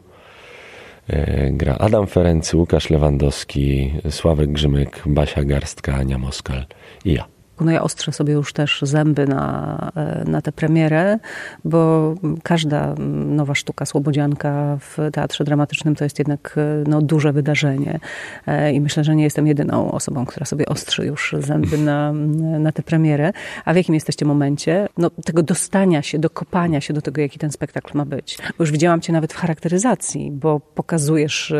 E, 1.08 1.52
gra 1.52 1.76
Adam 1.78 2.08
Ferency, 2.08 2.58
Łukasz 2.58 2.90
Lewandowski, 2.90 3.94
Sławek 4.10 4.52
Grzymyk, 4.52 5.04
Basia 5.06 5.44
Garstka, 5.44 5.96
Ania 5.96 6.18
Moskal 6.18 6.66
i 7.06 7.14
ja. 7.14 7.33
No 7.64 7.72
ja 7.72 7.82
ostrzę 7.82 8.12
sobie 8.12 8.34
już 8.34 8.54
też 8.54 8.80
zęby 8.82 9.28
na, 9.28 9.92
e, 9.96 10.24
na 10.28 10.42
tę 10.42 10.52
premierę, 10.52 11.20
bo 11.66 12.14
każda 12.44 12.96
nowa 13.26 13.56
sztuka 13.56 13.86
Słobodzianka 13.86 14.78
w 14.80 14.98
Teatrze 15.12 15.44
Dramatycznym 15.44 15.96
to 15.96 16.04
jest 16.04 16.20
jednak 16.20 16.56
e, 16.58 16.84
no, 16.90 17.02
duże 17.02 17.34
wydarzenie. 17.34 18.00
E, 18.48 18.74
I 18.74 18.82
myślę, 18.82 19.04
że 19.04 19.16
nie 19.16 19.24
jestem 19.24 19.48
jedyną 19.48 19.92
osobą, 19.92 20.26
która 20.26 20.46
sobie 20.46 20.66
ostrzy 20.66 21.06
już 21.06 21.36
zęby 21.40 21.78
na, 21.78 22.14
na 22.60 22.72
tę 22.72 22.84
premierę. 22.84 23.34
A 23.66 23.74
w 23.74 23.76
jakim 23.76 23.96
jesteście 23.96 24.26
momencie? 24.26 24.88
No, 24.98 25.10
tego 25.26 25.44
dostania 25.44 26.02
się, 26.02 26.20
dokopania 26.20 26.82
się 26.82 26.94
do 26.94 27.02
tego, 27.02 27.22
jaki 27.22 27.40
ten 27.40 27.52
spektakl 27.52 27.98
ma 27.98 28.06
być. 28.06 28.38
Bo 28.58 28.64
już 28.64 28.72
widziałam 28.72 29.02
cię 29.02 29.14
nawet 29.14 29.34
w 29.34 29.36
charakteryzacji, 29.36 30.32
bo 30.32 30.60
pokazujesz 30.60 31.54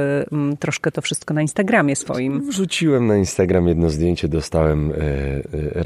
troszkę 0.60 0.92
to 0.92 1.02
wszystko 1.02 1.34
na 1.34 1.42
Instagramie 1.42 1.96
swoim. 1.96 2.50
Wrzuciłem 2.50 3.08
na 3.08 3.18
Instagram 3.18 3.68
jedno 3.68 3.90
zdjęcie, 3.90 4.28
dostałem 4.28 4.94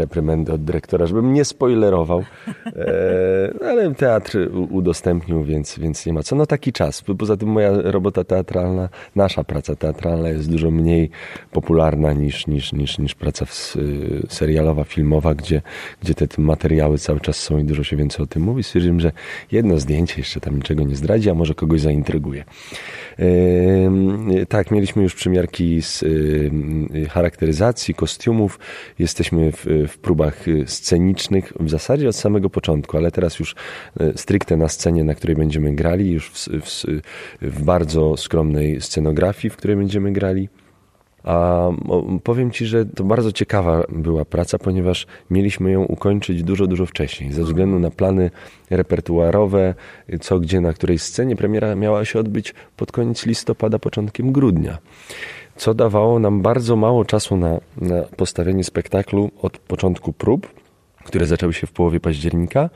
reprymendę 0.08 0.54
od 0.54 0.64
dyrektora, 0.64 1.06
żebym 1.06 1.34
nie 1.34 1.46
spoilerował, 1.46 2.20
e, 2.66 3.68
ale 3.70 3.96
teatr 3.96 4.50
udostępnił, 4.70 5.44
więc, 5.44 5.80
więc 5.80 6.06
nie 6.06 6.14
ma 6.14 6.24
co. 6.24 6.36
No 6.36 6.46
taki 6.46 6.74
czas. 6.74 7.04
Poza 7.18 7.38
tym 7.38 7.50
moja 7.50 7.72
robota 7.82 8.24
teatralna, 8.24 8.90
nasza 9.16 9.44
praca 9.44 9.76
teatralna 9.76 10.30
jest 10.30 10.52
dużo 10.52 10.72
mniej 10.72 11.10
popularna 11.52 12.14
niż, 12.14 12.48
niż, 12.48 12.74
niż, 12.74 13.00
niż 13.00 13.16
praca 13.16 13.46
serialowa, 14.30 14.84
filmowa, 14.84 15.36
gdzie, 15.36 15.62
gdzie 16.02 16.14
te, 16.14 16.28
te 16.28 16.42
materiały 16.42 16.98
cały 16.98 17.20
czas 17.20 17.38
są 17.38 17.58
i 17.58 17.64
dużo 17.64 17.84
się 17.84 17.96
więcej 17.96 18.24
o 18.24 18.28
tym 18.28 18.44
mówi. 18.44 18.64
Stwierdziłem, 18.64 19.00
że 19.00 19.12
jedno 19.52 19.80
zdjęcie 19.80 20.16
jeszcze 20.18 20.40
tam 20.40 20.56
niczego 20.56 20.84
nie 20.84 20.96
zdradzi, 20.96 21.30
a 21.30 21.34
może 21.34 21.54
kogoś 21.54 21.82
zaintryguje. 21.82 22.44
Tak, 24.50 24.72
mieliśmy 24.72 25.04
już 25.04 25.16
przymiarki 25.16 25.82
z 25.82 26.06
charakteryzacji, 27.10 27.94
kostiumów. 27.94 28.60
Jesteśmy 29.00 29.52
w, 29.52 29.87
w 29.88 29.98
próbach 29.98 30.46
scenicznych 30.66 31.54
w 31.60 31.70
zasadzie 31.70 32.10
od 32.10 32.16
samego 32.16 32.50
początku, 32.50 32.98
ale 32.98 33.12
teraz 33.12 33.40
już 33.40 33.56
e, 34.00 34.18
stricte 34.18 34.58
na 34.58 34.68
scenie, 34.68 35.04
na 35.04 35.16
której 35.16 35.36
będziemy 35.36 35.76
grali, 35.76 36.12
już 36.12 36.30
w, 36.30 36.48
w, 36.48 36.84
w 37.42 37.64
bardzo 37.64 38.18
skromnej 38.18 38.82
scenografii, 38.82 39.50
w 39.50 39.58
której 39.58 39.78
będziemy 39.78 40.12
grali. 40.12 40.50
A 41.24 41.70
powiem 42.24 42.52
Ci, 42.52 42.66
że 42.66 42.86
to 42.86 43.04
bardzo 43.04 43.32
ciekawa 43.32 43.84
była 43.90 44.26
praca, 44.26 44.58
ponieważ 44.58 45.08
mieliśmy 45.30 45.72
ją 45.72 45.84
ukończyć 45.84 46.44
dużo, 46.44 46.68
dużo 46.68 46.86
wcześniej. 46.86 47.34
Ze 47.34 47.44
względu 47.44 47.80
na 47.80 47.92
plany 47.92 48.32
repertuarowe, 48.70 49.76
co 50.22 50.40
gdzie, 50.40 50.62
na 50.62 50.74
której 50.74 51.00
scenie. 51.00 51.36
Premiera 51.36 51.76
miała 51.76 52.06
się 52.06 52.20
odbyć 52.20 52.54
pod 52.78 52.92
koniec 52.92 53.26
listopada, 53.26 53.80
początkiem 53.80 54.32
grudnia. 54.32 54.78
Co 55.58 55.74
dawało 55.74 56.20
nam 56.20 56.42
bardzo 56.42 56.76
mało 56.76 57.06
czasu 57.06 57.38
na, 57.38 57.60
na 57.78 58.02
postawienie 58.04 58.64
spektaklu 58.64 59.32
od 59.42 59.58
początku 59.58 60.14
prób, 60.14 60.54
które 61.04 61.26
zaczęły 61.26 61.54
się 61.54 61.68
w 61.68 61.72
połowie 61.72 62.00
października, 62.00 62.70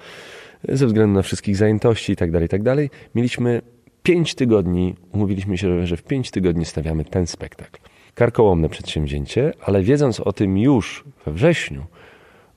ze 0.70 0.88
względu 0.88 1.16
na 1.16 1.22
wszystkich 1.22 1.56
zajętości 1.56 2.12
itd., 2.12 2.32
tak 2.32 2.42
itd. 2.42 2.76
Tak 2.76 3.00
mieliśmy 3.16 3.62
pięć 4.04 4.36
tygodni, 4.36 4.96
umówiliśmy 5.12 5.58
się, 5.58 5.88
że 5.88 5.98
w 5.98 6.04
pięć 6.04 6.32
tygodni 6.32 6.66
stawiamy 6.66 7.06
ten 7.06 7.28
spektakl 7.28 7.80
karkołomne 8.16 8.70
przedsięwzięcie, 8.70 9.54
ale 9.62 9.84
wiedząc 9.84 10.20
o 10.20 10.34
tym 10.34 10.58
już 10.58 11.04
we 11.26 11.32
wrześniu, 11.32 11.86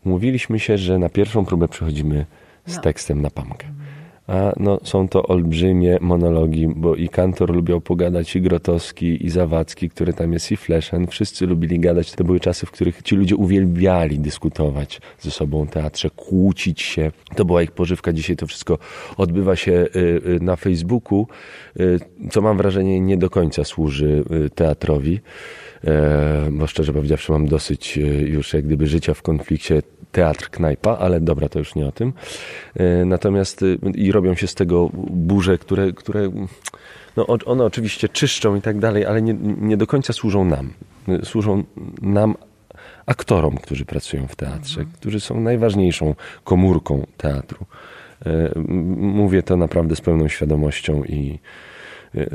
umówiliśmy 0.07 0.61
się, 0.61 0.79
że 0.79 0.99
na 0.99 1.09
pierwszą 1.09 1.45
próbę 1.45 1.69
przychodzimy 1.69 2.27
z 2.67 2.77
no. 2.77 2.83
tekstem 2.83 3.23
na 3.23 3.31
pamkę. 3.31 3.67
A 4.27 4.53
no, 4.57 4.81
są 4.85 5.09
to 5.09 5.23
olbrzymie 5.23 5.99
monologi, 6.01 6.69
bo 6.77 6.97
i 6.97 7.09
Kantor 7.09 7.55
lubiał 7.55 7.81
pogadać, 7.81 8.37
i 8.37 8.41
Grotowski, 8.41 9.27
i 9.27 9.31
Zawadzki, 9.31 9.91
który 9.91 10.13
tam 10.13 10.33
jest, 10.33 10.53
i 10.53 10.57
Fleszen. 10.57 11.07
Wszyscy 11.07 11.47
lubili 11.47 11.81
gadać. 11.81 12.13
To 12.13 12.25
były 12.25 12.41
czasy, 12.41 12.67
w 12.67 12.71
których 12.71 13.03
ci 13.03 13.17
ludzie 13.17 13.37
uwielbiali 13.37 14.19
dyskutować 14.19 15.01
ze 15.21 15.31
sobą 15.31 15.65
w 15.65 15.71
teatrze, 15.71 16.11
kłócić 16.11 16.83
się. 16.83 17.11
To 17.37 17.45
była 17.45 17.63
ich 17.63 17.73
pożywka. 17.73 18.13
Dzisiaj 18.13 18.37
to 18.37 18.47
wszystko 18.47 18.79
odbywa 19.17 19.57
się 19.57 19.73
y, 19.73 19.99
y, 20.27 20.39
na 20.41 20.57
Facebooku, 20.57 21.27
y, 21.81 21.99
co 22.31 22.43
mam 22.43 22.57
wrażenie 22.57 23.01
nie 23.01 23.17
do 23.17 23.31
końca 23.31 23.65
służy 23.65 24.25
teatrowi 24.55 25.21
bo 26.51 26.67
szczerze 26.67 26.93
powiedziawszy 26.93 27.33
mam 27.33 27.47
dosyć 27.47 27.97
już 28.27 28.53
jak 28.53 28.67
gdyby 28.67 28.87
życia 28.87 29.15
w 29.15 29.23
konflikcie 29.23 29.83
teatr, 30.13 30.51
knajpa, 30.51 30.99
ale 30.99 31.21
dobra, 31.21 31.49
to 31.49 31.59
już 31.59 31.75
nie 31.75 31.87
o 31.87 31.93
tym. 31.93 32.13
E, 32.77 33.05
natomiast 33.05 33.65
i 33.95 34.13
robią 34.13 34.35
się 34.35 34.47
z 34.47 34.55
tego 34.55 34.91
burze, 35.11 35.59
które, 35.59 35.93
które 35.93 36.31
no 37.17 37.27
one 37.27 37.65
oczywiście 37.65 38.09
czyszczą 38.09 38.57
i 38.57 38.61
tak 38.61 38.79
dalej, 38.79 39.07
ale 39.07 39.23
nie, 39.23 39.35
nie 39.61 39.77
do 39.77 39.87
końca 39.87 40.13
służą 40.13 40.45
nam. 40.45 40.73
Służą 41.25 41.65
nam, 42.03 42.35
aktorom, 43.07 43.57
którzy 43.57 43.85
pracują 43.85 44.27
w 44.27 44.37
teatrze, 44.37 44.81
mhm. 44.81 44.97
którzy 44.97 45.21
są 45.21 45.41
najważniejszą 45.41 46.15
komórką 46.45 47.07
teatru. 47.17 47.67
E, 48.27 48.51
mówię 48.97 49.43
to 49.43 49.57
naprawdę 49.57 49.97
z 49.97 50.01
pełną 50.01 50.29
świadomością 50.29 51.05
i, 51.05 51.39
E, 51.39 51.39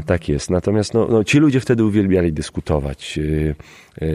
tak 0.05 0.29
jest. 0.29 0.49
Natomiast 0.49 0.93
no, 0.93 1.07
no, 1.07 1.23
ci 1.23 1.37
ludzie 1.37 1.59
wtedy 1.59 1.83
uwielbiali 1.83 2.33
dyskutować, 2.33 3.19
e, 3.19 4.05
e, 4.05 4.07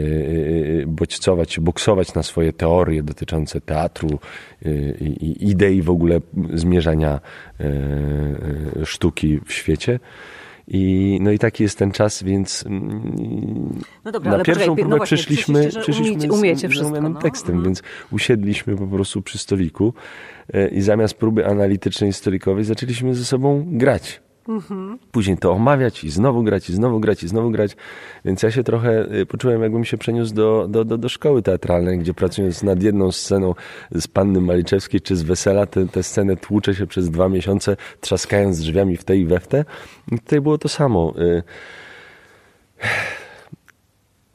bodźcować, 0.87 1.59
boksować 1.59 2.13
na 2.13 2.23
swoje 2.23 2.53
teorie 2.53 3.03
dotyczące 3.03 3.61
teatru 3.61 4.19
i 5.21 5.49
idei 5.49 5.81
w 5.81 5.89
ogóle 5.89 6.19
zmierzania 6.53 7.19
sztuki 8.83 9.39
w 9.45 9.53
świecie. 9.53 9.99
I, 10.67 11.17
no 11.21 11.31
i 11.31 11.39
taki 11.39 11.63
jest 11.63 11.77
ten 11.77 11.91
czas, 11.91 12.23
więc 12.23 12.65
mm, 12.65 13.81
no 14.05 14.11
dobra, 14.11 14.37
na 14.37 14.43
pierwszą 14.43 14.65
poczekaj, 14.65 14.75
próbę 14.75 14.97
no 14.97 15.03
przyszliśmy, 15.03 15.69
przyszliśmy 15.81 16.33
umiecie, 16.33 16.67
z, 16.67 16.71
wszystko, 16.71 17.01
no. 17.01 17.21
tekstem, 17.21 17.55
mhm. 17.55 17.63
więc 17.65 17.83
usiedliśmy 18.11 18.75
po 18.75 18.87
prostu 18.87 19.21
przy 19.21 19.37
stoliku 19.37 19.93
i 20.71 20.81
zamiast 20.81 21.13
próby 21.13 21.45
analitycznej, 21.45 22.13
stolikowej 22.13 22.63
zaczęliśmy 22.63 23.15
ze 23.15 23.25
sobą 23.25 23.65
grać. 23.67 24.24
Mhm. 24.47 24.99
Później 25.11 25.37
to 25.37 25.51
omawiać 25.51 26.03
i 26.03 26.09
znowu 26.09 26.43
grać, 26.43 26.69
i 26.69 26.73
znowu 26.73 26.99
grać, 26.99 27.23
i 27.23 27.27
znowu 27.27 27.51
grać. 27.51 27.75
Więc 28.25 28.43
ja 28.43 28.51
się 28.51 28.63
trochę 28.63 29.13
y, 29.13 29.25
poczułem, 29.25 29.61
jakbym 29.61 29.85
się 29.85 29.97
przeniósł 29.97 30.33
do, 30.33 30.67
do, 30.69 30.85
do, 30.85 30.97
do 30.97 31.09
szkoły 31.09 31.41
teatralnej, 31.41 31.99
gdzie 31.99 32.13
pracując 32.13 32.63
nad 32.63 32.83
jedną 32.83 33.11
sceną 33.11 33.55
z 33.91 34.07
Panny 34.07 34.41
Maliczewskiej 34.41 35.01
czy 35.01 35.15
z 35.15 35.23
Wesela, 35.23 35.65
tę 35.65 36.03
scenę 36.03 36.37
tłuczę 36.37 36.75
się 36.75 36.87
przez 36.87 37.09
dwa 37.09 37.29
miesiące, 37.29 37.77
trzaskając 38.01 38.59
drzwiami 38.59 38.97
w 38.97 39.03
tej 39.03 39.19
i 39.19 39.25
we 39.25 39.39
w 39.39 39.47
te. 39.47 39.65
I 40.11 40.19
tutaj 40.19 40.41
było 40.41 40.57
to 40.57 40.69
samo. 40.69 41.13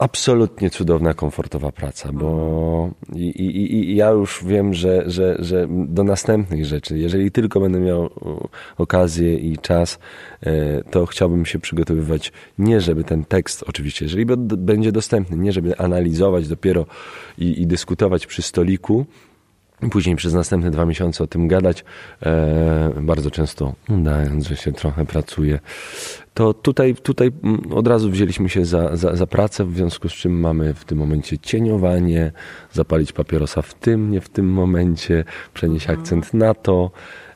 Absolutnie 0.01 0.69
cudowna, 0.69 1.13
komfortowa 1.13 1.71
praca, 1.71 2.13
bo 2.13 2.89
i, 3.15 3.25
i, 3.29 3.73
i 3.73 3.95
ja 3.95 4.09
już 4.09 4.43
wiem, 4.45 4.73
że, 4.73 5.03
że, 5.05 5.35
że 5.39 5.67
do 5.69 6.03
następnych 6.03 6.65
rzeczy, 6.65 6.97
jeżeli 6.97 7.31
tylko 7.31 7.59
będę 7.59 7.79
miał 7.79 8.09
okazję 8.77 9.35
i 9.35 9.57
czas, 9.57 9.99
e, 10.41 10.83
to 10.83 11.05
chciałbym 11.05 11.45
się 11.45 11.59
przygotowywać 11.59 12.31
nie, 12.57 12.81
żeby 12.81 13.03
ten 13.03 13.25
tekst, 13.25 13.63
oczywiście, 13.67 14.05
jeżeli 14.05 14.25
będzie 14.57 14.91
dostępny, 14.91 15.37
nie, 15.37 15.51
żeby 15.51 15.77
analizować 15.77 16.47
dopiero 16.47 16.85
i, 17.37 17.61
i 17.61 17.67
dyskutować 17.67 18.27
przy 18.27 18.41
stoliku, 18.41 19.05
Później 19.89 20.15
przez 20.15 20.33
następne 20.33 20.71
dwa 20.71 20.85
miesiące 20.85 21.23
o 21.23 21.27
tym 21.27 21.47
gadać, 21.47 21.83
e, 22.23 22.93
bardzo 23.01 23.31
często 23.31 23.73
udając, 23.89 24.47
że 24.47 24.57
się 24.57 24.71
trochę 24.71 25.05
pracuje. 25.05 25.59
To 26.33 26.53
tutaj, 26.53 26.95
tutaj 26.95 27.31
mm, 27.43 27.61
od 27.73 27.87
razu 27.87 28.11
wzięliśmy 28.11 28.49
się 28.49 28.65
za, 28.65 28.97
za, 28.97 29.15
za 29.15 29.27
pracę, 29.27 29.65
w 29.65 29.75
związku 29.75 30.09
z 30.09 30.13
czym 30.13 30.39
mamy 30.39 30.73
w 30.73 30.85
tym 30.85 30.97
momencie 30.97 31.37
cieniowanie, 31.37 32.31
zapalić 32.73 33.13
papierosa 33.13 33.61
w 33.61 33.73
tym, 33.73 34.11
nie 34.11 34.21
w 34.21 34.29
tym 34.29 34.49
momencie, 34.53 35.23
przenieść 35.53 35.85
mhm. 35.85 35.99
akcent 35.99 36.33
na 36.33 36.53
to. 36.53 36.91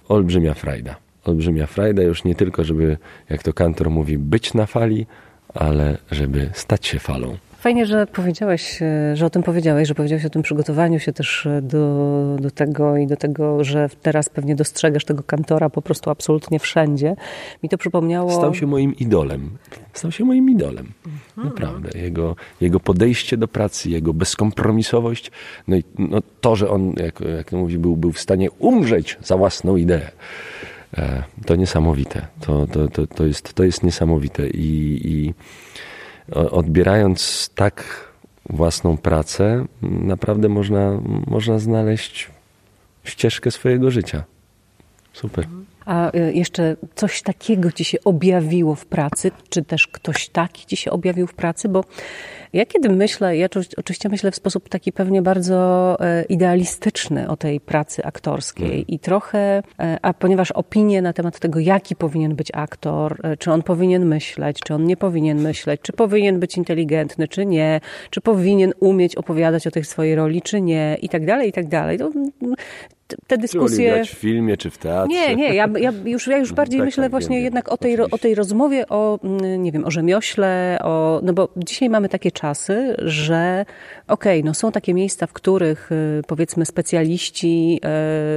Olbrzymia 0.10 0.54
frajda. 0.54 0.96
Olbrzymia 1.24 1.68
frajda 1.68 2.04
już 2.04 2.24
nie 2.24 2.36
tylko, 2.36 2.64
żeby, 2.64 2.98
jak 3.30 3.44
to 3.44 3.54
kantor 3.54 3.90
mówi, 3.90 4.18
być 4.18 4.54
na 4.54 4.66
fali, 4.66 5.06
ale 5.54 5.98
żeby 6.12 6.50
stać 6.54 6.88
się 6.88 7.00
falą. 7.00 7.38
Fajnie, 7.66 7.86
że 7.86 8.08
powiedziałeś, 8.08 8.82
e, 8.82 9.16
że 9.16 9.26
o 9.26 9.30
tym 9.30 9.44
powiedziałeś, 9.44 9.88
że 9.88 9.96
powiedziałeś 9.96 10.26
o 10.26 10.30
tym 10.30 10.42
przygotowaniu 10.42 11.00
się 11.00 11.14
też 11.14 11.46
e, 11.46 11.62
do, 11.62 12.38
do 12.40 12.52
tego 12.52 12.98
i 12.98 13.08
do 13.08 13.18
tego, 13.18 13.64
że 13.64 13.90
teraz 14.02 14.30
pewnie 14.30 14.56
dostrzegasz 14.56 15.06
tego 15.06 15.24
kantora 15.24 15.70
po 15.70 15.82
prostu 15.82 16.10
absolutnie 16.10 16.60
wszędzie. 16.60 17.16
Mi 17.64 17.70
to 17.70 17.78
przypomniało... 17.78 18.32
Stał 18.32 18.54
się 18.54 18.68
moim 18.68 18.96
idolem. 18.96 19.58
Stał 19.94 20.12
się 20.12 20.26
moim 20.26 20.50
idolem. 20.50 20.92
Mhm. 21.06 21.48
Naprawdę. 21.48 22.00
Jego, 22.00 22.36
jego 22.62 22.80
podejście 22.80 23.38
do 23.38 23.48
pracy, 23.48 23.90
jego 23.90 24.14
bezkompromisowość, 24.14 25.32
no 25.68 25.76
i 25.76 25.84
no 26.00 26.22
to, 26.42 26.56
że 26.56 26.70
on, 26.70 26.94
jak, 26.98 27.20
jak 27.38 27.52
mówi, 27.52 27.78
był, 27.78 27.98
był 27.98 28.12
w 28.12 28.20
stanie 28.20 28.52
umrzeć 28.52 29.18
za 29.24 29.38
własną 29.38 29.76
ideę. 29.76 30.12
E, 30.98 31.24
to 31.46 31.56
niesamowite. 31.56 32.28
To, 32.42 32.68
to, 32.68 32.88
to, 32.88 33.08
to, 33.08 33.26
jest, 33.26 33.54
to 33.54 33.64
jest 33.64 33.84
niesamowite. 33.84 34.50
I, 34.50 35.02
i 35.04 35.34
odbierając 36.32 37.50
tak 37.56 37.84
własną 38.50 38.98
pracę, 38.98 39.66
naprawdę 39.82 40.50
można, 40.50 41.00
można 41.28 41.60
znaleźć 41.60 42.30
ścieżkę 43.04 43.52
swojego 43.52 43.92
życia. 43.92 44.24
Super. 45.14 45.48
A 45.86 46.18
y, 46.18 46.34
jeszcze 46.34 46.76
coś 46.96 47.22
takiego 47.22 47.72
ci 47.72 47.86
się 47.86 47.98
objawiło 48.06 48.76
w 48.76 48.86
pracy, 48.86 49.32
czy 49.50 49.64
też 49.64 49.88
ktoś 49.88 50.30
taki 50.30 50.66
ci 50.66 50.78
się 50.78 50.92
objawił 50.92 51.28
w 51.28 51.34
pracy? 51.34 51.70
Bo 51.70 51.84
ja 52.56 52.66
kiedy 52.66 52.90
myślę, 52.90 53.38
ja 53.38 53.48
oczywiście 53.78 54.10
myślę 54.10 54.32
w 54.32 54.36
sposób 54.36 54.70
taki 54.70 54.92
pewnie 54.92 55.22
bardzo 55.22 55.98
e, 56.00 56.24
idealistyczny 56.24 57.30
o 57.30 57.38
tej 57.38 57.60
pracy 57.60 58.04
aktorskiej 58.04 58.72
mm. 58.72 58.88
i 58.88 59.00
trochę, 59.00 59.64
e, 59.80 59.98
a 60.02 60.14
ponieważ 60.14 60.52
opinie 60.52 61.02
na 61.02 61.14
temat 61.14 61.40
tego, 61.40 61.60
jaki 61.60 61.96
powinien 61.96 62.36
być 62.36 62.48
aktor, 62.54 63.20
e, 63.24 63.38
czy 63.38 63.52
on 63.52 63.64
powinien 63.64 64.06
myśleć, 64.06 64.60
czy 64.60 64.74
on 64.74 64.86
nie 64.86 64.98
powinien 64.98 65.42
myśleć, 65.42 65.82
czy 65.82 65.94
powinien 65.94 66.40
być 66.40 66.58
inteligentny, 66.58 67.28
czy 67.28 67.46
nie, 67.46 67.82
czy 68.10 68.22
powinien 68.22 68.74
umieć 68.80 69.16
opowiadać 69.16 69.68
o 69.68 69.72
tej 69.72 69.84
swojej 69.84 70.16
roli, 70.16 70.42
czy 70.42 70.62
nie, 70.62 70.98
i 71.02 71.10
tak 71.10 71.26
dalej, 71.26 71.50
i 71.50 71.52
tak 71.52 71.68
dalej. 71.68 71.98
To 71.98 72.12
te 73.28 73.38
dyskusje. 73.38 74.04
Czy 74.06 74.16
w 74.16 74.20
filmie, 74.20 74.58
czy 74.58 74.70
w 74.70 74.78
teatrze? 74.78 75.14
Nie, 75.14 75.36
nie, 75.36 75.54
ja, 75.54 75.70
ja 75.80 75.94
już, 76.06 76.28
ja 76.28 76.38
już 76.38 76.54
bardziej 76.54 76.80
tak, 76.80 76.86
myślę 76.86 77.04
tak, 77.04 77.12
właśnie 77.12 77.36
wiem, 77.36 77.44
jednak 77.44 77.72
o 77.72 77.78
tej, 77.78 78.00
o 78.00 78.18
tej 78.18 78.36
rozmowie 78.36 78.88
o, 78.88 79.20
mm, 79.24 79.64
nie 79.64 79.72
wiem, 79.72 79.86
o 79.86 79.92
rzemiośle, 79.92 80.80
o, 80.84 81.22
no 81.24 81.34
bo 81.34 81.50
dzisiaj 81.58 81.90
mamy 81.90 82.10
takie 82.10 82.32
czasy, 82.32 82.45
że 82.98 83.66
okej, 84.08 84.40
okay, 84.40 84.48
no 84.48 84.54
są 84.54 84.72
takie 84.72 84.94
miejsca, 84.94 85.28
w 85.28 85.34
których 85.34 85.92
y, 85.92 86.22
powiedzmy 86.28 86.66
specjaliści 86.66 87.80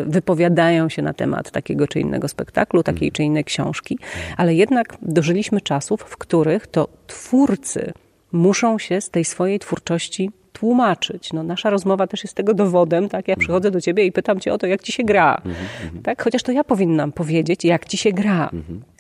y, 0.02 0.10
wypowiadają 0.10 0.88
się 0.88 1.02
na 1.02 1.14
temat 1.14 1.50
takiego 1.50 1.86
czy 1.86 2.00
innego 2.00 2.28
spektaklu, 2.28 2.82
takiej 2.82 2.98
hmm. 3.00 3.12
czy 3.12 3.22
innej 3.22 3.44
książki, 3.44 3.98
ale 4.36 4.54
jednak 4.54 4.96
dożyliśmy 5.02 5.60
czasów, 5.60 6.00
w 6.00 6.16
których 6.16 6.66
to 6.66 6.88
twórcy 7.06 7.92
muszą 8.32 8.78
się 8.78 9.00
z 9.00 9.10
tej 9.10 9.24
swojej 9.24 9.58
twórczości 9.58 10.30
tłumaczyć. 10.52 11.32
No, 11.32 11.42
nasza 11.42 11.70
rozmowa 11.70 12.06
też 12.06 12.24
jest 12.24 12.34
tego 12.34 12.54
dowodem, 12.54 13.08
tak? 13.08 13.28
Ja 13.28 13.32
mhm. 13.32 13.40
przychodzę 13.40 13.70
do 13.70 13.80
ciebie 13.80 14.04
i 14.04 14.12
pytam 14.12 14.40
cię 14.40 14.52
o 14.52 14.58
to, 14.58 14.66
jak 14.66 14.82
ci 14.82 14.92
się 14.92 15.04
gra. 15.04 15.34
Mhm, 15.34 15.66
mhm. 15.84 16.02
tak? 16.02 16.22
Chociaż 16.22 16.42
to 16.42 16.52
ja 16.52 16.64
powinnam 16.64 17.12
powiedzieć, 17.12 17.64
jak 17.64 17.86
ci 17.86 17.96
się 17.96 18.12
gra. 18.12 18.50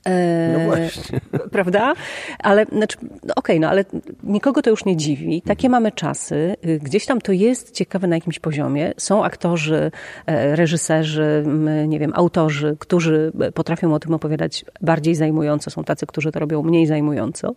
E, 0.06 0.58
no 0.58 0.64
właśnie. 0.64 1.20
Prawda? 1.52 1.94
Ale, 2.38 2.64
znaczy, 2.64 2.98
no 3.02 3.08
okej, 3.08 3.32
okay, 3.36 3.60
no 3.60 3.68
ale 3.68 3.84
nikogo 4.22 4.62
to 4.62 4.70
już 4.70 4.84
nie 4.84 4.96
dziwi. 4.96 5.42
Takie 5.42 5.68
mamy 5.68 5.92
czasy. 5.92 6.56
Gdzieś 6.82 7.06
tam 7.06 7.20
to 7.20 7.32
jest 7.32 7.70
ciekawe 7.70 8.06
na 8.06 8.16
jakimś 8.16 8.38
poziomie. 8.38 8.92
Są 8.96 9.24
aktorzy, 9.24 9.90
e, 10.26 10.56
reżyserzy, 10.56 11.44
nie 11.88 11.98
wiem, 11.98 12.12
autorzy, 12.14 12.76
którzy 12.78 13.32
potrafią 13.54 13.94
o 13.94 13.98
tym 13.98 14.14
opowiadać 14.14 14.64
bardziej 14.80 15.14
zajmująco. 15.14 15.70
Są 15.70 15.84
tacy, 15.84 16.06
którzy 16.06 16.32
to 16.32 16.40
robią 16.40 16.62
mniej 16.62 16.86
zajmująco. 16.86 17.54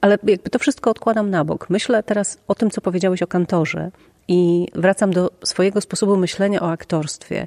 Ale 0.00 0.18
jakby 0.26 0.50
to 0.50 0.58
wszystko 0.58 0.90
odkładam 0.90 1.30
na 1.30 1.44
bok. 1.44 1.70
Myślę 1.70 2.02
teraz 2.02 2.38
o 2.48 2.54
tym, 2.54 2.70
co 2.70 2.80
powiedziałeś 2.80 3.22
o 3.22 3.26
kantorze 3.26 3.90
i 4.28 4.68
wracam 4.74 5.12
do 5.12 5.30
swojego 5.44 5.80
sposobu 5.80 6.16
myślenia 6.16 6.60
o 6.60 6.70
aktorstwie, 6.70 7.46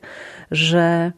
że 0.51 1.11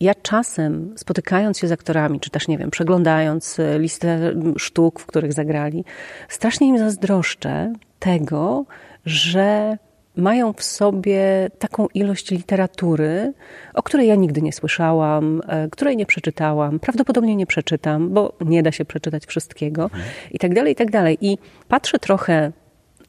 ja 0.00 0.14
czasem, 0.14 0.94
spotykając 0.96 1.58
się 1.58 1.68
z 1.68 1.72
aktorami, 1.72 2.20
czy 2.20 2.30
też, 2.30 2.48
nie 2.48 2.58
wiem, 2.58 2.70
przeglądając 2.70 3.60
e, 3.60 3.78
listę 3.78 4.32
sztuk, 4.58 5.00
w 5.00 5.06
których 5.06 5.32
zagrali, 5.32 5.84
strasznie 6.28 6.68
im 6.68 6.78
zazdroszczę 6.78 7.72
tego, 7.98 8.64
że 9.06 9.78
mają 10.16 10.52
w 10.52 10.62
sobie 10.62 11.50
taką 11.58 11.86
ilość 11.94 12.30
literatury, 12.30 13.32
o 13.74 13.82
której 13.82 14.08
ja 14.08 14.14
nigdy 14.14 14.42
nie 14.42 14.52
słyszałam, 14.52 15.42
e, 15.48 15.68
której 15.70 15.96
nie 15.96 16.06
przeczytałam, 16.06 16.80
prawdopodobnie 16.80 17.36
nie 17.36 17.46
przeczytam, 17.46 18.10
bo 18.10 18.32
nie 18.40 18.62
da 18.62 18.72
się 18.72 18.84
przeczytać 18.84 19.26
wszystkiego 19.26 19.90
i 20.30 20.38
tak 20.38 20.54
dalej, 20.54 20.72
i 20.72 20.76
tak 20.76 20.90
dalej. 20.90 21.18
I 21.20 21.38
patrzę 21.68 21.98
trochę 21.98 22.52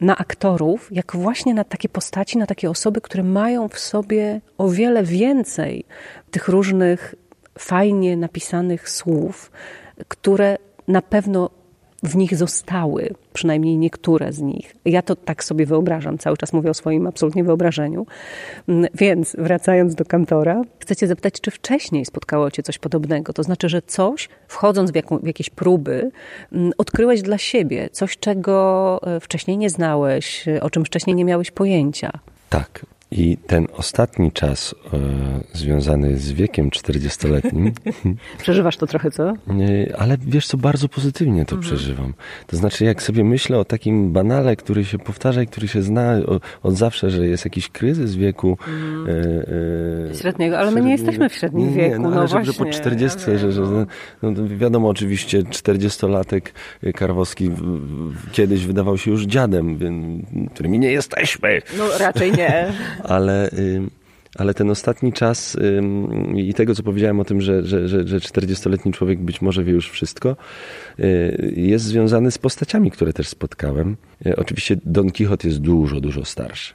na 0.02 0.18
aktorów, 0.18 0.88
jak 0.92 1.16
właśnie 1.16 1.54
na 1.54 1.64
takie 1.64 1.90
postaci, 1.90 2.38
na 2.38 2.48
takie 2.48 2.70
osoby, 2.70 3.02
które 3.02 3.24
mają 3.24 3.68
w 3.68 3.80
sobie 3.80 4.42
o 4.58 4.70
wiele 4.70 5.04
więcej 5.04 5.86
tych 6.32 6.48
różnych 6.48 7.16
fajnie 7.60 8.18
napisanych 8.18 8.90
słów, 8.90 9.52
które 10.08 10.58
na 10.88 11.02
pewno 11.02 11.50
w 12.04 12.16
nich 12.16 12.38
zostały, 12.38 13.16
przynajmniej 13.36 13.78
niektóre 13.78 14.34
z 14.34 14.42
nich. 14.42 14.76
Ja 14.86 15.02
to 15.02 15.16
tak 15.16 15.44
sobie 15.44 15.66
wyobrażam, 15.66 16.18
cały 16.18 16.38
czas 16.38 16.54
mówię 16.54 16.70
o 16.70 16.74
swoim 16.74 17.08
absolutnie 17.08 17.44
wyobrażeniu. 17.44 18.06
Mm, 18.68 18.88
więc 18.94 19.36
wracając 19.40 19.96
do 19.96 20.06
kantora, 20.06 20.62
chcę 20.80 20.96
cię 20.96 21.08
zapytać, 21.08 21.42
czy 21.42 21.52
wcześniej 21.52 22.06
spotkało 22.06 22.52
cię 22.52 22.64
coś 22.64 22.78
podobnego? 22.78 23.34
To 23.34 23.44
znaczy, 23.44 23.70
że 23.70 23.82
coś, 23.82 24.30
wchodząc 24.48 24.92
w, 24.92 24.96
jaką, 24.96 25.18
w 25.18 25.28
jakieś 25.28 25.50
próby, 25.50 26.12
mm, 26.52 26.72
odkryłeś 26.78 27.22
dla 27.22 27.38
siebie 27.38 27.90
coś, 27.92 28.18
czego 28.18 29.00
e, 29.04 29.20
wcześniej 29.20 29.58
nie 29.58 29.70
znałeś, 29.70 30.46
o 30.62 30.70
czym 30.70 30.86
wcześniej 30.86 31.16
nie 31.16 31.26
miałeś 31.26 31.52
pojęcia. 31.52 32.12
Tak, 32.50 32.86
i 33.12 33.38
ten 33.48 33.68
ostatni 33.74 34.32
czas 34.32 34.76
e, 34.94 34.98
związany 35.54 36.18
z 36.18 36.32
wiekiem 36.32 36.70
40-letnim. 36.70 37.72
Przeżywasz 38.38 38.78
to 38.78 38.88
trochę, 38.88 39.12
co? 39.12 39.34
Nie, 39.48 39.96
ale 39.98 40.18
wiesz 40.28 40.48
co, 40.48 40.58
bardzo 40.58 40.90
pozytywnie 40.90 41.46
to 41.46 41.56
mhm. 41.56 41.62
przeżywam. 41.62 42.14
To 42.48 42.58
znaczy, 42.58 42.86
jak 42.86 43.04
sobie 43.04 43.24
myślę 43.24 43.58
o 43.58 43.66
takim 43.66 44.12
banale, 44.12 44.56
który 44.56 44.86
się 44.86 45.00
powtarza 45.00 45.42
i 45.42 45.48
który 45.48 45.68
się 45.68 45.82
zna 45.82 46.18
o, 46.28 46.40
od 46.68 46.76
zawsze, 46.76 47.10
że 47.10 47.28
jest 47.28 47.46
jakiś 47.46 47.70
kryzys 47.70 48.16
wieku. 48.16 48.58
Mhm. 48.68 49.08
E, 49.08 50.12
e, 50.12 50.16
średniego, 50.16 50.60
ale 50.60 50.72
my 50.72 50.82
nie 50.82 50.92
jesteśmy 50.92 51.30
w 51.30 51.34
średnim 51.34 51.70
nie, 51.70 51.76
wieku. 51.76 52.02
No, 52.02 52.10
no 52.10 52.20
ale 52.20 52.28
że, 52.28 52.46
że 52.46 52.54
po 52.54 52.66
40, 52.66 53.32
ja 53.32 53.38
że, 53.38 53.52
że 53.52 53.62
no, 53.62 53.86
no 54.32 54.58
wiadomo, 54.58 54.90
oczywiście 54.90 55.44
40-latek 55.44 56.42
Karwowski 56.96 57.52
kiedyś 58.32 58.66
wydawał 58.66 58.98
się 58.98 59.12
już 59.12 59.26
dziadem, 59.26 59.80
którymi 60.54 60.80
nie 60.80 60.92
jesteśmy. 60.92 61.62
No 61.78 61.98
raczej 61.98 62.32
nie. 62.32 62.74
ale, 63.04 63.50
ale 64.36 64.54
ten 64.54 64.70
ostatni 64.70 65.14
czas 65.14 65.58
i 66.36 66.54
tego, 66.54 66.76
co 66.76 66.84
powiedziałem 66.84 67.20
o 67.20 67.26
tym, 67.26 67.42
że, 67.42 67.64
że, 67.64 67.88
że, 67.88 68.08
że 68.08 68.20
40-letni 68.20 68.94
człowiek 68.94 69.20
być 69.20 69.42
może 69.42 69.64
wie 69.64 69.74
już 69.74 69.90
wszystko, 69.90 70.36
y, 71.00 71.54
jest 71.56 71.86
związany 71.86 72.32
z 72.32 72.38
postaciami, 72.38 72.92
które 72.92 73.14
też 73.14 73.28
spotkałem. 73.28 73.98
Y, 74.26 74.36
oczywiście 74.36 74.78
Don 74.86 75.12
Quixote 75.12 75.48
jest 75.48 75.60
dużo, 75.60 76.02
dużo 76.02 76.26
starszy. 76.26 76.74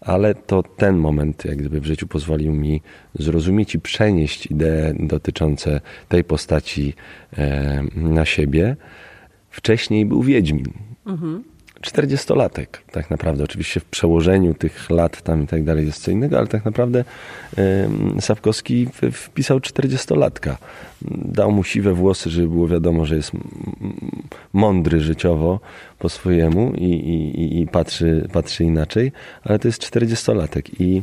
Ale 0.00 0.34
to 0.34 0.62
ten 0.62 0.96
moment, 0.96 1.44
jak 1.44 1.56
gdyby 1.56 1.80
w 1.80 1.86
życiu 1.86 2.06
pozwolił 2.06 2.52
mi 2.52 2.82
zrozumieć 3.18 3.74
i 3.74 3.80
przenieść 3.80 4.46
idee 4.46 4.94
dotyczące 4.98 5.80
tej 6.08 6.24
postaci 6.24 6.94
na 7.94 8.24
siebie. 8.24 8.76
Wcześniej 9.50 10.06
był 10.06 10.22
Wiedźmin. 10.22 10.64
Mhm 11.06 11.49
czterdziestolatek 11.80 12.82
tak 12.92 13.10
naprawdę. 13.10 13.44
Oczywiście 13.44 13.80
w 13.80 13.84
przełożeniu 13.84 14.54
tych 14.54 14.90
lat 14.90 15.22
tam 15.22 15.42
i 15.44 15.46
tak 15.46 15.64
dalej 15.64 15.86
jest 15.86 16.02
co 16.02 16.10
innego, 16.10 16.38
ale 16.38 16.46
tak 16.46 16.64
naprawdę 16.64 17.04
y, 18.18 18.20
Sapkowski 18.20 18.88
wpisał 19.12 19.60
czterdziestolatka. 19.60 20.58
Dał 21.10 21.52
mu 21.52 21.64
siwe 21.64 21.92
włosy, 21.92 22.30
żeby 22.30 22.48
było 22.48 22.68
wiadomo, 22.68 23.06
że 23.06 23.16
jest 23.16 23.32
mądry 24.52 25.00
życiowo 25.00 25.60
po 25.98 26.08
swojemu 26.08 26.72
i, 26.74 26.84
i, 26.84 27.60
i 27.60 27.66
patrzy, 27.66 28.28
patrzy 28.32 28.64
inaczej, 28.64 29.12
ale 29.44 29.58
to 29.58 29.68
jest 29.68 29.80
czterdziestolatek 29.80 30.80
i 30.80 31.02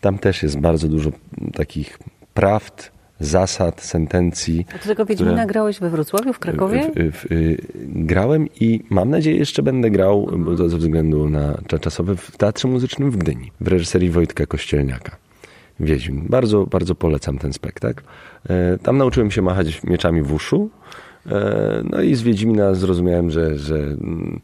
tam 0.00 0.18
też 0.18 0.42
jest 0.42 0.60
bardzo 0.60 0.88
dużo 0.88 1.10
takich 1.54 1.98
prawd, 2.34 2.90
zasad, 3.20 3.80
sentencji. 3.80 4.66
A 4.74 4.78
tego 4.78 5.04
Wiedźmina 5.04 5.32
które... 5.32 5.46
grałeś 5.46 5.80
we 5.80 5.90
Wrocławiu, 5.90 6.32
w 6.32 6.38
Krakowie? 6.38 6.90
W, 6.96 7.12
w, 7.12 7.26
w, 7.28 7.56
grałem 7.86 8.46
i 8.60 8.84
mam 8.90 9.10
nadzieję 9.10 9.36
jeszcze 9.36 9.62
będę 9.62 9.90
grał, 9.90 10.20
mhm. 10.20 10.44
bo 10.44 10.68
ze 10.68 10.76
względu 10.76 11.28
na 11.28 11.58
czasowe, 11.80 12.16
w 12.16 12.36
Teatrze 12.36 12.68
Muzycznym 12.68 13.10
w 13.10 13.16
Gdyni, 13.16 13.52
w 13.60 13.68
reżyserii 13.68 14.10
Wojtka 14.10 14.46
Kościelniaka. 14.46 15.16
Wiedźmin. 15.80 16.26
Bardzo, 16.28 16.66
bardzo 16.66 16.94
polecam 16.94 17.38
ten 17.38 17.52
spektakl. 17.52 18.02
E, 18.48 18.78
tam 18.78 18.98
nauczyłem 18.98 19.30
się 19.30 19.42
machać 19.42 19.82
mieczami 19.82 20.22
w 20.22 20.32
uszu. 20.32 20.70
E, 21.26 21.82
no 21.90 22.02
i 22.02 22.14
z 22.14 22.22
Wiedźmina 22.22 22.74
zrozumiałem, 22.74 23.30
że, 23.30 23.58
że 23.58 23.76
mm, 23.76 24.40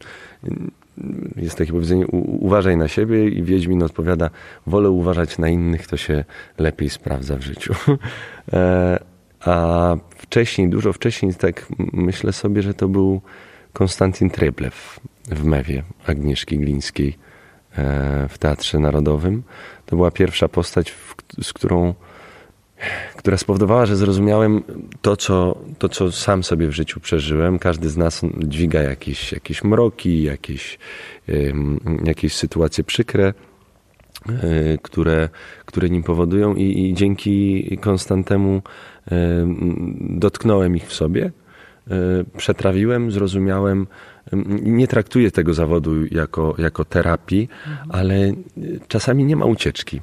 jest 1.35 1.57
takie 1.57 1.71
powiedzenie, 1.71 2.07
uważaj 2.39 2.77
na 2.77 2.87
siebie 2.87 3.29
i 3.29 3.43
Wiedźmin 3.43 3.83
odpowiada, 3.83 4.29
wolę 4.67 4.89
uważać 4.89 5.37
na 5.37 5.49
innych, 5.49 5.87
to 5.87 5.97
się 5.97 6.25
lepiej 6.57 6.89
sprawdza 6.89 7.37
w 7.37 7.41
życiu. 7.41 7.73
E, 8.53 8.99
a 9.39 9.95
wcześniej, 10.09 10.69
dużo 10.69 10.93
wcześniej, 10.93 11.35
tak 11.35 11.65
myślę 11.93 12.33
sobie, 12.33 12.61
że 12.61 12.73
to 12.73 12.87
był 12.87 13.21
Konstantin 13.73 14.29
Tryblew 14.29 14.99
w 15.27 15.43
Mewie 15.43 15.83
Agnieszki 16.07 16.59
Glińskiej 16.59 17.17
e, 17.77 18.27
w 18.29 18.37
Teatrze 18.37 18.79
Narodowym. 18.79 19.43
To 19.85 19.95
była 19.95 20.11
pierwsza 20.11 20.47
postać, 20.47 20.93
z 21.41 21.53
którą 21.53 21.93
która 23.17 23.37
spowodowała, 23.37 23.85
że 23.85 23.95
zrozumiałem 23.95 24.63
to 25.01 25.17
co, 25.17 25.57
to, 25.77 25.89
co 25.89 26.11
sam 26.11 26.43
sobie 26.43 26.67
w 26.67 26.71
życiu 26.71 26.99
przeżyłem. 26.99 27.59
Każdy 27.59 27.89
z 27.89 27.97
nas 27.97 28.21
dźwiga 28.37 28.81
jakieś, 28.81 29.31
jakieś 29.31 29.63
mroki, 29.63 30.23
jakieś, 30.23 30.79
jakieś 32.03 32.35
sytuacje 32.35 32.83
przykre, 32.83 33.33
e, 34.29 34.77
które, 34.81 35.29
które 35.65 35.89
nim 35.89 36.03
powodują, 36.03 36.55
i, 36.55 36.89
i 36.89 36.93
dzięki 36.93 37.77
Konstantemu 37.81 38.61
dotknąłem 39.99 40.75
ich 40.75 40.87
w 40.87 40.93
sobie, 40.93 41.31
e, 41.91 41.91
przetrawiłem, 42.37 43.11
zrozumiałem. 43.11 43.87
Nie 44.61 44.87
traktuję 44.87 45.31
tego 45.31 45.53
zawodu 45.53 46.05
jako, 46.05 46.55
jako 46.57 46.85
terapii, 46.85 47.49
ale 47.89 48.33
czasami 48.87 49.25
nie 49.25 49.35
ma 49.35 49.45
ucieczki. 49.45 50.01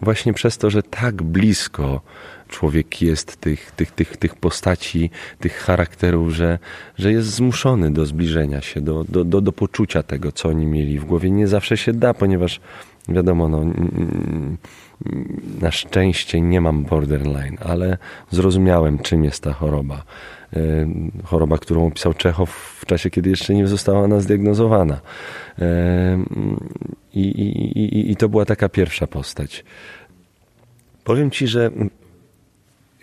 Właśnie 0.00 0.32
przez 0.32 0.58
to, 0.58 0.70
że 0.70 0.82
tak 0.82 1.22
blisko 1.22 2.00
człowiek 2.48 3.02
jest 3.02 3.36
tych, 3.36 3.70
tych, 3.70 3.90
tych, 3.90 4.16
tych 4.16 4.34
postaci, 4.34 5.10
tych 5.40 5.56
charakterów, 5.56 6.32
że, 6.32 6.58
że 6.98 7.12
jest 7.12 7.28
zmuszony 7.28 7.90
do 7.90 8.06
zbliżenia 8.06 8.60
się, 8.60 8.80
do, 8.80 9.04
do, 9.04 9.24
do, 9.24 9.40
do 9.40 9.52
poczucia 9.52 10.02
tego, 10.02 10.32
co 10.32 10.48
oni 10.48 10.66
mieli 10.66 10.98
w 10.98 11.04
głowie. 11.04 11.30
Nie 11.30 11.48
zawsze 11.48 11.76
się 11.76 11.92
da, 11.92 12.14
ponieważ 12.14 12.60
wiadomo, 13.08 13.48
no, 13.48 13.64
na 15.60 15.70
szczęście 15.70 16.40
nie 16.40 16.60
mam 16.60 16.84
borderline, 16.84 17.56
ale 17.60 17.98
zrozumiałem, 18.30 18.98
czym 18.98 19.24
jest 19.24 19.42
ta 19.42 19.52
choroba. 19.52 20.04
Choroba, 21.24 21.58
którą 21.58 21.86
opisał 21.86 22.14
Czechow 22.14 22.50
w 22.80 22.86
czasie, 22.86 23.10
kiedy 23.10 23.30
jeszcze 23.30 23.54
nie 23.54 23.66
została 23.66 24.00
ona 24.00 24.20
zdiagnozowana. 24.20 25.00
I, 27.14 27.20
i, 27.20 27.78
i, 27.78 28.10
i 28.10 28.16
to 28.16 28.28
była 28.28 28.44
taka 28.44 28.68
pierwsza 28.68 29.06
postać. 29.06 29.64
Powiem 31.04 31.30
ci, 31.30 31.46
że 31.46 31.70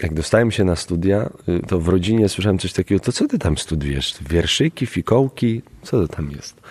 jak 0.04 0.14
dostałem 0.14 0.52
się 0.52 0.64
na 0.64 0.76
studia, 0.76 1.30
y, 1.50 1.68
to 1.68 1.80
w 1.80 1.88
rodzinie 1.88 2.30
słyszałem 2.30 2.58
coś 2.58 2.74
takiego, 2.74 3.00
to 3.00 3.12
co 3.12 3.28
ty 3.28 3.40
tam 3.40 3.58
studiujesz? 3.58 4.16
Wierszyki, 4.30 4.86
fikołki? 4.86 5.62
Co 5.82 6.08
to 6.08 6.16
tam 6.16 6.32
jest? 6.32 6.62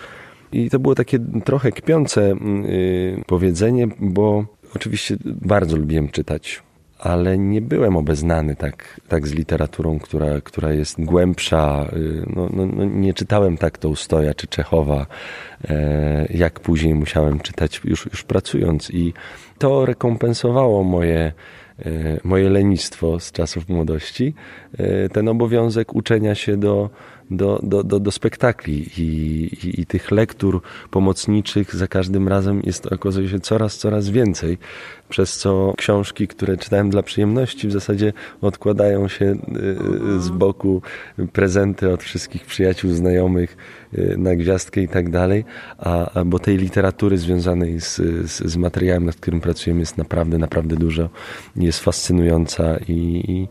I 0.51 0.69
to 0.69 0.79
było 0.79 0.95
takie 0.95 1.19
trochę 1.45 1.71
kpiące 1.71 2.35
yy, 2.67 3.23
powiedzenie, 3.27 3.87
bo 3.99 4.45
oczywiście 4.75 5.17
bardzo 5.25 5.77
lubiłem 5.77 6.09
czytać, 6.09 6.63
ale 7.01 7.37
nie 7.37 7.61
byłem 7.61 7.97
obeznany 7.97 8.55
tak, 8.55 9.01
tak 9.07 9.27
z 9.27 9.33
literaturą, 9.33 9.99
która, 9.99 10.41
która 10.41 10.73
jest 10.73 11.03
głębsza. 11.03 11.85
Yy, 11.93 12.25
no, 12.35 12.49
no, 12.53 12.65
no, 12.65 12.85
nie 12.85 13.13
czytałem 13.13 13.57
tak 13.57 13.77
Tołstoja 13.77 14.33
czy 14.33 14.47
Czechowa, 14.47 15.05
yy, 15.63 15.75
jak 16.29 16.59
później 16.59 16.95
musiałem 16.95 17.39
czytać 17.39 17.81
już, 17.83 18.05
już 18.05 18.23
pracując. 18.23 18.91
I 18.91 19.13
to 19.57 19.85
rekompensowało 19.85 20.83
moje 20.83 21.31
E, 21.85 22.19
moje 22.23 22.49
lenistwo 22.49 23.19
z 23.19 23.31
czasów 23.31 23.69
młodości, 23.69 24.33
e, 24.77 25.09
ten 25.09 25.27
obowiązek 25.27 25.95
uczenia 25.95 26.35
się 26.35 26.57
do, 26.57 26.89
do, 27.31 27.59
do, 27.63 27.83
do, 27.83 27.99
do 27.99 28.11
spektakli 28.11 29.01
i, 29.01 29.03
i, 29.67 29.81
i, 29.81 29.85
tych 29.85 30.11
lektur 30.11 30.61
pomocniczych 30.91 31.75
za 31.75 31.87
każdym 31.87 32.27
razem 32.27 32.61
jest 32.63 32.85
okazuje 32.85 33.29
się 33.29 33.39
coraz, 33.39 33.77
coraz 33.77 34.09
więcej, 34.09 34.57
przez 35.11 35.37
co 35.37 35.73
książki, 35.77 36.27
które 36.27 36.57
czytałem 36.57 36.89
dla 36.89 37.03
przyjemności 37.03 37.67
w 37.67 37.71
zasadzie 37.71 38.13
odkładają 38.41 39.07
się 39.07 39.25
e, 39.25 40.19
z 40.19 40.29
boku 40.29 40.81
prezenty 41.33 41.93
od 41.93 42.03
wszystkich 42.03 42.45
przyjaciół, 42.45 42.91
znajomych 42.91 43.57
na 44.17 44.35
gwiazdkę 44.35 44.81
i 44.81 44.87
tak 44.87 45.09
dalej, 45.09 45.45
a, 45.77 46.19
a 46.19 46.25
bo 46.25 46.39
tej 46.39 46.57
literatury 46.57 47.17
związanej 47.17 47.81
z, 47.81 47.95
z, 48.31 48.51
z 48.51 48.57
materiałem, 48.57 49.05
nad 49.05 49.15
którym 49.15 49.41
pracujemy 49.41 49.79
jest 49.79 49.97
naprawdę, 49.97 50.37
naprawdę 50.37 50.75
dużo, 50.75 51.09
jest 51.55 51.79
fascynująca 51.79 52.77
i, 52.87 53.23
i 53.27 53.47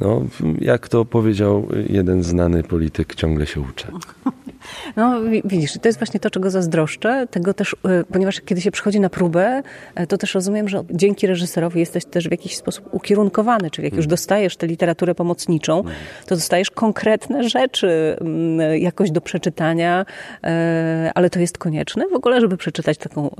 no, 0.00 0.22
jak 0.60 0.88
to 0.88 1.04
powiedział 1.04 1.68
jeden 1.88 2.22
znany 2.22 2.62
polityk, 2.62 3.14
ciągle 3.14 3.46
się 3.46 3.60
uczę. 3.60 3.88
No 4.96 5.20
widzisz, 5.44 5.72
to 5.72 5.88
jest 5.88 5.98
właśnie 5.98 6.20
to, 6.20 6.30
czego 6.30 6.50
zazdroszczę, 6.50 7.26
tego 7.30 7.54
też, 7.54 7.76
e, 7.84 8.04
ponieważ 8.04 8.40
kiedy 8.40 8.60
się 8.60 8.70
przychodzi 8.70 9.00
na 9.00 9.10
próbę, 9.10 9.62
e, 9.94 10.06
to 10.06 10.18
też 10.18 10.34
rozumiem, 10.34 10.68
że 10.68 10.82
dzięki 10.90 11.26
reżyserowi 11.26 11.80
jesteś 11.80 12.04
też 12.04 12.28
w 12.28 12.30
jakiś 12.30 12.56
sposób 12.56 12.88
ukierunkowany, 12.92 13.70
czyli 13.70 13.84
jak 13.86 13.94
już 13.94 14.04
mm. 14.04 14.10
dostajesz 14.10 14.56
tę 14.56 14.66
literaturę 14.66 15.14
pomocniczą, 15.14 15.80
mm. 15.80 15.94
to 16.26 16.34
dostajesz 16.34 16.70
konkretne 16.70 17.48
rzeczy 17.48 18.16
mm, 18.20 18.78
jakoś 18.78 19.10
do 19.10 19.20
przeczytania, 19.20 20.06
e, 20.44 21.10
ale 21.14 21.30
to 21.30 21.40
jest 21.40 21.58
konieczne 21.58 22.08
w 22.08 22.14
ogóle, 22.14 22.40
żeby 22.40 22.56
przeczytać 22.56 22.98
taką 22.98 23.30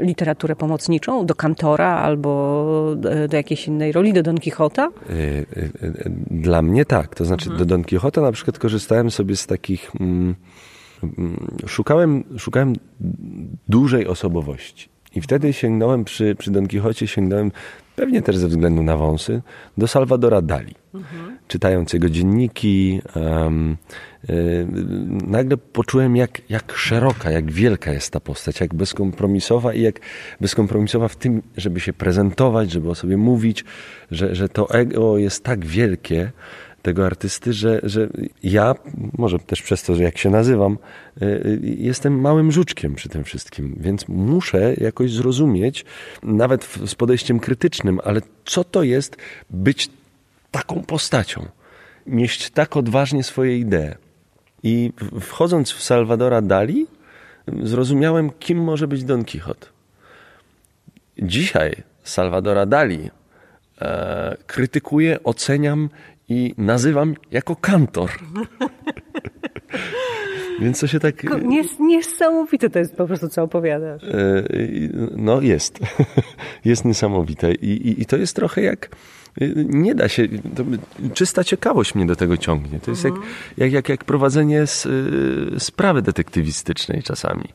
literaturę 0.00 0.56
pomocniczą 0.56 1.26
do 1.26 1.34
Kantora 1.34 1.98
albo 1.98 2.96
do 3.28 3.36
jakiejś 3.36 3.68
innej 3.68 3.92
roli, 3.92 4.12
do 4.12 4.22
Don 4.22 4.40
Quixota? 4.40 4.88
Dla 6.30 6.62
mnie 6.62 6.84
tak, 6.84 7.14
to 7.14 7.24
znaczy 7.24 7.44
mhm. 7.44 7.58
do 7.58 7.64
Don 7.64 7.84
Quixota 7.84 8.20
na 8.20 8.32
przykład 8.32 8.58
korzystałem 8.58 9.10
sobie 9.10 9.36
z 9.36 9.46
takich... 9.46 9.92
Mm, 11.02 11.46
szukałem, 11.66 12.24
szukałem 12.38 12.72
dużej 13.68 14.06
osobowości. 14.06 14.88
I 15.14 15.20
wtedy 15.20 15.52
sięgnąłem 15.52 16.04
przy, 16.04 16.34
przy 16.34 16.50
Don 16.50 16.68
Quixocie, 16.68 17.06
sięgnąłem 17.06 17.52
pewnie 17.96 18.22
też 18.22 18.36
ze 18.36 18.48
względu 18.48 18.82
na 18.82 18.96
wąsy, 18.96 19.42
do 19.78 19.88
Salvadora 19.88 20.42
Dali. 20.42 20.74
Mhm. 20.94 21.38
Czytając 21.48 21.92
jego 21.92 22.10
dzienniki, 22.10 23.00
um, 23.14 23.76
y, 24.30 24.66
nagle 25.26 25.56
poczułem, 25.56 26.16
jak, 26.16 26.50
jak 26.50 26.72
szeroka, 26.72 27.30
jak 27.30 27.52
wielka 27.52 27.92
jest 27.92 28.10
ta 28.10 28.20
postać, 28.20 28.60
jak 28.60 28.74
bezkompromisowa 28.74 29.74
i 29.74 29.82
jak 29.82 30.00
bezkompromisowa 30.40 31.08
w 31.08 31.16
tym, 31.16 31.42
żeby 31.56 31.80
się 31.80 31.92
prezentować, 31.92 32.70
żeby 32.70 32.90
o 32.90 32.94
sobie 32.94 33.16
mówić, 33.16 33.64
że, 34.10 34.34
że 34.34 34.48
to 34.48 34.70
ego 34.70 35.18
jest 35.18 35.44
tak 35.44 35.66
wielkie, 35.66 36.32
tego 36.86 37.06
artysty, 37.06 37.52
że, 37.52 37.80
że 37.82 38.08
ja, 38.42 38.74
może 39.18 39.38
też 39.38 39.62
przez 39.62 39.82
to, 39.82 39.94
że 39.94 40.02
jak 40.02 40.18
się 40.18 40.30
nazywam, 40.30 40.78
y, 41.22 41.24
y, 41.24 41.60
jestem 41.78 42.20
małym 42.20 42.52
żuczkiem 42.52 42.94
przy 42.94 43.08
tym 43.08 43.24
wszystkim, 43.24 43.76
więc 43.80 44.08
muszę 44.08 44.74
jakoś 44.76 45.12
zrozumieć, 45.12 45.84
nawet 46.22 46.64
z 46.86 46.94
podejściem 46.94 47.40
krytycznym, 47.40 48.00
ale 48.04 48.20
co 48.44 48.64
to 48.64 48.82
jest 48.82 49.16
być 49.50 49.90
taką 50.50 50.82
postacią, 50.82 51.46
nieść 52.06 52.50
tak 52.50 52.76
odważnie 52.76 53.22
swoje 53.22 53.58
idee. 53.58 53.94
I 54.62 54.92
wchodząc 55.20 55.72
w 55.72 55.82
Salvadora 55.82 56.42
Dali, 56.42 56.86
zrozumiałem, 57.62 58.30
kim 58.38 58.58
może 58.58 58.88
być 58.88 59.04
Don 59.04 59.24
Quixote. 59.24 59.66
Dzisiaj 61.18 61.82
Salvadora 62.04 62.66
Dali 62.66 63.10
e, 63.80 64.36
krytykuję, 64.46 65.22
oceniam 65.24 65.88
i 66.28 66.54
jako 67.30 67.56
kantor. 67.56 68.10
Więc 70.60 70.80
to 70.80 70.86
się 70.86 71.00
tak. 71.00 71.42
Nies, 71.42 71.78
niesamowite 71.80 72.70
to 72.70 72.78
jest 72.78 72.96
po 72.96 73.06
prostu, 73.06 73.28
co 73.28 73.42
opowiadasz. 73.42 74.04
E, 74.04 74.44
no, 75.16 75.40
jest. 75.40 75.78
Jest 76.64 76.84
niesamowite. 76.84 77.52
I, 77.52 77.88
i, 77.88 78.02
i 78.02 78.06
to 78.06 78.16
jest 78.16 78.36
trochę 78.36 78.62
jak 78.62 78.90
nie 79.56 79.94
da 79.94 80.08
się, 80.08 80.28
czysta 81.14 81.44
ciekawość 81.44 81.94
mnie 81.94 82.06
do 82.06 82.16
tego 82.16 82.36
ciągnie. 82.36 82.80
To 82.80 82.90
jest 82.90 83.04
jak, 83.04 83.14
mhm. 83.14 83.32
jak, 83.56 83.72
jak, 83.72 83.88
jak 83.88 84.04
prowadzenie 84.04 84.62
s, 84.62 84.86
y, 84.86 85.54
sprawy 85.58 86.02
detektywistycznej 86.02 87.02
czasami, 87.02 87.48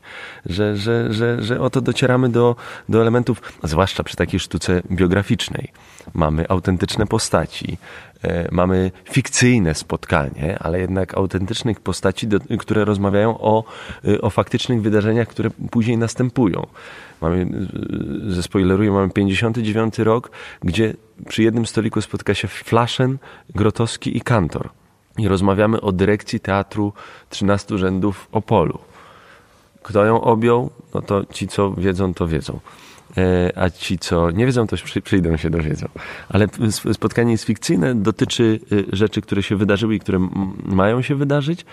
że, 0.46 0.76
że, 0.76 1.12
że, 1.12 1.42
że 1.42 1.60
oto 1.60 1.80
docieramy 1.80 2.28
do, 2.28 2.56
do 2.88 3.00
elementów, 3.00 3.42
zwłaszcza 3.62 4.02
przy 4.02 4.16
takiej 4.16 4.40
sztuce 4.40 4.82
biograficznej. 4.90 5.72
Mamy 6.14 6.48
autentyczne 6.48 7.06
postaci, 7.06 7.78
e, 8.22 8.48
mamy 8.52 8.90
fikcyjne 9.04 9.74
spotkanie, 9.74 10.58
ale 10.60 10.80
jednak 10.80 11.14
autentycznych 11.14 11.80
postaci, 11.80 12.26
do, 12.26 12.38
które 12.58 12.84
rozmawiają 12.84 13.38
o, 13.38 13.64
y, 14.04 14.20
o 14.20 14.30
faktycznych 14.30 14.82
wydarzeniach, 14.82 15.28
które 15.28 15.50
później 15.70 15.98
następują. 15.98 16.66
Mamy, 17.20 17.46
ze 18.26 18.42
spoileruję, 18.42 18.90
mamy 18.90 19.10
59 19.10 19.98
rok, 19.98 20.30
gdzie 20.62 20.94
przy 21.28 21.42
jednym 21.42 21.66
stoliku 21.66 22.00
spotka 22.00 22.34
się 22.34 22.48
Flaszen, 22.48 23.18
Grotowski 23.54 24.16
i 24.16 24.20
Kantor. 24.20 24.68
I 25.18 25.28
rozmawiamy 25.28 25.80
o 25.80 25.92
dyrekcji 25.92 26.40
teatru 26.40 26.92
13 27.30 27.78
rzędów 27.78 28.28
Opolu. 28.32 28.78
Kto 29.82 30.04
ją 30.04 30.20
objął? 30.20 30.70
No 30.94 31.02
to 31.02 31.24
ci, 31.24 31.48
co 31.48 31.70
wiedzą, 31.70 32.14
to 32.14 32.26
wiedzą. 32.26 32.60
E, 33.16 33.52
a 33.58 33.70
ci, 33.70 33.98
co 33.98 34.30
nie 34.30 34.46
wiedzą, 34.46 34.66
to 34.66 34.76
przyjdą 35.04 35.36
się 35.36 35.50
dowiedzą. 35.50 35.88
Ale 36.28 36.46
spotkanie 36.92 37.32
jest 37.32 37.44
fikcyjne, 37.44 37.94
dotyczy 37.94 38.60
y, 38.72 38.84
rzeczy, 38.92 39.20
które 39.20 39.42
się 39.42 39.56
wydarzyły 39.56 39.94
i 39.94 40.00
które 40.00 40.28
mają 40.64 41.02
się 41.02 41.14
wydarzyć. 41.14 41.64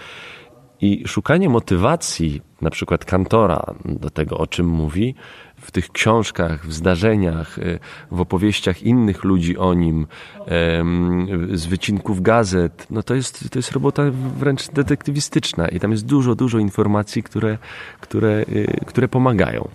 I 0.82 1.08
szukanie 1.08 1.50
motywacji, 1.50 2.42
na 2.62 2.70
przykład 2.70 3.06
kantora, 3.06 3.66
do 3.86 4.10
tego, 4.10 4.38
o 4.38 4.48
czym 4.48 4.68
mówi, 4.68 5.16
w 5.58 5.72
tych 5.72 5.92
książkach, 5.92 6.68
w 6.68 6.74
zdarzeniach, 6.74 7.58
y, 7.58 7.80
w 8.12 8.22
opowieściach 8.22 8.84
innych 8.84 9.24
ludzi 9.24 9.58
o 9.58 9.74
nim, 9.74 10.08
z 11.54 11.66
wycinków 11.66 12.22
gazet, 12.22 12.88
no 12.90 13.04
to 13.04 13.16
jest, 13.16 13.50
to 13.52 13.60
jest 13.60 13.72
robota 13.72 14.04
wręcz 14.38 14.70
detektywistyczna 14.70 15.68
i 15.68 15.80
tam 15.80 15.92
jest 15.92 16.06
dużo, 16.06 16.36
dużo 16.36 16.60
informacji, 16.60 17.24
które, 17.24 17.58
które, 18.00 18.30
y, 18.50 18.82
które 18.86 19.08
pomagają. 19.08 19.70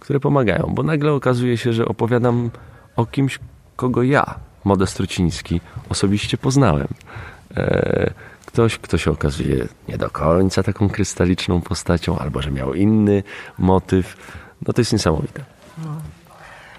Które 0.00 0.20
pomagają, 0.20 0.72
bo 0.74 0.82
nagle 0.82 1.12
okazuje 1.12 1.56
się, 1.56 1.72
że 1.72 1.84
opowiadam 1.84 2.50
o 2.96 3.06
kimś, 3.06 3.38
kogo 3.76 4.02
ja, 4.02 4.34
Modest 4.64 4.96
Truciński, 4.96 5.60
osobiście 5.88 6.38
poznałem. 6.38 6.88
E, 7.56 8.10
ktoś, 8.46 8.78
kto 8.78 8.98
się 8.98 9.10
okazuje 9.10 9.68
nie 9.88 9.98
do 9.98 10.10
końca 10.10 10.62
taką 10.62 10.88
krystaliczną 10.88 11.60
postacią, 11.60 12.18
albo 12.18 12.42
że 12.42 12.50
miał 12.50 12.74
inny 12.74 13.22
motyw. 13.58 14.16
No 14.66 14.72
to 14.72 14.80
jest 14.80 14.92
niesamowite. 14.92 15.44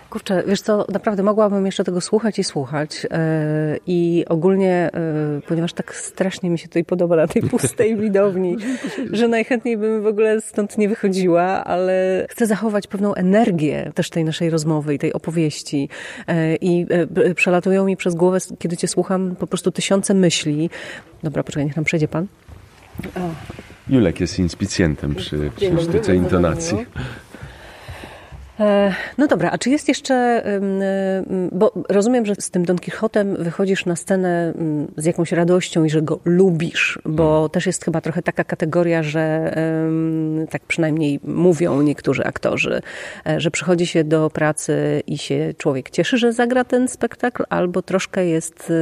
Kurczę, 0.10 0.44
wiesz 0.48 0.62
co, 0.62 0.86
naprawdę 0.94 1.24
mogłabym 1.24 1.66
jeszcze 1.66 1.84
tego 1.84 2.02
słuchać 2.02 2.40
i 2.40 2.44
słuchać 2.44 3.04
yy, 3.04 3.10
i 3.88 4.26
ogólnie, 4.30 4.90
yy, 5.34 5.42
ponieważ 5.48 5.74
tak 5.74 5.96
strasznie 5.96 6.50
mi 6.50 6.60
się 6.60 6.68
tutaj 6.68 6.86
podoba 6.86 7.16
na 7.16 7.28
tej 7.28 7.42
pustej 7.42 7.98
widowni, 8.04 8.58
że 9.12 9.28
najchętniej 9.28 9.78
bym 9.78 10.04
w 10.04 10.06
ogóle 10.06 10.42
stąd 10.42 10.78
nie 10.78 10.90
wychodziła, 10.90 11.44
ale 11.44 12.26
chcę 12.30 12.46
zachować 12.46 12.88
pewną 12.88 13.14
energię 13.14 13.92
też 13.96 14.10
tej 14.10 14.24
naszej 14.24 14.50
rozmowy 14.50 14.94
i 14.94 15.00
tej 15.00 15.14
opowieści 15.14 15.90
yy, 16.28 16.58
i 16.62 16.86
przelatują 17.36 17.86
mi 17.86 17.98
przez 17.98 18.16
głowę, 18.16 18.38
kiedy 18.60 18.78
cię 18.78 18.88
słucham, 18.88 19.36
po 19.40 19.48
prostu 19.48 19.72
tysiące 19.72 20.14
myśli. 20.14 20.70
Dobra, 21.24 21.44
poczekaj, 21.44 21.66
niech 21.66 21.76
nam 21.76 21.86
przejdzie 21.86 22.08
pan. 22.08 22.28
O. 23.16 23.20
Julek 23.90 24.20
jest 24.20 24.40
inspicjentem 24.40 25.16
przy, 25.16 25.52
przy 25.56 25.82
sztuce 25.82 26.16
intonacji. 26.16 26.78
E, 28.60 28.94
no 29.18 29.28
dobra, 29.28 29.52
a 29.52 29.58
czy 29.58 29.70
jest 29.70 29.88
jeszcze, 29.88 30.44
bo 31.52 31.74
rozumiem, 31.90 32.26
że 32.26 32.36
z 32.40 32.50
tym 32.50 32.66
Don 32.66 32.78
Quixotem 32.78 33.36
wychodzisz 33.36 33.86
na 33.86 33.96
scenę 33.96 34.54
z 34.98 35.06
jakąś 35.06 35.32
radością 35.32 35.84
i 35.84 35.90
że 35.90 36.02
go 36.02 36.20
lubisz, 36.26 37.00
bo 37.06 37.32
hmm. 37.32 37.50
też 37.50 37.66
jest 37.66 37.86
chyba 37.86 38.02
trochę 38.02 38.22
taka 38.22 38.44
kategoria, 38.44 39.04
że 39.04 39.56
tak 40.50 40.62
przynajmniej 40.62 41.20
mówią 41.24 41.82
niektórzy 41.82 42.26
aktorzy, 42.26 42.82
e, 43.28 43.40
że 43.40 43.52
przychodzi 43.52 43.88
się 43.88 44.04
do 44.04 44.30
pracy 44.30 45.04
i 45.08 45.18
się 45.18 45.54
człowiek 45.58 45.90
cieszy, 45.90 46.18
że 46.18 46.34
zagra 46.34 46.64
ten 46.64 46.88
spektakl, 46.88 47.44
albo 47.50 47.82
troszkę 47.82 48.26
jest 48.26 48.74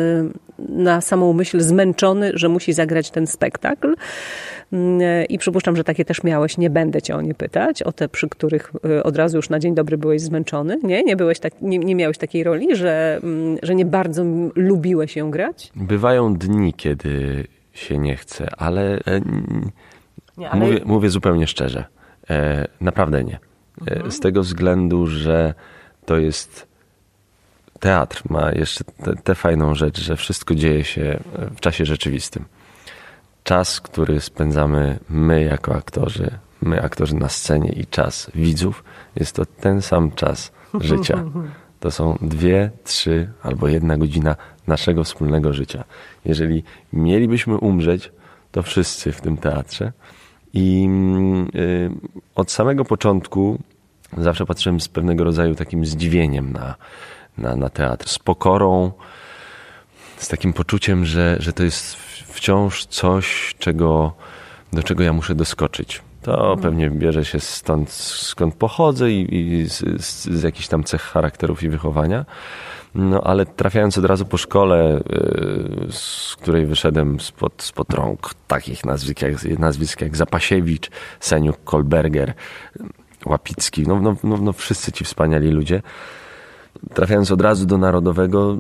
na 0.60 1.02
samą 1.02 1.34
myśl 1.34 1.60
zmęczony, 1.60 2.32
że 2.34 2.50
musi 2.50 2.74
zagrać 2.74 3.12
ten 3.12 3.28
spektakl. 3.28 3.96
Mm, 4.72 5.28
I 5.30 5.38
przypuszczam, 5.38 5.76
że 5.76 5.84
takie 5.84 6.06
też 6.06 6.24
miałeś. 6.24 6.58
Nie 6.58 6.70
będę 6.70 7.02
cię 7.02 7.16
o 7.16 7.22
nie 7.22 7.34
pytać, 7.34 7.84
o 7.84 7.92
te, 7.92 8.10
przy 8.10 8.30
których 8.30 8.72
y, 8.86 9.04
od 9.04 9.18
razu 9.18 9.38
już 9.38 9.50
na 9.50 9.60
dzień 9.60 9.76
dobry 9.76 9.98
byłeś 9.98 10.22
zmęczony. 10.22 10.80
Nie? 10.84 11.04
Nie, 11.04 11.16
byłeś 11.16 11.40
tak, 11.40 11.54
nie, 11.62 11.78
nie 11.78 11.96
miałeś 11.96 12.18
takiej 12.18 12.44
roli, 12.44 12.76
że, 12.76 13.20
mm, 13.24 13.58
że 13.64 13.76
nie 13.76 13.86
bardzo 13.86 14.24
lubiłeś 14.56 15.16
ją 15.16 15.32
grać? 15.32 15.72
Bywają 15.76 16.34
dni, 16.34 16.74
kiedy 16.74 17.44
się 17.74 17.98
nie 17.98 18.16
chce, 18.16 18.48
ale, 18.58 19.00
e, 19.06 19.22
nie, 20.38 20.50
ale... 20.50 20.66
Mówię, 20.66 20.80
mówię, 20.86 21.10
zupełnie 21.10 21.48
szczerze. 21.48 21.86
E, 22.30 22.68
naprawdę 22.82 23.24
nie. 23.24 23.40
E, 23.88 23.92
mhm. 23.92 24.12
Z 24.12 24.20
tego 24.20 24.42
względu, 24.42 25.08
że 25.08 25.54
to 26.06 26.18
jest 26.18 26.68
teatr 27.80 28.24
ma 28.30 28.52
jeszcze 28.52 28.84
tę 29.24 29.36
fajną 29.36 29.76
rzecz, 29.76 30.02
że 30.02 30.16
wszystko 30.16 30.56
dzieje 30.56 30.84
się 30.84 31.20
w 31.56 31.60
czasie 31.60 31.86
rzeczywistym 31.86 32.46
czas, 33.48 33.82
który 33.82 34.22
spędzamy 34.22 35.00
my 35.10 35.44
jako 35.44 35.76
aktorzy, 35.76 36.32
my 36.62 36.82
aktorzy 36.82 37.16
na 37.16 37.30
scenie 37.30 37.72
i 37.72 37.86
czas 37.86 38.32
widzów, 38.36 38.84
jest 39.16 39.36
to 39.36 39.46
ten 39.46 39.82
sam 39.82 40.12
czas 40.12 40.52
życia. 40.82 41.24
To 41.80 41.92
są 41.92 42.18
dwie, 42.22 42.72
trzy 42.84 43.30
albo 43.44 43.68
jedna 43.68 43.98
godzina 43.98 44.36
naszego 44.68 45.04
wspólnego 45.04 45.54
życia. 45.54 45.84
Jeżeli 46.26 46.64
mielibyśmy 46.94 47.58
umrzeć, 47.58 48.12
to 48.52 48.64
wszyscy 48.64 49.12
w 49.12 49.22
tym 49.22 49.38
teatrze. 49.38 49.92
I 50.54 50.90
yy, 51.54 51.92
od 52.36 52.52
samego 52.52 52.86
początku 52.86 53.60
zawsze 54.18 54.46
patrzyłem 54.46 54.82
z 54.82 54.88
pewnego 54.88 55.24
rodzaju 55.24 55.56
takim 55.56 55.86
zdziwieniem 55.86 56.54
na, 56.54 56.76
na, 57.38 57.56
na 57.56 57.70
teatr, 57.70 58.10
z 58.10 58.20
pokorą, 58.20 58.92
z 60.18 60.28
takim 60.28 60.54
poczuciem, 60.54 61.06
że, 61.06 61.38
że 61.40 61.54
to 61.54 61.64
jest 61.64 61.96
wciąż 62.28 62.86
coś, 62.86 63.56
czego, 63.60 64.14
do 64.74 64.84
czego 64.84 65.04
ja 65.04 65.14
muszę 65.14 65.36
doskoczyć. 65.36 66.02
To 66.22 66.34
mhm. 66.40 66.60
pewnie 66.60 66.90
bierze 66.90 67.26
się 67.26 67.40
stąd, 67.40 67.92
skąd 67.92 68.56
pochodzę 68.56 69.12
i, 69.12 69.36
i 69.36 69.70
z, 69.70 70.04
z, 70.04 70.26
z 70.26 70.44
jakichś 70.44 70.68
tam 70.68 70.84
cech 70.84 71.02
charakterów 71.02 71.64
i 71.64 71.70
wychowania. 71.70 72.26
No 72.96 73.22
ale 73.24 73.46
trafiając 73.46 73.98
od 73.98 74.06
razu 74.06 74.26
po 74.26 74.38
szkole, 74.38 75.02
yy, 75.10 75.92
z 75.92 76.36
której 76.36 76.66
wyszedłem 76.66 77.20
spod, 77.20 77.64
spod 77.64 77.94
rąk 77.94 78.34
takich 78.48 78.86
nazwisk 78.86 79.22
jak, 79.22 79.60
nazwisk 79.60 80.02
jak 80.02 80.18
Zapasiewicz, 80.18 80.90
Seniuk, 81.20 81.64
Kolberger, 81.64 82.34
Łapicki, 83.26 83.84
no, 83.88 84.00
no, 84.00 84.16
no, 84.24 84.38
no 84.38 84.54
wszyscy 84.54 84.92
ci 84.92 85.04
wspaniali 85.04 85.52
ludzie 85.52 85.82
trafiając 86.94 87.32
od 87.32 87.42
razu 87.42 87.66
do 87.66 87.78
Narodowego, 87.78 88.58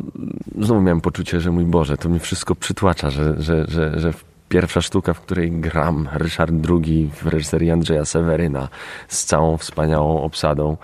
znowu 0.60 0.82
miałem 0.82 1.02
poczucie, 1.02 1.40
że 1.40 1.52
mój 1.52 1.66
Boże, 1.66 1.98
to 1.98 2.10
mi 2.10 2.20
wszystko 2.20 2.56
przytłacza, 2.56 3.10
że, 3.10 3.42
że, 3.42 3.66
że, 3.68 4.00
że 4.00 4.14
pierwsza 4.50 4.82
sztuka, 4.82 5.14
w 5.14 5.22
której 5.22 5.52
gram, 5.52 6.10
Ryszard 6.14 6.54
II 6.70 7.10
w 7.14 7.28
reżyserii 7.28 7.72
Andrzeja 7.72 8.06
Seweryna 8.06 8.68
z 9.08 9.26
całą 9.26 9.58
wspaniałą 9.58 10.22
obsadą, 10.22 10.78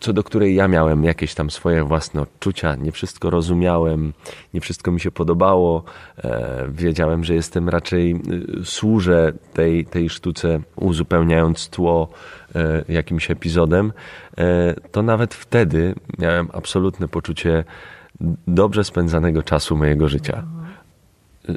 co 0.00 0.12
do 0.12 0.24
której 0.24 0.54
ja 0.54 0.68
miałem 0.68 1.04
jakieś 1.04 1.34
tam 1.34 1.50
swoje 1.50 1.84
własne 1.84 2.22
odczucia, 2.22 2.74
nie 2.74 2.92
wszystko 2.92 3.30
rozumiałem, 3.30 4.12
nie 4.54 4.60
wszystko 4.60 4.92
mi 4.92 5.00
się 5.00 5.10
podobało. 5.10 5.84
E, 6.24 6.66
wiedziałem, 6.68 7.24
że 7.24 7.34
jestem 7.34 7.68
raczej, 7.68 8.20
y, 8.60 8.64
służę 8.64 9.32
tej, 9.52 9.86
tej 9.86 10.08
sztuce, 10.08 10.60
uzupełniając 10.76 11.68
tło 11.68 12.08
e, 12.54 12.84
jakimś 12.88 13.30
epizodem. 13.30 13.92
E, 14.38 14.74
to 14.92 15.02
nawet 15.02 15.34
wtedy 15.34 15.94
miałem 16.18 16.48
absolutne 16.52 17.08
poczucie 17.08 17.64
dobrze 18.46 18.84
spędzanego 18.84 19.42
czasu 19.42 19.76
mojego 19.76 20.08
życia. 20.08 20.42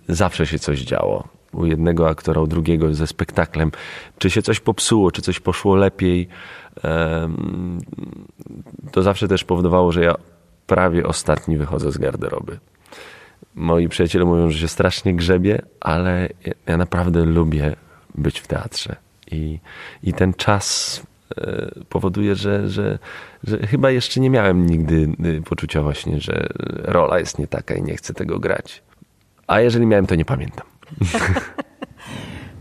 Zawsze 0.08 0.46
się 0.46 0.60
coś 0.60 0.80
działo 0.80 1.28
u 1.54 1.66
jednego 1.66 2.10
aktora, 2.10 2.42
u 2.42 2.48
drugiego 2.48 2.94
ze 2.94 3.08
spektaklem, 3.08 3.72
czy 4.18 4.30
się 4.30 4.42
coś 4.42 4.60
popsuło, 4.60 5.12
czy 5.12 5.22
coś 5.22 5.40
poszło 5.40 5.76
lepiej, 5.76 6.28
to 8.92 9.02
zawsze 9.02 9.28
też 9.28 9.44
powodowało, 9.44 9.92
że 9.92 10.04
ja 10.04 10.16
prawie 10.68 11.06
ostatni 11.06 11.58
wychodzę 11.58 11.92
z 11.92 11.98
garderoby. 11.98 12.60
Moi 13.56 13.90
przyjaciele 13.90 14.26
mówią, 14.26 14.50
że 14.50 14.60
się 14.60 14.68
strasznie 14.68 15.16
grzebie, 15.16 15.62
ale 15.80 16.30
ja 16.68 16.78
naprawdę 16.78 17.26
lubię 17.26 17.76
być 18.16 18.40
w 18.40 18.48
teatrze. 18.48 18.96
I, 19.32 19.60
i 20.04 20.14
ten 20.14 20.34
czas 20.34 21.02
e, 21.38 21.72
powoduje, 21.90 22.36
że, 22.36 22.70
że, 22.70 23.00
że 23.44 23.68
chyba 23.68 23.92
jeszcze 23.92 24.20
nie 24.20 24.30
miałem 24.30 24.66
nigdy 24.66 25.10
y, 25.26 25.42
poczucia 25.42 25.82
właśnie, 25.82 26.22
że 26.22 26.48
rola 26.70 27.20
jest 27.20 27.40
nie 27.40 27.48
taka 27.48 27.76
i 27.76 27.82
nie 27.82 27.96
chcę 27.96 28.14
tego 28.14 28.40
grać. 28.40 28.84
A 29.48 29.62
jeżeli 29.62 29.86
miałem, 29.86 30.08
to 30.08 30.16
nie 30.16 30.26
pamiętam. 30.26 30.68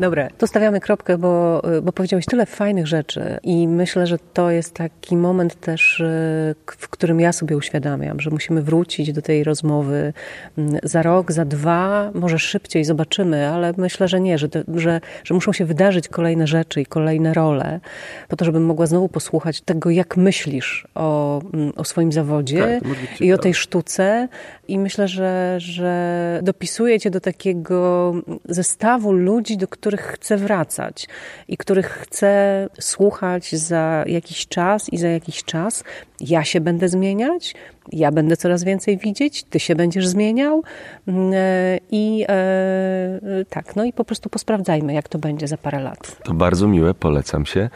Dobra, 0.01 0.28
tu 0.38 0.47
stawiamy 0.47 0.80
kropkę, 0.80 1.18
bo, 1.18 1.62
bo 1.82 1.93
powiedziałeś 1.93 2.26
tyle 2.26 2.47
fajnych 2.47 2.86
rzeczy 2.86 3.38
i 3.43 3.68
myślę, 3.68 4.07
że 4.07 4.18
to 4.32 4.51
jest 4.51 4.74
taki 4.74 5.16
moment 5.16 5.61
też, 5.61 6.01
e, 6.01 6.55
w 6.66 6.88
którym 6.88 7.20
ja 7.20 7.32
sobie 7.32 7.57
uświadamiam, 7.57 8.20
że 8.20 8.30
musimy 8.30 8.62
wrócić 8.62 9.12
do 9.12 9.22
tej 9.22 9.45
rozmowy 9.45 10.12
mm, 10.59 10.78
za 10.82 11.03
rok, 11.03 11.32
za 11.32 11.45
dwa, 11.45 12.11
może 12.14 12.38
szybciej 12.38 12.84
zobaczymy, 12.84 13.49
ale 13.49 13.74
myślę, 13.76 14.09
że 14.09 14.20
nie, 14.20 14.38
że, 14.38 14.49
że, 14.74 15.01
że 15.24 15.34
muszą 15.34 15.53
się 15.53 15.64
wydarzyć 15.64 16.09
kolejne 16.09 16.47
rzeczy 16.47 16.80
i 16.80 16.86
kolejne 16.86 17.34
role, 17.34 17.80
po 18.28 18.36
to, 18.36 18.45
żebym 18.45 18.64
mogła 18.64 18.86
znowu 18.86 19.09
posłuchać 19.09 19.61
tego, 19.61 19.90
jak 19.90 20.16
myślisz 20.16 20.86
o, 20.95 21.43
mm, 21.55 21.72
o 21.76 21.84
swoim 21.84 22.12
zawodzie 22.12 22.80
tak, 22.82 23.20
i 23.20 23.32
o 23.32 23.38
tej 23.38 23.55
sztuce. 23.55 24.28
I 24.68 24.78
myślę, 24.78 25.09
że, 25.09 25.55
że 25.59 26.40
dopisuje 26.43 27.01
cię 27.01 27.11
do 27.11 27.20
takiego 27.20 28.14
zestawu 28.49 29.12
ludzi, 29.12 29.57
do 29.57 29.68
których 29.68 29.82
których 29.83 30.01
chcę 30.01 30.37
wracać 30.37 31.09
i 31.49 31.57
których 31.57 31.87
chcę 31.87 32.68
słuchać 32.80 33.55
za 33.55 34.05
jakiś 34.07 34.47
czas 34.47 34.89
i 34.93 34.99
za 34.99 35.09
jakiś 35.09 35.45
czas. 35.45 35.85
Ja 36.20 36.45
się 36.45 36.61
będę 36.61 36.89
zmieniać, 36.89 37.55
ja 37.93 38.12
będę 38.12 38.37
coraz 38.37 38.64
więcej 38.64 38.99
widzieć, 38.99 39.45
ty 39.45 39.61
się 39.61 39.74
będziesz 39.74 40.07
zmieniał 40.07 40.62
mm, 41.07 41.33
e, 41.35 41.78
i 41.91 42.24
e, 42.28 43.45
tak, 43.51 43.76
no 43.76 43.85
i 43.85 43.93
po 43.93 44.05
prostu 44.05 44.28
posprawdzajmy, 44.30 44.95
jak 44.95 45.09
to 45.09 45.18
będzie 45.18 45.49
za 45.49 45.57
parę 45.57 45.80
lat. 45.80 46.22
To 46.24 46.35
bardzo 46.35 46.68
miłe, 46.68 46.95
polecam 46.95 47.47
się. 47.47 47.70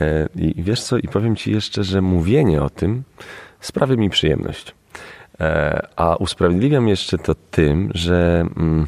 E, 0.00 0.28
I 0.36 0.62
wiesz 0.62 0.82
co, 0.82 0.98
i 0.98 1.08
powiem 1.08 1.36
ci 1.36 1.52
jeszcze, 1.52 1.84
że 1.84 2.00
mówienie 2.00 2.62
o 2.62 2.70
tym 2.70 3.02
sprawia 3.60 3.96
mi 3.96 4.10
przyjemność. 4.10 4.74
A 5.96 6.16
usprawiedliwiam 6.16 6.88
jeszcze 6.88 7.18
to 7.18 7.34
tym, 7.34 7.90
że 7.94 8.44
mm, 8.56 8.86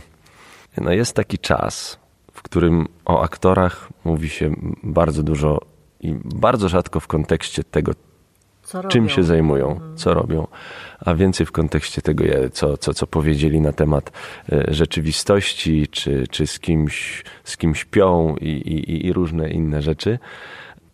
no 0.79 0.93
jest 0.93 1.17
taki 1.17 1.39
czas, 1.39 2.04
którym 2.45 2.89
o 3.05 3.23
aktorach 3.23 3.89
mówi 4.05 4.29
się 4.29 4.55
bardzo 4.83 5.23
dużo 5.23 5.61
i 6.01 6.15
bardzo 6.25 6.69
rzadko 6.69 7.01
w 7.01 7.07
kontekście 7.07 7.65
tego, 7.65 7.93
czym 8.89 9.09
się 9.09 9.23
zajmują, 9.23 9.71
mhm. 9.71 9.97
co 9.97 10.15
robią, 10.15 10.47
a 11.01 11.15
więcej 11.15 11.47
w 11.47 11.53
kontekście 11.53 12.03
tego, 12.03 12.25
co, 12.53 12.79
co, 12.79 12.95
co 12.95 13.07
powiedzieli 13.07 13.61
na 13.61 13.73
temat 13.73 14.13
e, 14.53 14.65
rzeczywistości, 14.69 15.89
czy, 15.89 16.25
czy 16.31 16.47
z, 16.47 16.59
kimś, 16.59 17.25
z 17.45 17.57
kim 17.57 17.75
śpią 17.75 18.37
i, 18.41 18.49
i, 18.49 19.07
i 19.07 19.13
różne 19.13 19.51
inne 19.51 19.83
rzeczy. 19.83 20.19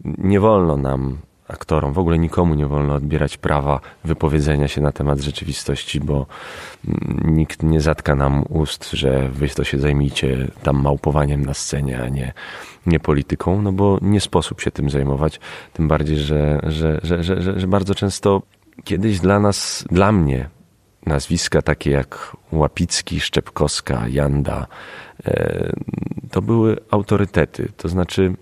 Nie 0.04 0.40
wolno 0.40 0.76
nam 0.76 1.18
aktorom, 1.52 1.92
w 1.92 1.98
ogóle 1.98 2.18
nikomu 2.18 2.54
nie 2.54 2.66
wolno 2.66 2.94
odbierać 2.94 3.36
prawa 3.36 3.80
wypowiedzenia 4.04 4.68
się 4.68 4.80
na 4.80 4.92
temat 4.92 5.20
rzeczywistości, 5.20 6.00
bo 6.00 6.26
mm, 6.88 7.36
nikt 7.36 7.62
nie 7.62 7.80
zatka 7.80 8.14
nam 8.14 8.44
ust, 8.48 8.90
że 8.90 9.28
wy 9.28 9.48
to 9.48 9.64
się 9.64 9.78
zajmijcie 9.78 10.46
tam 10.62 10.82
małpowaniem 10.82 11.44
na 11.44 11.54
scenie, 11.54 12.02
a 12.02 12.08
nie, 12.08 12.32
nie 12.86 13.00
polityką, 13.00 13.62
no 13.62 13.72
bo 13.72 13.98
nie 14.02 14.20
sposób 14.20 14.60
się 14.60 14.70
tym 14.70 14.90
zajmować, 14.90 15.40
tym 15.72 15.88
bardziej, 15.88 16.16
że, 16.16 16.60
że, 16.62 17.00
że, 17.02 17.22
że, 17.24 17.60
że 17.60 17.66
bardzo 17.66 17.94
często 17.94 18.42
kiedyś 18.84 19.20
dla 19.20 19.40
nas, 19.40 19.84
dla 19.90 20.12
mnie 20.12 20.48
nazwiska 21.06 21.62
takie 21.62 21.90
jak 21.90 22.36
Łapicki, 22.52 23.20
Szczepkowska, 23.20 24.08
Janda, 24.08 24.66
e, 25.26 25.72
to 26.30 26.42
były 26.42 26.76
autorytety, 26.90 27.72
to 27.76 27.88
znaczy 27.88 28.34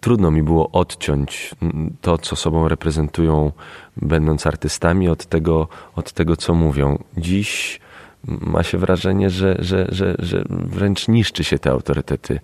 trudno 0.00 0.30
mi 0.30 0.42
było 0.42 0.70
odciąć 0.70 1.54
to, 2.00 2.18
co 2.18 2.36
sobą 2.36 2.68
reprezentują, 2.68 3.52
będąc 3.96 4.46
artystami, 4.46 5.08
od 5.08 5.26
tego, 5.26 5.68
od 5.96 6.12
tego 6.12 6.36
co 6.36 6.54
mówią. 6.54 6.98
Dziś 7.16 7.80
ma 8.26 8.62
się 8.62 8.78
wrażenie, 8.78 9.30
że, 9.30 9.56
że, 9.58 9.86
że, 9.88 10.16
że 10.18 10.44
wręcz 10.48 11.08
niszczy 11.08 11.44
się 11.44 11.58
te 11.58 11.70
autorytety. 11.70 12.40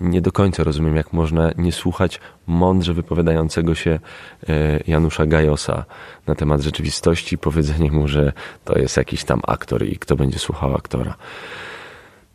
Nie 0.00 0.20
do 0.20 0.32
końca 0.32 0.64
rozumiem, 0.64 0.96
jak 0.96 1.12
można 1.12 1.50
nie 1.56 1.72
słuchać 1.72 2.20
mądrze 2.46 2.94
wypowiadającego 2.94 3.74
się 3.74 3.90
e, 4.48 4.80
Janusza 4.86 5.26
Gajosa 5.26 5.84
na 6.26 6.34
temat 6.34 6.60
rzeczywistości, 6.60 7.38
powiedzenie 7.38 7.92
mu, 7.92 8.08
że 8.08 8.32
to 8.64 8.78
jest 8.78 8.96
jakiś 8.96 9.24
tam 9.24 9.40
aktor 9.46 9.86
i 9.86 9.96
kto 9.96 10.16
będzie 10.16 10.38
słuchał 10.38 10.74
aktora. 10.74 11.14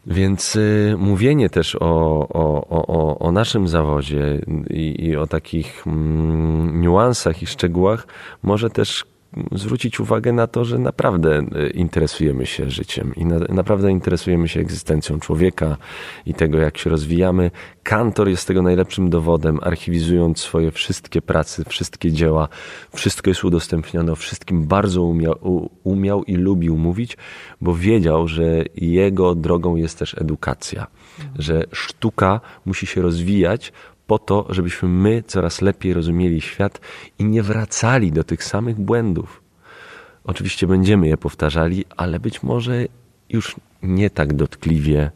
Więc 0.07 0.55
y, 0.55 0.95
mówienie 0.97 1.49
też 1.49 1.75
o, 1.75 2.27
o, 2.29 2.67
o, 2.69 3.19
o 3.19 3.31
naszym 3.31 3.67
zawodzie 3.67 4.41
i, 4.69 5.05
i 5.05 5.17
o 5.17 5.27
takich 5.27 5.87
mm, 5.87 6.81
niuansach 6.81 7.41
i 7.41 7.47
szczegółach 7.47 8.07
może 8.43 8.69
też 8.69 9.05
zwrócić 9.51 9.99
uwagę 9.99 10.33
na 10.33 10.47
to, 10.47 10.65
że 10.65 10.79
naprawdę 10.79 11.37
e, 11.37 11.69
interesujemy 11.69 12.45
się 12.45 12.69
życiem 12.69 13.15
i 13.15 13.25
na, 13.25 13.39
naprawdę 13.49 13.91
interesujemy 13.91 14.47
się 14.47 14.59
egzystencją 14.59 15.19
człowieka 15.19 15.77
i 16.25 16.33
tego, 16.33 16.57
jak 16.57 16.77
się 16.77 16.89
rozwijamy. 16.89 17.51
Kantor 17.83 18.29
jest 18.29 18.47
tego 18.47 18.61
najlepszym 18.61 19.09
dowodem, 19.09 19.59
archiwizując 19.61 20.39
swoje 20.39 20.71
wszystkie 20.71 21.21
prace, 21.21 21.63
wszystkie 21.67 22.11
dzieła, 22.11 22.47
wszystko 22.93 23.29
jest 23.29 23.43
udostępnione, 23.43 24.11
o 24.11 24.15
wszystkim 24.15 24.63
bardzo 24.63 25.03
umiał, 25.03 25.69
umiał 25.83 26.23
i 26.23 26.35
lubił 26.35 26.77
mówić, 26.77 27.17
bo 27.61 27.73
wiedział, 27.73 28.27
że 28.27 28.63
jego 28.75 29.35
drogą 29.35 29.75
jest 29.75 29.99
też 29.99 30.15
edukacja, 30.21 30.87
że 31.39 31.63
sztuka 31.71 32.39
musi 32.65 32.85
się 32.85 33.01
rozwijać 33.01 33.73
po 34.07 34.19
to, 34.19 34.45
żebyśmy 34.49 34.89
my 34.89 35.23
coraz 35.27 35.61
lepiej 35.61 35.93
rozumieli 35.93 36.41
świat 36.41 36.79
i 37.19 37.23
nie 37.23 37.43
wracali 37.43 38.11
do 38.11 38.23
tych 38.23 38.43
samych 38.43 38.79
błędów. 38.79 39.41
Oczywiście 40.23 40.67
będziemy 40.67 41.07
je 41.07 41.17
powtarzali, 41.17 41.85
ale 41.97 42.19
być 42.19 42.43
może 42.43 42.85
już 43.29 43.55
nie 43.83 44.09
tak 44.09 44.33
dotkliwie. 44.33 45.11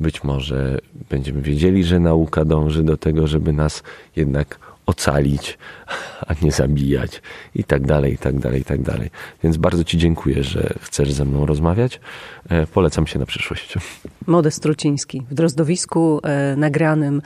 Być 0.00 0.24
może 0.24 0.78
będziemy 1.10 1.42
wiedzieli, 1.42 1.84
że 1.84 2.00
nauka 2.00 2.44
dąży 2.44 2.82
do 2.82 2.96
tego, 2.96 3.26
żeby 3.26 3.52
nas 3.52 3.82
jednak 4.16 4.58
ocalić, 4.86 5.58
a 6.28 6.34
nie 6.42 6.52
zabijać 6.52 7.22
i 7.54 7.64
tak 7.64 7.86
dalej, 7.86 8.12
i 8.14 8.18
tak 8.18 8.38
dalej, 8.38 8.60
i 8.60 8.64
tak 8.64 8.82
dalej. 8.82 9.10
Więc 9.44 9.56
bardzo 9.56 9.84
Ci 9.84 9.98
dziękuję, 9.98 10.44
że 10.44 10.74
chcesz 10.80 11.12
ze 11.12 11.24
mną 11.24 11.46
rozmawiać. 11.46 12.00
E, 12.48 12.66
polecam 12.66 13.06
się 13.06 13.18
na 13.18 13.26
przyszłość. 13.26 13.74
Modest 14.26 14.62
Truciński 14.62 15.22
w 15.30 15.34
Drozdowisku 15.34 16.20
e, 16.22 16.56
nagranym 16.56 17.22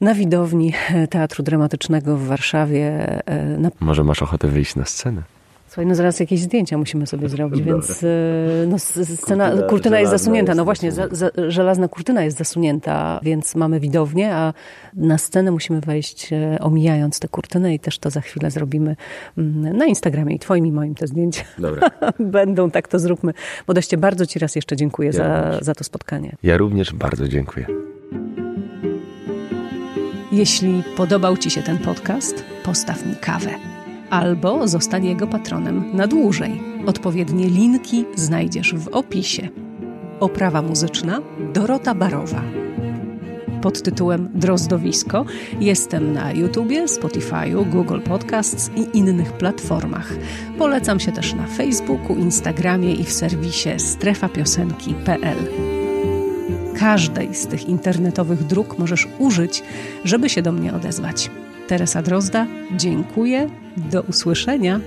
na 0.00 0.14
widowni 0.14 0.72
Teatru 1.10 1.44
Dramatycznego 1.44 2.16
w 2.16 2.26
Warszawie. 2.26 2.88
E, 3.26 3.58
na... 3.58 3.70
Może 3.80 4.04
masz 4.04 4.22
ochotę 4.22 4.48
wyjść 4.48 4.76
na 4.76 4.84
scenę? 4.84 5.22
Słuchaj, 5.76 5.86
no 5.86 5.94
zaraz 5.94 6.20
jakieś 6.20 6.40
zdjęcia 6.40 6.78
musimy 6.78 7.06
sobie 7.06 7.28
zrobić, 7.28 7.62
więc 7.62 8.04
e, 8.04 8.06
no, 8.66 8.78
scena, 8.78 9.50
kurtyna, 9.50 9.68
kurtyna 9.68 10.00
jest 10.00 10.10
zasunięta. 10.10 10.54
No 10.54 10.64
właśnie, 10.64 10.92
za, 10.92 11.08
za, 11.10 11.30
żelazna 11.48 11.88
kurtyna 11.88 12.24
jest 12.24 12.38
zasunięta, 12.38 13.20
więc 13.22 13.54
mamy 13.54 13.80
widownię, 13.80 14.34
a 14.34 14.52
na 14.94 15.18
scenę 15.18 15.50
musimy 15.50 15.80
wejść 15.80 16.32
e, 16.32 16.58
omijając 16.60 17.20
tę 17.20 17.28
kurtynę 17.28 17.74
i 17.74 17.78
też 17.78 17.98
to 17.98 18.10
za 18.10 18.20
chwilę 18.20 18.50
zrobimy 18.50 18.96
mm, 19.38 19.76
na 19.76 19.86
Instagramie 19.86 20.34
i 20.34 20.38
twoim 20.38 20.66
i 20.66 20.72
moim 20.72 20.94
te 20.94 21.06
zdjęcia. 21.06 21.44
Dobra. 21.58 21.90
Będą, 22.18 22.70
tak 22.70 22.88
to 22.88 22.98
zróbmy. 22.98 23.32
Modeście, 23.68 23.96
bardzo 23.96 24.26
ci 24.26 24.38
raz 24.38 24.56
jeszcze 24.56 24.76
dziękuję 24.76 25.06
ja 25.06 25.12
za, 25.12 25.58
za 25.60 25.74
to 25.74 25.84
spotkanie. 25.84 26.36
Ja 26.42 26.56
również 26.56 26.92
bardzo 26.92 27.28
dziękuję. 27.28 27.66
Jeśli 30.36 30.82
podobał 30.96 31.36
Ci 31.36 31.50
się 31.50 31.62
ten 31.62 31.78
podcast, 31.78 32.44
postaw 32.64 33.06
mi 33.06 33.16
kawę 33.16 33.50
albo 34.10 34.68
zostań 34.68 35.06
jego 35.06 35.26
patronem 35.26 35.96
na 35.96 36.06
dłużej. 36.06 36.62
Odpowiednie 36.86 37.48
linki 37.48 38.04
znajdziesz 38.14 38.74
w 38.74 38.88
opisie. 38.88 39.48
Oprawa 40.20 40.62
muzyczna 40.62 41.20
Dorota 41.54 41.94
Barowa. 41.94 42.42
Pod 43.62 43.82
tytułem 43.82 44.28
Drozdowisko 44.34 45.24
jestem 45.60 46.12
na 46.12 46.32
YouTubie, 46.32 46.84
Spotify'u, 46.84 47.70
Google 47.70 48.00
Podcasts 48.00 48.70
i 48.76 48.98
innych 48.98 49.32
platformach. 49.32 50.12
Polecam 50.58 51.00
się 51.00 51.12
też 51.12 51.34
na 51.34 51.46
Facebooku, 51.46 52.16
Instagramie 52.16 52.94
i 52.94 53.04
w 53.04 53.12
serwisie 53.12 53.70
strefapiosenki.pl 53.78 55.36
każdej 56.78 57.34
z 57.34 57.46
tych 57.46 57.68
internetowych 57.68 58.44
dróg 58.44 58.78
możesz 58.78 59.08
użyć, 59.18 59.62
żeby 60.04 60.28
się 60.28 60.42
do 60.42 60.52
mnie 60.52 60.74
odezwać. 60.74 61.30
Teresa 61.68 62.02
Drozda, 62.02 62.46
dziękuję. 62.76 63.48
Do 63.76 64.02
usłyszenia. 64.02 64.80